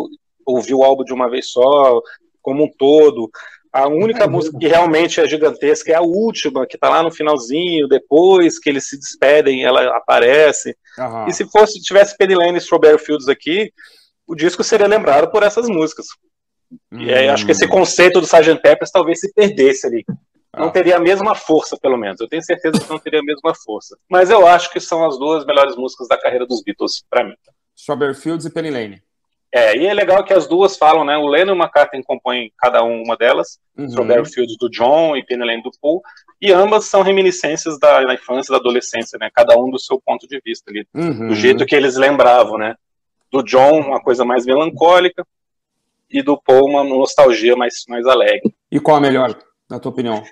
ouvir 0.45 0.73
o 0.73 0.83
álbum 0.83 1.03
de 1.03 1.13
uma 1.13 1.29
vez 1.29 1.49
só, 1.49 2.01
como 2.41 2.65
um 2.65 2.71
todo. 2.77 3.29
A 3.73 3.87
única 3.87 4.25
é 4.25 4.27
música 4.27 4.57
que 4.59 4.67
realmente 4.67 5.19
é 5.19 5.27
gigantesca 5.27 5.91
é 5.91 5.95
a 5.95 6.01
última, 6.01 6.67
que 6.67 6.77
tá 6.77 6.89
lá 6.89 7.01
no 7.01 7.11
finalzinho, 7.11 7.87
depois 7.87 8.59
que 8.59 8.69
eles 8.69 8.87
se 8.87 8.99
despedem, 8.99 9.63
ela 9.63 9.97
aparece. 9.97 10.77
Uhum. 10.97 11.27
E 11.27 11.33
se 11.33 11.43
fosse 11.45 11.81
tivesse 11.81 12.15
Penny 12.15 12.35
Lane 12.35 12.55
e 12.55 12.57
Strawberry 12.59 12.99
Fields 12.99 13.27
aqui, 13.27 13.73
o 14.27 14.35
disco 14.35 14.63
seria 14.63 14.85
lembrado 14.85 15.31
por 15.31 15.41
essas 15.41 15.67
músicas. 15.67 16.05
Hum. 16.91 17.01
E 17.01 17.13
aí, 17.13 17.27
acho 17.29 17.45
que 17.45 17.51
esse 17.51 17.65
hum. 17.65 17.69
conceito 17.69 18.21
do 18.21 18.27
Sgt. 18.27 18.61
Peppers 18.61 18.91
talvez 18.91 19.19
se 19.19 19.33
perdesse 19.33 19.87
ali 19.87 20.05
não 20.57 20.71
teria 20.71 20.97
a 20.97 20.99
mesma 20.99 21.33
força, 21.33 21.77
pelo 21.77 21.97
menos. 21.97 22.19
Eu 22.21 22.27
tenho 22.27 22.43
certeza 22.43 22.79
que 22.79 22.89
não 22.89 22.99
teria 22.99 23.19
a 23.19 23.23
mesma 23.23 23.53
força. 23.55 23.97
Mas 24.07 24.29
eu 24.29 24.45
acho 24.45 24.71
que 24.71 24.79
são 24.79 25.05
as 25.05 25.17
duas 25.17 25.45
melhores 25.45 25.75
músicas 25.75 26.07
da 26.07 26.17
carreira 26.17 26.45
dos 26.45 26.61
Beatles, 26.63 27.03
para 27.09 27.23
mim. 27.23 27.33
Strawberry 27.75 28.13
Fields 28.13 28.45
e 28.45 28.51
Penny 28.51 28.69
Lane. 28.69 29.03
É, 29.53 29.77
e 29.77 29.85
é 29.85 29.93
legal 29.93 30.23
que 30.23 30.33
as 30.33 30.47
duas 30.47 30.75
falam, 30.75 31.05
né? 31.05 31.15
O 31.15 31.27
Lennon 31.27 31.53
e 31.53 31.55
o 31.55 31.61
McCartney 31.61 32.03
compõem 32.03 32.51
cada 32.57 32.83
um 32.83 33.03
uma 33.03 33.15
delas, 33.15 33.59
uhum. 33.77 33.85
Strawberry 33.85 34.27
Fields 34.27 34.57
do 34.57 34.67
John 34.67 35.15
e 35.15 35.23
Penny 35.23 35.45
Lane 35.45 35.61
do 35.61 35.69
Paul, 35.79 36.01
e 36.41 36.51
ambas 36.51 36.85
são 36.85 37.03
reminiscências 37.03 37.77
da, 37.77 38.01
da 38.01 38.15
infância 38.15 38.51
e 38.51 38.53
da 38.53 38.57
adolescência, 38.57 39.19
né? 39.21 39.29
Cada 39.31 39.55
um 39.55 39.69
do 39.69 39.77
seu 39.77 40.01
ponto 40.03 40.27
de 40.27 40.41
vista 40.43 40.71
ali, 40.71 40.87
uhum. 40.91 41.27
do 41.27 41.35
jeito 41.35 41.67
que 41.67 41.75
eles 41.75 41.95
lembravam, 41.95 42.57
né? 42.57 42.73
Do 43.31 43.43
John, 43.43 43.81
uma 43.81 44.01
coisa 44.01 44.25
mais 44.25 44.43
melancólica, 44.43 45.23
e 46.09 46.23
do 46.23 46.35
Paul, 46.35 46.69
uma 46.69 46.83
nostalgia 46.83 47.55
mais, 47.55 47.83
mais 47.87 48.07
alegre. 48.07 48.51
E 48.71 48.79
qual 48.79 48.97
a 48.97 49.01
melhor, 49.01 49.37
na 49.69 49.79
tua 49.79 49.91
opinião? 49.91 50.23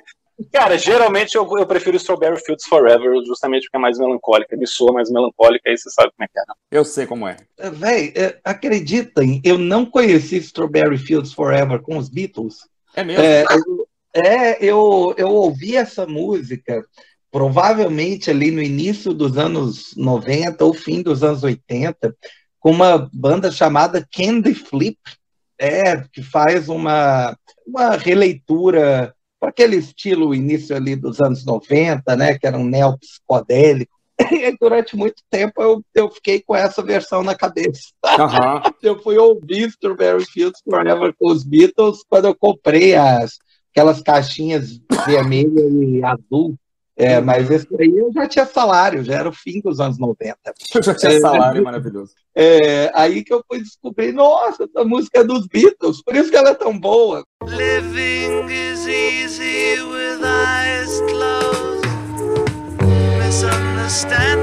Cara, 0.51 0.77
geralmente 0.77 1.35
eu, 1.35 1.47
eu 1.57 1.65
prefiro 1.65 1.97
Strawberry 1.97 2.39
Fields 2.43 2.65
Forever, 2.65 3.13
justamente 3.25 3.63
porque 3.63 3.77
é 3.77 3.79
mais 3.79 3.97
melancólica, 3.97 4.55
me 4.55 4.67
soa 4.67 4.93
mais 4.93 5.11
melancólica, 5.11 5.69
aí 5.69 5.77
você 5.77 5.89
sabe 5.89 6.11
como 6.15 6.23
é 6.23 6.27
que 6.27 6.39
é. 6.39 6.43
Não? 6.47 6.55
Eu 6.71 6.85
sei 6.85 7.05
como 7.05 7.27
é. 7.27 7.37
é 7.57 7.69
véi, 7.69 8.13
é, 8.15 8.39
acreditem, 8.43 9.41
eu 9.43 9.57
não 9.57 9.85
conheci 9.85 10.37
Strawberry 10.37 10.97
Fields 10.97 11.33
Forever 11.33 11.81
com 11.81 11.97
os 11.97 12.09
Beatles. 12.09 12.67
É 12.95 13.03
mesmo? 13.03 13.23
É, 13.23 13.43
eu, 13.43 13.87
é, 14.13 14.65
eu, 14.65 15.15
eu 15.17 15.29
ouvi 15.29 15.75
essa 15.75 16.05
música 16.05 16.85
provavelmente 17.31 18.29
ali 18.29 18.51
no 18.51 18.61
início 18.61 19.13
dos 19.13 19.37
anos 19.37 19.95
90 19.95 20.63
ou 20.65 20.73
fim 20.73 21.01
dos 21.01 21.23
anos 21.23 21.43
80, 21.43 22.13
com 22.59 22.71
uma 22.71 23.09
banda 23.11 23.49
chamada 23.49 24.05
Candy 24.13 24.53
Flip, 24.53 24.99
é, 25.57 25.97
que 26.11 26.21
faz 26.21 26.67
uma, 26.67 27.37
uma 27.65 27.95
releitura 27.95 29.15
para 29.41 29.49
aquele 29.49 29.75
estilo 29.75 30.35
início 30.35 30.75
ali 30.75 30.95
dos 30.95 31.19
anos 31.19 31.43
90, 31.43 32.15
né, 32.15 32.37
que 32.37 32.45
era 32.45 32.57
um 32.57 32.65
neopsicodélico. 32.65 33.91
E 34.31 34.55
durante 34.55 34.95
muito 34.95 35.23
tempo 35.31 35.59
eu, 35.63 35.83
eu 35.95 36.07
fiquei 36.11 36.39
com 36.39 36.55
essa 36.55 36.83
versão 36.83 37.23
na 37.23 37.33
cabeça. 37.33 37.89
Uhum. 38.05 38.71
eu 38.83 39.01
fui 39.01 39.17
ouvir 39.17 39.69
Strawberry 39.69 40.23
Fields 40.25 40.61
Forever 40.63 41.11
com 41.17 41.31
os 41.31 41.43
Beatles 41.43 42.03
quando 42.07 42.25
eu 42.25 42.35
comprei 42.35 42.93
as, 42.93 43.39
aquelas 43.71 43.99
caixinhas 43.99 44.79
vermelha 45.07 45.61
e 45.67 46.03
azul 46.03 46.55
é, 47.01 47.19
mas 47.19 47.49
esse 47.49 47.67
aí 47.79 47.97
eu 47.97 48.11
já 48.13 48.27
tinha 48.27 48.45
salário, 48.45 49.03
já 49.03 49.15
era 49.15 49.29
o 49.29 49.33
fim 49.33 49.59
dos 49.61 49.79
anos 49.79 49.97
90. 49.97 50.37
Eu 50.75 50.83
já 50.83 50.93
tinha 50.93 51.13
é, 51.13 51.19
salário, 51.19 51.63
maravilhoso. 51.63 52.13
É, 52.35 52.91
aí 52.93 53.23
que 53.23 53.33
eu 53.33 53.43
fui 53.45 53.59
descobrir, 53.59 54.13
nossa, 54.13 54.63
essa 54.63 54.85
música 54.85 55.19
é 55.19 55.23
dos 55.23 55.47
Beatles, 55.47 56.01
por 56.01 56.15
isso 56.15 56.29
que 56.29 56.37
ela 56.37 56.51
é 56.51 56.53
tão 56.53 56.79
boa. 56.79 57.23
Living 57.43 58.45
is 58.49 58.87
easy 58.87 59.81
with 59.81 60.23
eyes 60.23 61.01
closed, 61.09 61.85
misunderstanding 63.19 64.40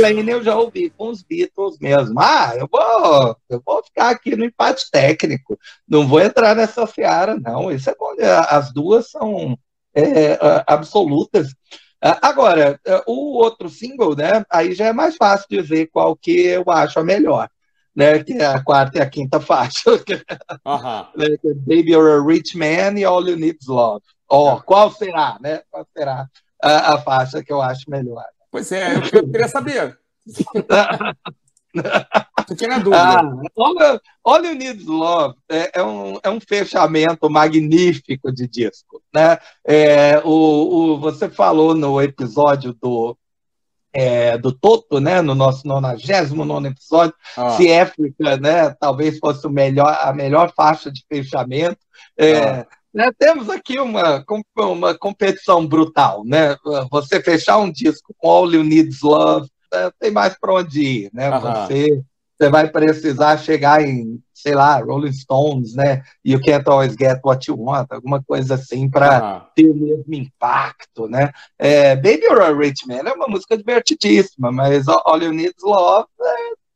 Lane 0.00 0.30
eu 0.30 0.42
já 0.42 0.56
ouvi 0.56 0.90
com 0.90 1.08
os 1.08 1.22
Beatles 1.22 1.78
mesmo. 1.80 2.18
Ah, 2.20 2.52
eu 2.56 2.68
vou, 2.70 3.36
eu 3.48 3.62
vou 3.64 3.82
ficar 3.84 4.10
aqui 4.10 4.36
no 4.36 4.44
empate 4.44 4.90
técnico. 4.90 5.58
Não 5.88 6.06
vou 6.06 6.20
entrar 6.20 6.54
nessa 6.54 6.86
seara, 6.86 7.38
não. 7.38 7.70
Isso 7.70 7.90
é 7.90 7.94
bom. 7.94 8.14
As 8.48 8.72
duas 8.72 9.10
são 9.10 9.58
é, 9.94 10.38
absolutas. 10.66 11.48
Agora, 12.00 12.78
o 13.06 13.38
outro 13.38 13.68
single, 13.68 14.14
né? 14.14 14.44
Aí 14.50 14.74
já 14.74 14.86
é 14.86 14.92
mais 14.92 15.16
fácil 15.16 15.46
dizer 15.48 15.88
qual 15.92 16.14
que 16.14 16.30
eu 16.30 16.64
acho 16.68 16.98
a 17.00 17.04
melhor 17.04 17.48
né? 17.96 18.22
Que 18.22 18.34
é 18.34 18.44
a 18.44 18.62
quarta 18.62 18.98
e 18.98 19.00
a 19.00 19.08
quinta 19.08 19.40
faixa. 19.40 19.90
Uh 19.90 19.98
-huh. 20.66 21.06
Baby, 21.66 21.92
you're 21.92 22.12
a 22.12 22.22
rich 22.22 22.56
man 22.56 22.98
e 22.98 23.04
all 23.04 23.26
you 23.26 23.36
need 23.36 23.56
is 23.58 23.66
love. 23.66 24.04
Ó, 24.28 24.54
oh, 24.54 24.62
qual 24.62 24.90
será, 24.90 25.38
né? 25.40 25.62
Qual 25.70 25.86
será 25.96 26.28
a, 26.62 26.94
a, 26.94 26.98
faixa 26.98 27.42
que 27.42 27.52
eu 27.52 27.62
acho 27.62 27.88
melhor? 27.88 28.24
Pois 28.56 28.72
é, 28.72 28.94
eu, 28.94 29.02
eu 29.12 29.28
queria 29.30 29.48
saber. 29.48 29.98
Fiquei 32.48 32.68
na 32.68 32.78
dúvida. 32.78 33.02
Ah, 33.02 33.22
olha, 33.54 34.00
olha 34.24 34.50
o 34.50 34.54
Needs 34.54 34.86
Love, 34.86 35.34
é, 35.46 35.78
é, 35.78 35.84
um, 35.84 36.18
é 36.22 36.30
um 36.30 36.40
fechamento 36.40 37.28
magnífico 37.28 38.32
de 38.32 38.48
disco. 38.48 39.02
Né? 39.14 39.36
É, 39.62 40.22
o, 40.24 40.30
o, 40.94 40.98
você 40.98 41.28
falou 41.28 41.74
no 41.74 42.00
episódio 42.00 42.72
do, 42.80 43.14
é, 43.92 44.38
do 44.38 44.50
Toto, 44.52 45.00
né, 45.00 45.20
no 45.20 45.34
nosso 45.34 45.68
99 45.68 46.68
episódio, 46.68 47.14
ah. 47.36 47.50
se 47.50 47.70
África 47.70 48.38
né, 48.38 48.70
talvez 48.80 49.18
fosse 49.18 49.46
o 49.46 49.50
melhor, 49.50 49.98
a 50.00 50.14
melhor 50.14 50.50
faixa 50.56 50.90
de 50.90 51.04
fechamento. 51.06 51.80
É, 52.16 52.38
ah. 52.38 52.66
Né, 52.96 53.10
temos 53.18 53.50
aqui 53.50 53.78
uma, 53.78 54.24
uma 54.56 54.98
competição 54.98 55.66
brutal. 55.66 56.24
Né? 56.24 56.56
Você 56.90 57.22
fechar 57.22 57.58
um 57.58 57.70
disco 57.70 58.14
com 58.16 58.30
All 58.30 58.50
You 58.50 58.64
Need 58.64 58.88
Is 58.88 59.02
Love, 59.02 59.48
né, 59.72 59.90
tem 60.00 60.10
mais 60.10 60.38
para 60.38 60.54
onde 60.54 60.80
ir. 60.80 61.10
Né? 61.12 61.30
Você 61.38 62.02
você 62.38 62.50
vai 62.50 62.68
precisar 62.68 63.38
chegar 63.38 63.82
em, 63.82 64.20
sei 64.34 64.54
lá, 64.54 64.78
Rolling 64.78 65.12
Stones, 65.12 65.74
né? 65.74 66.02
You 66.22 66.38
Can't 66.42 66.68
Always 66.68 66.92
Get 66.92 67.18
What 67.24 67.50
You 67.50 67.58
Want, 67.58 67.86
alguma 67.90 68.22
coisa 68.22 68.56
assim 68.56 68.90
para 68.90 69.48
ter 69.54 69.66
o 69.66 69.74
mesmo 69.74 70.14
impacto, 70.14 71.08
né? 71.08 71.30
É, 71.58 71.96
Baby 71.96 72.24
You're 72.24 72.42
a 72.42 72.52
Rich 72.54 72.86
Man 72.86 73.08
é 73.08 73.12
uma 73.12 73.26
música 73.26 73.56
divertidíssima, 73.56 74.52
mas 74.52 74.86
All 74.86 75.22
You 75.22 75.32
Need 75.32 75.54
Is 75.56 75.64
Love 75.64 76.08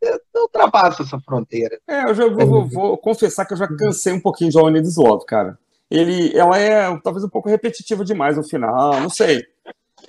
é, 0.03 0.09
é, 0.09 0.19
ultrapassa 0.35 1.03
essa 1.03 1.21
fronteira. 1.21 1.79
É, 1.87 2.05
eu 2.05 2.15
já 2.15 2.27
vou, 2.27 2.47
vou, 2.47 2.67
vou, 2.67 2.97
confessar 2.97 3.45
que 3.45 3.53
eu 3.53 3.59
já 3.59 3.69
cansei 3.69 4.15
um 4.15 4.21
pouquinho 4.21 4.51
de 4.51 4.59
All 4.59 4.69
You 4.69 4.73
Need 4.73 4.89
Is 4.89 4.97
Love, 4.97 5.27
cara. 5.27 5.59
Ele, 5.91 6.37
ela 6.37 6.59
é 6.59 6.97
talvez 7.03 7.25
um 7.25 7.29
pouco 7.29 7.49
repetitiva 7.49 8.05
demais 8.05 8.37
no 8.37 8.45
final, 8.45 9.01
não 9.01 9.11
sei. 9.11 9.43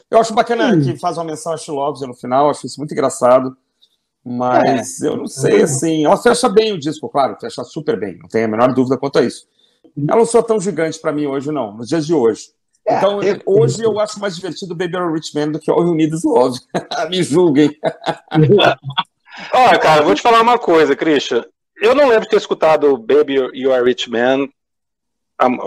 Eu 0.09 0.19
acho 0.19 0.34
bacana 0.34 0.75
hum. 0.75 0.82
que 0.82 0.97
faz 0.97 1.17
uma 1.17 1.23
menção 1.23 1.53
a 1.53 1.57
She 1.57 1.71
no 1.71 2.13
final, 2.13 2.49
acho 2.49 2.65
isso 2.65 2.79
muito 2.79 2.93
engraçado. 2.93 3.55
Mas 4.23 5.01
é. 5.01 5.07
eu 5.07 5.17
não 5.17 5.25
sei, 5.25 5.63
assim. 5.63 6.05
Ela 6.05 6.17
fecha 6.17 6.47
bem 6.47 6.73
o 6.73 6.79
disco, 6.79 7.09
claro, 7.09 7.36
fecha 7.41 7.63
super 7.63 7.99
bem, 7.99 8.17
não 8.19 8.29
tem 8.29 8.43
a 8.43 8.47
menor 8.47 8.73
dúvida 8.73 8.97
quanto 8.97 9.17
a 9.19 9.23
isso. 9.23 9.47
Ela 10.07 10.19
não 10.19 10.25
sou 10.25 10.43
tão 10.43 10.59
gigante 10.59 10.99
para 10.99 11.11
mim 11.11 11.25
hoje, 11.25 11.51
não, 11.51 11.75
nos 11.75 11.88
dias 11.88 12.05
de 12.05 12.13
hoje. 12.13 12.49
É, 12.88 12.97
então, 12.97 13.19
hoje 13.45 13.84
eu 13.84 13.99
acho 13.99 14.19
mais 14.19 14.36
divertido 14.36 14.75
Baby 14.75 14.97
or 14.97 15.13
Rich 15.13 15.36
Man 15.36 15.51
do 15.51 15.59
que 15.59 15.69
All 15.69 15.86
You 15.86 15.95
Need 15.95 16.15
Is 16.15 16.23
Love. 16.23 16.59
Me 17.09 17.23
julguem. 17.23 17.75
Olha, 19.53 19.79
cara, 19.79 20.01
vou 20.03 20.13
te 20.13 20.21
falar 20.21 20.41
uma 20.41 20.57
coisa, 20.57 20.95
Christian. 20.95 21.43
Eu 21.82 21.95
não 21.95 22.07
lembro 22.07 22.23
de 22.23 22.29
ter 22.29 22.38
escutado 22.38 22.97
Baby 22.97 23.36
You 23.53 23.73
Are 23.73 23.84
Rich 23.84 24.09
Man 24.09 24.47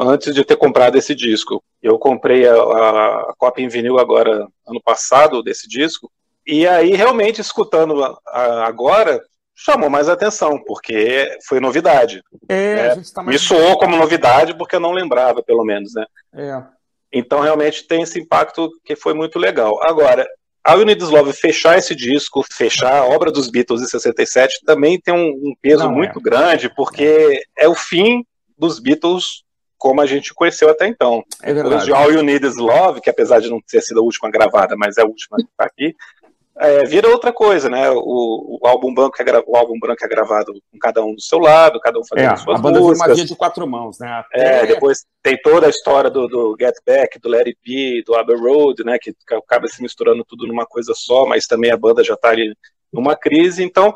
antes 0.00 0.34
de 0.34 0.44
ter 0.44 0.56
comprado 0.56 0.96
esse 0.96 1.14
disco. 1.14 1.62
Eu 1.82 1.98
comprei 1.98 2.46
a, 2.46 2.54
a 2.54 3.34
cópia 3.36 3.62
em 3.62 3.68
vinil 3.68 3.98
agora, 3.98 4.46
ano 4.66 4.82
passado, 4.82 5.42
desse 5.42 5.68
disco. 5.68 6.10
E 6.46 6.66
aí, 6.66 6.94
realmente, 6.94 7.40
escutando 7.40 7.94
agora, 8.26 9.20
chamou 9.54 9.88
mais 9.88 10.08
atenção, 10.08 10.62
porque 10.66 11.38
foi 11.46 11.60
novidade. 11.60 12.22
É, 12.48 12.54
é, 12.54 12.88
tá 13.14 13.22
mais... 13.22 13.28
Me 13.28 13.38
soou 13.38 13.78
como 13.78 13.96
novidade, 13.96 14.56
porque 14.56 14.76
eu 14.76 14.80
não 14.80 14.92
lembrava, 14.92 15.42
pelo 15.42 15.64
menos, 15.64 15.94
né? 15.94 16.04
É. 16.34 16.62
Então, 17.12 17.40
realmente, 17.40 17.86
tem 17.86 18.02
esse 18.02 18.20
impacto 18.20 18.68
que 18.84 18.96
foi 18.96 19.14
muito 19.14 19.38
legal. 19.38 19.80
Agora, 19.84 20.26
a 20.64 20.74
Unidos 20.74 21.10
Love 21.10 21.32
fechar 21.32 21.78
esse 21.78 21.94
disco, 21.94 22.44
fechar 22.50 22.96
a 22.96 23.04
obra 23.04 23.30
dos 23.30 23.48
Beatles 23.48 23.82
em 23.82 23.86
67, 23.86 24.64
também 24.64 25.00
tem 25.00 25.14
um, 25.14 25.28
um 25.28 25.54
peso 25.60 25.84
não, 25.84 25.92
muito 25.92 26.18
é. 26.18 26.22
grande, 26.22 26.74
porque 26.74 27.42
é 27.56 27.68
o 27.68 27.74
fim 27.74 28.24
dos 28.58 28.80
Beatles 28.80 29.43
como 29.84 30.00
a 30.00 30.06
gente 30.06 30.32
conheceu 30.32 30.70
até 30.70 30.86
então. 30.86 31.22
É 31.42 31.52
verdade. 31.52 31.84
de 31.84 31.92
All 31.92 32.10
You 32.10 32.22
Need 32.22 32.46
Is 32.46 32.56
Love, 32.56 33.02
que 33.02 33.10
apesar 33.10 33.38
de 33.40 33.50
não 33.50 33.60
ter 33.60 33.82
sido 33.82 34.00
a 34.00 34.02
última 34.02 34.30
gravada, 34.30 34.74
mas 34.78 34.96
é 34.96 35.02
a 35.02 35.04
última 35.04 35.36
que 35.36 35.44
está 35.44 35.64
aqui, 35.64 35.94
é, 36.58 36.84
vira 36.84 37.10
outra 37.10 37.34
coisa, 37.34 37.68
né? 37.68 37.90
O, 37.90 38.60
o, 38.62 38.66
álbum 38.66 38.94
branco 38.94 39.14
é 39.20 39.44
o 39.46 39.56
álbum 39.56 39.78
branco 39.78 40.02
é 40.02 40.08
gravado 40.08 40.54
com 40.72 40.78
cada 40.78 41.04
um 41.04 41.14
do 41.14 41.20
seu 41.20 41.38
lado, 41.38 41.78
cada 41.80 41.98
um 41.98 42.02
fazendo 42.08 42.32
é, 42.32 42.36
suas 42.36 42.58
a 42.58 42.62
banda 42.62 42.80
músicas. 42.80 43.18
uma 43.18 43.26
de 43.26 43.36
quatro 43.36 43.66
mãos, 43.66 43.98
né? 43.98 44.08
Até... 44.08 44.62
É, 44.62 44.66
depois 44.68 45.04
tem 45.22 45.36
toda 45.42 45.66
a 45.66 45.70
história 45.70 46.08
do, 46.08 46.26
do 46.26 46.56
Get 46.58 46.76
Back, 46.86 47.18
do 47.18 47.28
Let 47.28 47.46
It 47.48 47.58
Be, 47.62 48.02
do 48.06 48.14
Abbey 48.14 48.36
Road, 48.36 48.82
né? 48.84 48.96
Que 48.98 49.14
acaba 49.32 49.68
se 49.68 49.82
misturando 49.82 50.24
tudo 50.24 50.46
numa 50.46 50.64
coisa 50.64 50.94
só, 50.96 51.26
mas 51.26 51.46
também 51.46 51.70
a 51.70 51.76
banda 51.76 52.02
já 52.02 52.14
está 52.14 52.30
ali 52.30 52.56
numa 52.90 53.14
crise. 53.14 53.62
Então, 53.62 53.92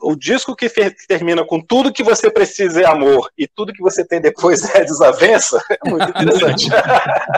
o 0.00 0.14
disco 0.14 0.54
que 0.54 0.68
termina 1.08 1.44
com 1.44 1.60
tudo 1.60 1.92
que 1.92 2.02
você 2.02 2.30
precisa 2.30 2.82
é 2.82 2.86
amor 2.86 3.30
e 3.36 3.46
tudo 3.46 3.72
que 3.72 3.82
você 3.82 4.04
tem 4.04 4.20
depois 4.20 4.62
é 4.74 4.84
desavença 4.84 5.62
é 5.70 5.88
muito 5.88 6.10
interessante. 6.10 6.68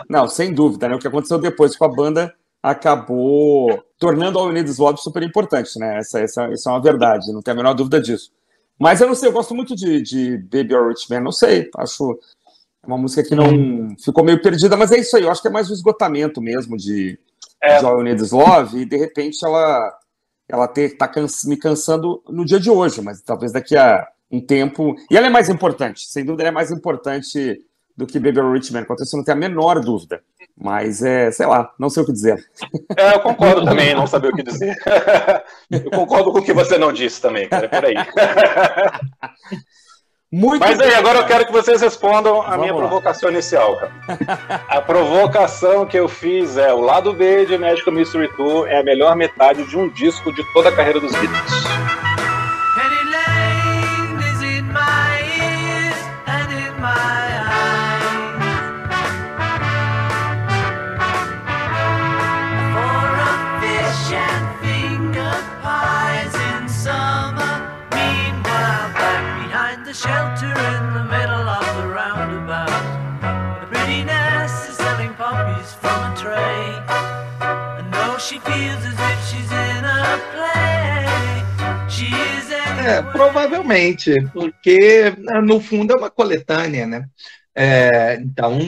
Não, 0.09 0.29
sem 0.29 0.53
dúvida, 0.53 0.89
né? 0.89 0.95
O 0.95 0.99
que 0.99 1.09
aconteceu 1.09 1.39
depois 1.39 1.77
com 1.77 1.85
a 1.85 1.89
banda 1.89 2.35
acabou 2.63 3.83
tornando 3.99 4.39
a 4.39 4.43
Unidos 4.43 4.79
Lobby 4.79 5.01
super 5.01 5.23
importante, 5.23 5.79
né? 5.79 5.99
Essa, 5.99 6.21
essa, 6.21 6.45
essa 6.45 6.71
é 6.71 6.73
uma 6.73 6.83
verdade, 6.83 7.33
não 7.33 7.43
tenho 7.43 7.57
a 7.57 7.63
menor 7.63 7.75
dúvida 7.75 8.01
disso. 8.01 8.31
Mas 8.79 9.01
eu 9.01 9.09
não 9.09 9.15
sei, 9.15 9.29
eu 9.29 9.33
gosto 9.33 9.55
muito 9.55 9.75
de, 9.75 10.01
de 10.01 10.39
Baby 10.39 10.75
or 10.75 10.89
Rich 10.89 11.11
Man, 11.11 11.21
não 11.21 11.33
sei, 11.33 11.69
acho 11.77 12.19
uma 12.87 12.97
música 12.97 13.23
que 13.23 13.35
não 13.35 13.95
ficou 14.03 14.25
meio 14.25 14.41
perdida, 14.41 14.77
mas 14.77 14.93
é 14.93 14.99
isso 14.99 15.17
aí, 15.17 15.25
eu 15.25 15.31
acho 15.31 15.43
que 15.43 15.49
é 15.49 15.51
mais 15.51 15.69
o 15.69 15.73
esgotamento 15.73 16.41
mesmo 16.41 16.77
de, 16.77 17.19
é. 17.61 17.79
de 17.79 17.85
All 17.85 17.99
Unidos 17.99 18.31
Love, 18.31 18.79
e 18.79 18.85
de 18.85 18.97
repente 18.97 19.45
ela, 19.45 19.99
ela 20.49 20.67
tá 20.67 21.07
cansa, 21.07 21.49
me 21.49 21.57
cansando 21.57 22.23
no 22.29 22.45
dia 22.45 22.59
de 22.59 22.71
hoje, 22.71 23.03
mas 23.03 23.21
talvez 23.21 23.53
daqui 23.53 23.77
a 23.77 24.09
um 24.31 24.41
tempo. 24.41 24.95
E 25.11 25.17
ela 25.17 25.27
é 25.27 25.31
mais 25.31 25.49
importante, 25.49 26.07
sem 26.09 26.25
dúvida, 26.25 26.45
ela 26.45 26.51
é 26.51 26.53
mais 26.53 26.71
importante 26.71 27.63
do 27.97 28.07
que 28.07 28.21
Baby 28.21 28.39
or 28.39 28.53
Rich 28.53 28.73
Man, 28.73 28.85
quanto 28.85 29.03
isso 29.03 29.17
não 29.17 29.25
tem 29.25 29.33
a 29.33 29.37
menor 29.37 29.81
dúvida. 29.81 30.23
Mas 30.57 31.03
é, 31.03 31.31
sei 31.31 31.47
lá, 31.47 31.73
não 31.79 31.91
sei 31.91 32.03
o 32.03 32.07
que 32.07 32.13
dizer. 32.13 32.45
É, 32.97 33.15
eu 33.15 33.21
concordo 33.21 33.65
também, 33.65 33.95
não 33.95 34.07
saber 34.07 34.29
o 34.29 34.37
que 34.37 34.43
dizer. 34.43 34.77
Eu 35.71 35.91
concordo 35.91 36.33
com 36.33 36.39
o 36.39 36.43
que 36.43 36.53
você 36.53 36.79
não 36.79 36.93
disse 36.93 37.21
também, 37.21 37.49
cara, 37.49 37.67
é 37.67 37.69
por 37.69 37.85
aí. 37.85 37.95
Muito 40.31 40.61
Mas 40.61 40.79
aí, 40.79 40.95
agora 40.95 41.20
eu 41.20 41.26
quero 41.26 41.47
que 41.47 41.53
vocês 41.53 41.81
respondam 41.81 42.43
a 42.43 42.51
Vamos 42.51 42.61
minha 42.61 42.74
lá. 42.74 42.81
provocação 42.81 43.31
inicial, 43.31 43.76
cara. 43.76 43.93
A 44.68 44.79
provocação 44.79 45.87
que 45.87 45.99
eu 45.99 46.07
fiz 46.07 46.59
é: 46.59 46.70
o 46.70 46.81
lado 46.81 47.14
B 47.14 47.47
de 47.47 47.57
Magical 47.57 47.95
Mystery 47.95 48.29
Tour 48.37 48.66
é 48.68 48.79
a 48.79 48.83
melhor 48.83 49.16
metade 49.16 49.64
de 49.64 49.79
um 49.79 49.89
disco 49.89 50.31
de 50.35 50.45
toda 50.53 50.68
a 50.68 50.72
carreira 50.76 51.01
dos 51.01 51.12
Beatles. 51.12 52.08
É, 82.86 83.03
provavelmente, 83.12 84.14
porque 84.32 85.14
no 85.45 85.61
fundo 85.61 85.93
é 85.93 85.97
uma 85.97 86.11
coletânea, 86.11 86.86
né? 86.86 87.06
É, 87.55 88.16
então, 88.20 88.59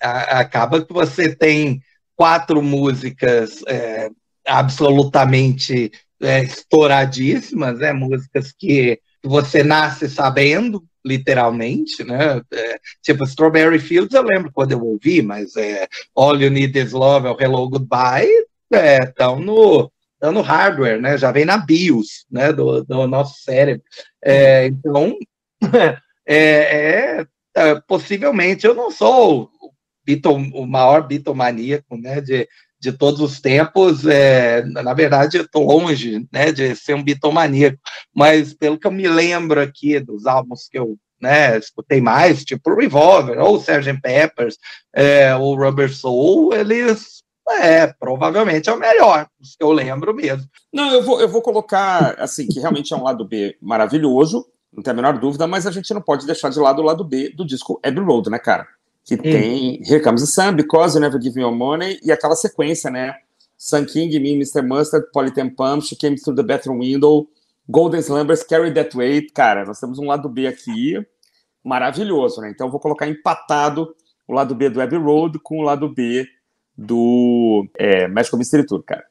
a, 0.00 0.40
acaba 0.40 0.84
que 0.84 0.92
você 0.92 1.34
tem 1.34 1.80
quatro 2.14 2.62
músicas 2.62 3.62
é, 3.66 4.08
absolutamente 4.46 5.90
é, 6.22 6.42
estouradíssimas, 6.42 7.78
né? 7.78 7.92
músicas 7.92 8.52
que 8.52 9.00
você 9.26 9.62
nasce 9.62 10.08
sabendo, 10.08 10.84
literalmente, 11.04 12.02
né? 12.04 12.40
É, 12.52 12.78
tipo, 13.02 13.24
Strawberry 13.24 13.78
Fields 13.78 14.14
eu 14.14 14.22
lembro 14.22 14.50
quando 14.52 14.72
eu 14.72 14.84
ouvi, 14.84 15.22
mas 15.22 15.56
é, 15.56 15.86
All 16.14 16.36
You 16.36 16.50
Need 16.50 16.78
Is 16.78 16.92
Love, 16.92 17.36
Hello 17.40 17.68
Goodbye, 17.68 18.28
estão 18.70 19.38
é, 19.38 19.40
no 19.40 19.92
no 20.22 20.40
hardware, 20.40 21.00
né? 21.00 21.16
Já 21.16 21.30
vem 21.30 21.44
na 21.44 21.58
BIOS, 21.58 22.26
né? 22.30 22.52
Do, 22.52 22.82
do 22.82 23.06
nosso 23.06 23.40
cérebro. 23.42 23.84
É, 24.24 24.66
então, 24.66 25.16
é, 26.26 26.36
é, 26.36 27.26
é, 27.54 27.80
possivelmente 27.86 28.66
eu 28.66 28.74
não 28.74 28.90
sou 28.90 29.50
o, 29.60 29.70
Beatle, 30.04 30.50
o 30.54 30.66
maior 30.66 31.06
bitomaníaco, 31.06 31.96
né? 31.96 32.20
De, 32.20 32.48
de 32.78 32.92
todos 32.92 33.20
os 33.20 33.40
tempos, 33.40 34.06
é, 34.06 34.62
na 34.64 34.94
verdade, 34.94 35.38
estou 35.38 35.64
longe 35.64 36.26
né, 36.32 36.52
de 36.52 36.74
ser 36.76 36.94
um 36.94 37.02
bitomaníaco, 37.02 37.78
mas 38.14 38.52
pelo 38.54 38.78
que 38.78 38.86
eu 38.86 38.92
me 38.92 39.08
lembro 39.08 39.60
aqui 39.60 39.98
dos 39.98 40.26
álbuns 40.26 40.68
que 40.68 40.78
eu 40.78 40.96
né, 41.20 41.58
escutei 41.58 42.00
mais, 42.00 42.44
tipo 42.44 42.74
Revolver, 42.74 43.38
ou 43.38 43.56
Sgt. 43.56 44.00
Peppers, 44.00 44.58
é, 44.94 45.34
ou 45.34 45.56
Rubber 45.56 45.94
Soul, 45.94 46.54
eles 46.54 47.22
é, 47.48 47.86
provavelmente 47.86 48.68
é 48.68 48.72
o 48.72 48.78
melhor, 48.78 49.26
que 49.40 49.64
eu 49.64 49.72
lembro 49.72 50.14
mesmo. 50.14 50.46
Não, 50.72 50.92
eu 50.92 51.02
vou, 51.02 51.20
eu 51.20 51.28
vou 51.28 51.40
colocar, 51.40 52.14
assim, 52.18 52.46
que 52.46 52.60
realmente 52.60 52.92
é 52.92 52.96
um 52.96 53.04
lado 53.04 53.24
B 53.24 53.56
maravilhoso, 53.60 54.46
não 54.72 54.82
tem 54.82 54.90
a 54.90 54.94
menor 54.94 55.18
dúvida, 55.18 55.46
mas 55.46 55.66
a 55.66 55.70
gente 55.70 55.92
não 55.94 56.02
pode 56.02 56.26
deixar 56.26 56.50
de 56.50 56.58
lado 56.58 56.82
o 56.82 56.84
lado 56.84 57.04
B 57.04 57.30
do 57.30 57.46
disco 57.46 57.80
Abbey 57.82 58.04
Road, 58.04 58.28
né, 58.28 58.38
cara? 58.38 58.66
Que 59.06 59.14
hum. 59.14 59.18
tem 59.18 59.80
Here 59.88 60.02
Comes 60.02 60.20
the 60.20 60.26
Sun, 60.26 60.56
Because 60.56 60.96
You 60.96 61.00
Never 61.00 61.22
Give 61.22 61.34
Me 61.36 61.42
Your 61.42 61.54
Money, 61.54 62.00
e 62.02 62.10
aquela 62.10 62.34
sequência, 62.34 62.90
né? 62.90 63.14
Sun 63.56 63.86
King, 63.86 64.18
Me, 64.18 64.32
Mr. 64.32 64.60
Mustard, 64.62 65.06
Polytem 65.12 65.48
Pump, 65.48 65.82
She 65.82 65.96
Came 65.96 66.16
Through 66.16 66.36
the 66.36 66.42
Bathroom 66.42 66.80
Window, 66.80 67.26
Golden 67.68 68.00
Slumbers, 68.00 68.42
Carry 68.42 68.74
That 68.74 68.94
Weight. 68.96 69.32
Cara, 69.32 69.64
nós 69.64 69.80
temos 69.80 69.98
um 69.98 70.06
lado 70.06 70.28
B 70.28 70.46
aqui 70.46 70.94
maravilhoso, 71.64 72.40
né? 72.40 72.50
Então 72.50 72.66
eu 72.66 72.70
vou 72.70 72.80
colocar 72.80 73.08
empatado 73.08 73.94
o 74.26 74.34
lado 74.34 74.54
B 74.54 74.68
do 74.68 74.82
Abbey 74.82 74.98
Road 74.98 75.38
com 75.38 75.60
o 75.60 75.62
lado 75.62 75.88
B 75.88 76.26
do 76.76 77.66
é, 77.78 78.06
Magical 78.08 78.38
Mystery 78.38 78.66
Tour, 78.66 78.82
cara. 78.82 79.04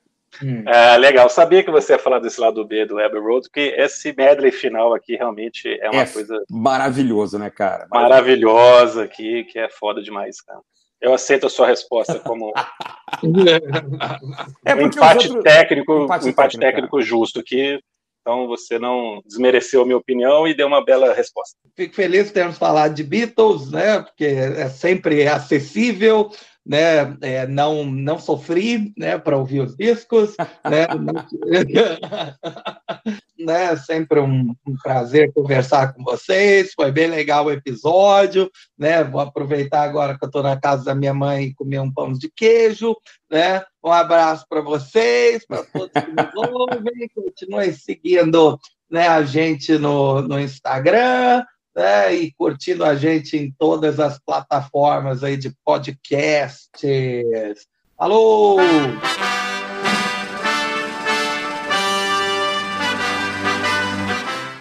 Hum. 0.43 0.63
É, 0.67 0.97
legal, 0.97 1.29
sabia 1.29 1.63
que 1.63 1.71
você 1.71 1.93
ia 1.93 1.99
falar 1.99 2.19
desse 2.19 2.39
lado 2.39 2.65
B 2.65 2.85
do 2.85 2.99
Abbey 2.99 3.19
Road, 3.19 3.47
porque 3.47 3.73
esse 3.77 4.13
medley 4.15 4.51
final 4.51 4.93
aqui 4.93 5.15
realmente 5.15 5.67
é 5.81 5.89
uma 5.89 6.01
é 6.01 6.07
coisa. 6.07 6.43
Maravilhoso, 6.49 7.39
né, 7.39 7.49
cara? 7.49 7.87
Maravilhosa 7.91 9.03
aqui, 9.03 9.43
que 9.45 9.59
é 9.59 9.69
foda 9.69 10.01
demais, 10.01 10.41
cara. 10.41 10.59
Eu 11.01 11.13
aceito 11.13 11.45
a 11.45 11.49
sua 11.49 11.67
resposta 11.67 12.19
como 12.19 12.53
é 14.65 14.75
um 14.75 14.81
empate 14.81 15.27
outros... 15.27 15.43
técnico, 15.43 16.03
empate 16.03 16.25
um 16.25 16.29
empate 16.29 16.57
técnico, 16.57 16.59
técnico 16.59 17.01
justo 17.01 17.39
aqui. 17.39 17.79
Então 18.21 18.47
você 18.47 18.79
não 18.79 19.21
desmereceu 19.23 19.83
a 19.83 19.85
minha 19.85 19.97
opinião 19.97 20.47
e 20.47 20.55
deu 20.55 20.65
uma 20.65 20.83
bela 20.83 21.13
resposta. 21.13 21.55
Fico 21.75 21.93
feliz 21.93 22.25
de 22.25 22.33
termos 22.33 22.57
falado 22.57 22.95
de 22.95 23.03
Beatles, 23.03 23.69
né? 23.69 24.01
Porque 24.01 24.25
é 24.25 24.67
sempre 24.67 25.27
acessível, 25.27 26.31
né, 26.65 27.15
é, 27.21 27.45
não, 27.45 27.85
não 27.85 28.17
sofri 28.17 28.91
né, 28.97 29.19
para 29.19 29.37
ouvir 29.37 29.59
os 29.59 29.75
discos, 29.75 30.35
né, 30.65 30.87
né, 33.37 33.75
sempre 33.75 34.19
um, 34.19 34.55
um, 34.67 34.75
prazer 34.81 35.31
conversar 35.31 35.93
com 35.93 36.03
vocês, 36.03 36.73
foi 36.73 36.91
bem 36.91 37.07
legal 37.07 37.45
o 37.45 37.51
episódio, 37.51 38.49
né, 38.77 39.03
vou 39.03 39.21
aproveitar 39.21 39.83
agora 39.83 40.17
que 40.17 40.25
eu 40.25 40.27
estou 40.27 40.41
na 40.41 40.59
casa 40.59 40.85
da 40.85 40.95
minha 40.95 41.13
mãe 41.13 41.45
e 41.45 41.53
comer 41.53 41.79
um 41.79 41.93
pão 41.93 42.11
de 42.11 42.29
queijo, 42.29 42.95
né, 43.29 43.63
um 43.83 43.91
abraço 43.91 44.45
para 44.49 44.61
vocês, 44.61 45.45
para 45.45 45.63
todos 45.63 45.91
que 45.91 46.11
nos 46.11 46.33
ouvem, 46.51 47.07
continuem 47.13 47.71
seguindo 47.73 48.59
né, 48.89 49.07
a 49.07 49.23
gente 49.23 49.77
no, 49.77 50.21
no 50.21 50.39
Instagram, 50.39 51.43
né, 51.75 52.15
e 52.15 52.31
curtindo 52.31 52.85
a 52.85 52.95
gente 52.95 53.35
em 53.35 53.51
todas 53.51 53.99
as 53.99 54.17
plataformas 54.17 55.23
aí 55.23 55.35
de 55.35 55.51
podcasts. 55.65 57.67
Alô! 57.97 58.57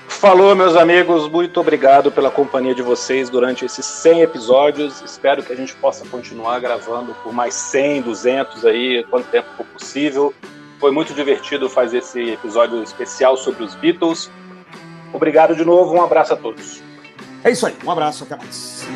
Falou, 0.09 0.57
meus 0.57 0.75
amigos, 0.75 1.29
muito 1.29 1.61
obrigado 1.61 2.11
pela 2.11 2.31
companhia 2.31 2.75
de 2.75 2.81
vocês 2.81 3.29
durante 3.29 3.67
esses 3.67 3.85
100 3.85 4.23
episódios. 4.23 5.03
Espero 5.03 5.43
que 5.43 5.53
a 5.53 5.57
gente 5.57 5.75
possa 5.77 6.09
continuar 6.09 6.59
gravando 6.61 7.15
por 7.23 7.31
mais 7.31 7.53
100, 7.53 8.03
200 8.03 8.65
aí, 8.65 9.05
quanto 9.11 9.29
tempo 9.29 9.49
for 9.55 9.67
possível. 9.67 10.33
Foi 10.81 10.91
muito 10.91 11.13
divertido 11.13 11.69
fazer 11.69 11.99
esse 11.99 12.31
episódio 12.31 12.83
especial 12.83 13.37
sobre 13.37 13.65
os 13.65 13.75
Beatles. 13.75 14.31
Obrigado 15.13 15.55
de 15.55 15.65
novo, 15.65 15.95
um 15.95 16.03
abraço 16.03 16.33
a 16.33 16.37
todos. 16.37 16.83
É 17.45 17.51
isso 17.51 17.67
aí, 17.67 17.77
um 17.85 17.91
abraço, 17.91 18.25
até 18.25 18.37
mais. 18.37 18.89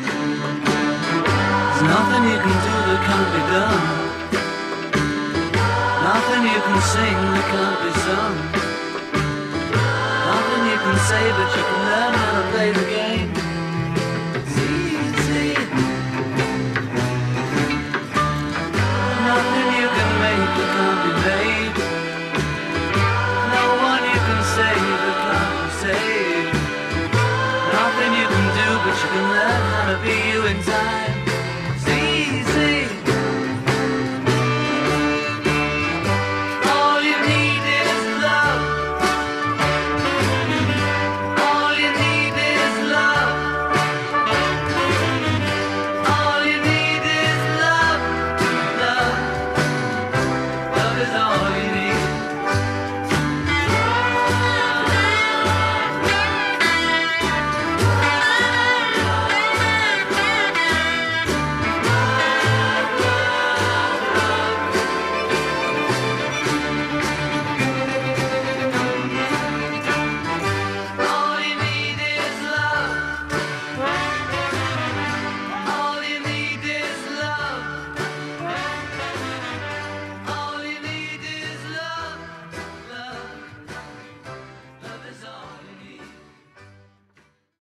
Nothing 10.28 10.70
you 10.70 10.78
can 10.78 10.96
say, 10.98 11.32
but 11.32 11.56
you 11.56 11.62
can 11.62 11.80
learn 11.84 12.14
how 12.14 12.30
to 12.36 12.42
play 12.52 12.72
the 12.72 12.84
game. 12.90 12.97